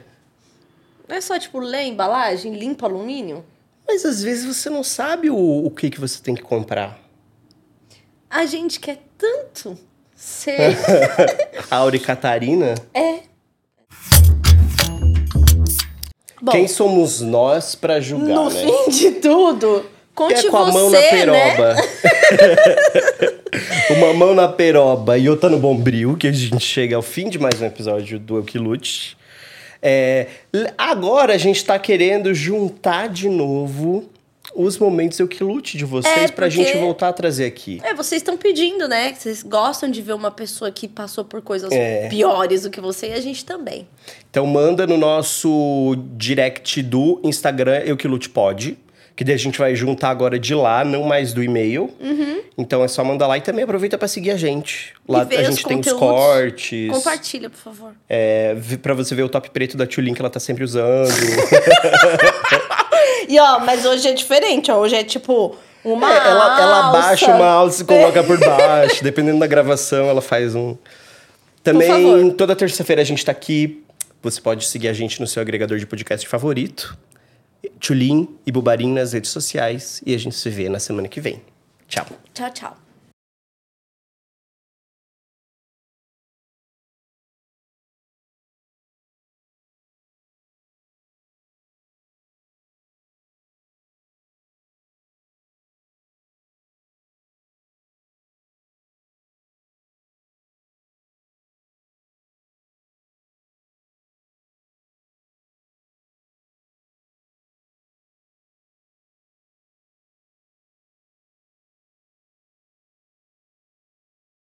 Não 1.09 1.17
é 1.17 1.21
só, 1.21 1.39
tipo, 1.39 1.59
ler 1.59 1.79
a 1.79 1.85
embalagem, 1.85 2.55
limpa 2.55 2.87
alumínio? 2.87 3.45
Mas 3.87 4.05
às 4.05 4.23
vezes 4.23 4.45
você 4.45 4.69
não 4.71 4.83
sabe 4.85 5.31
o, 5.31 5.37
o 5.67 5.71
que, 5.71 5.91
que 5.91 6.01
você 6.01 6.21
tem 6.23 6.35
que 6.35 6.43
comprar. 6.43 6.99
A 8.29 8.45
gente 8.47 8.79
quer 8.81 8.99
tanto 9.17 9.79
ser. 10.15 10.77
A 11.71 11.77
Auri 11.77 11.99
Catarina? 12.01 12.75
é. 12.95 13.21
Bom, 16.41 16.53
Quem 16.53 16.69
somos 16.69 17.21
nós 17.21 17.75
pra 17.75 17.99
julgar, 17.99 18.35
no 18.35 18.51
né? 18.51 18.61
fim 18.61 18.91
de 18.91 19.11
tudo, 19.13 19.85
conte 20.15 20.43
Quer 20.43 20.51
com 20.51 20.57
a 20.59 20.65
você, 20.65 20.73
mão 20.73 20.91
na 20.91 20.99
né? 20.99 21.75
Uma 23.99 24.13
mão 24.13 24.35
na 24.35 24.49
peroba 24.49 25.17
e 25.17 25.29
outra 25.29 25.49
no 25.49 25.59
bombril, 25.59 26.17
que 26.17 26.27
a 26.27 26.33
gente 26.33 26.61
chega 26.65 26.97
ao 26.97 27.03
fim 27.03 27.29
de 27.29 27.39
mais 27.39 27.61
um 27.61 27.67
episódio 27.67 28.19
do 28.19 28.37
Eu 28.37 28.45
Que 28.45 28.59
Lute. 28.59 29.17
É, 29.81 30.27
agora 30.77 31.35
a 31.35 31.39
gente 31.39 31.65
tá 31.65 31.79
querendo 31.79 32.35
juntar 32.35 33.09
de 33.09 33.29
novo 33.29 34.05
os 34.55 34.79
momentos 34.79 35.19
Eu 35.19 35.29
Que 35.29 35.43
Lute 35.43 35.77
de 35.79 35.85
vocês 35.85 36.15
É, 36.17 36.29
pra 36.29 36.47
porque- 36.47 36.51
gente 36.65 36.79
voltar 36.79 37.09
a 37.09 37.13
trazer 37.13 37.45
aqui. 37.47 37.81
É, 37.85 37.95
vocês 37.95 38.21
estão 38.21 38.37
pedindo, 38.37 38.89
né? 38.89 39.15
Vocês 39.15 39.43
gostam 39.43 39.91
de 39.91 40.03
ver 40.03 40.15
uma 40.15 40.31
pessoa 40.31 40.71
que 40.71 40.89
passou 40.89 41.25
por 41.25 41.41
coisas 41.43 41.71
É. 41.73 42.09
piores 42.09 42.63
do 42.63 42.71
que 42.71 42.81
você 42.81 43.09
e 43.09 43.13
a 43.13 43.21
gente 43.21 43.45
também. 43.45 43.87
Então 44.31 44.47
manda 44.47 44.87
no 44.87 44.97
nosso 44.97 45.97
direct 46.17 46.83
do 46.83 47.21
Instagram 47.23 47.79
Eu 47.85 47.97
Que 47.97 48.09
Lute 48.09 48.29
Pode. 48.29 48.79
Que 49.17 49.25
daí 49.25 49.35
a 49.35 49.39
gente 49.39 49.59
vai 49.59 49.75
juntar 49.75 50.11
agora 50.11 50.39
de 50.39 50.55
lá, 50.55 50.85
não 50.85 51.03
mais 51.03 51.33
do 51.33 51.43
e-mail. 51.43 51.91
Então 52.59 52.85
é 52.85 52.89
só 52.89 53.03
mandar 53.03 53.27
lá 53.27 53.39
e 53.39 53.41
também 53.41 53.65
aproveita 53.65 53.97
pra 53.97 54.07
seguir 54.07 54.31
a 54.31 54.37
gente. 54.37 54.93
Lá 55.09 55.23
a 55.23 55.43
gente 55.43 55.65
tem 55.65 55.81
os 55.81 55.93
cortes. 55.93 56.91
Compartilha, 56.91 57.49
por 57.49 57.59
favor. 57.59 57.93
É, 58.09 58.55
pra 58.83 58.93
você 58.93 59.15
ver 59.15 59.23
o 59.23 59.29
top 59.29 59.51
preto 59.51 59.77
da 59.77 59.87
Tulin 59.87 60.13
que 60.13 60.21
ela 60.21 60.31
tá 60.31 60.39
sempre 60.39 60.63
usando. 60.63 61.09
E 63.29 63.39
ó, 63.41 63.59
mas 63.59 63.85
hoje 63.85 64.07
é 64.07 64.13
diferente, 64.13 64.71
ó. 64.71 64.79
Hoje 64.79 64.95
é 64.95 65.05
tipo 65.05 65.57
uma. 65.85 66.13
É, 66.13 66.17
ela, 66.17 66.61
ela 66.61 66.77
alça. 66.85 66.99
abaixa 66.99 67.35
uma 67.35 67.47
alça 67.47 67.83
e 67.83 67.85
coloca 67.85 68.23
por 68.23 68.39
baixo. 68.45 69.03
Dependendo 69.03 69.39
da 69.39 69.47
gravação, 69.47 70.09
ela 70.09 70.23
faz 70.23 70.55
um. 70.55 70.77
Também, 71.63 72.31
toda 72.31 72.55
terça-feira 72.55 73.03
a 73.03 73.05
gente 73.05 73.25
tá 73.25 73.33
aqui. 73.33 73.83
Você 74.23 74.41
pode 74.41 74.65
seguir 74.65 74.89
a 74.89 74.93
gente 74.93 75.21
no 75.21 75.27
seu 75.27 75.43
agregador 75.43 75.79
de 75.79 75.87
podcast 75.87 76.27
favorito. 76.29 76.97
Tulin 77.81 78.29
e 78.47 78.53
Bubarim 78.53 78.93
nas 78.93 79.13
redes 79.13 79.31
sociais. 79.31 80.03
E 80.05 80.15
a 80.15 80.19
gente 80.19 80.35
se 80.35 80.49
vê 80.51 80.69
na 80.69 80.79
semana 80.79 81.09
que 81.09 81.21
vem. 81.21 81.43
Tchau. 81.89 82.07
Tchau, 82.35 82.51
tchau. 82.51 82.86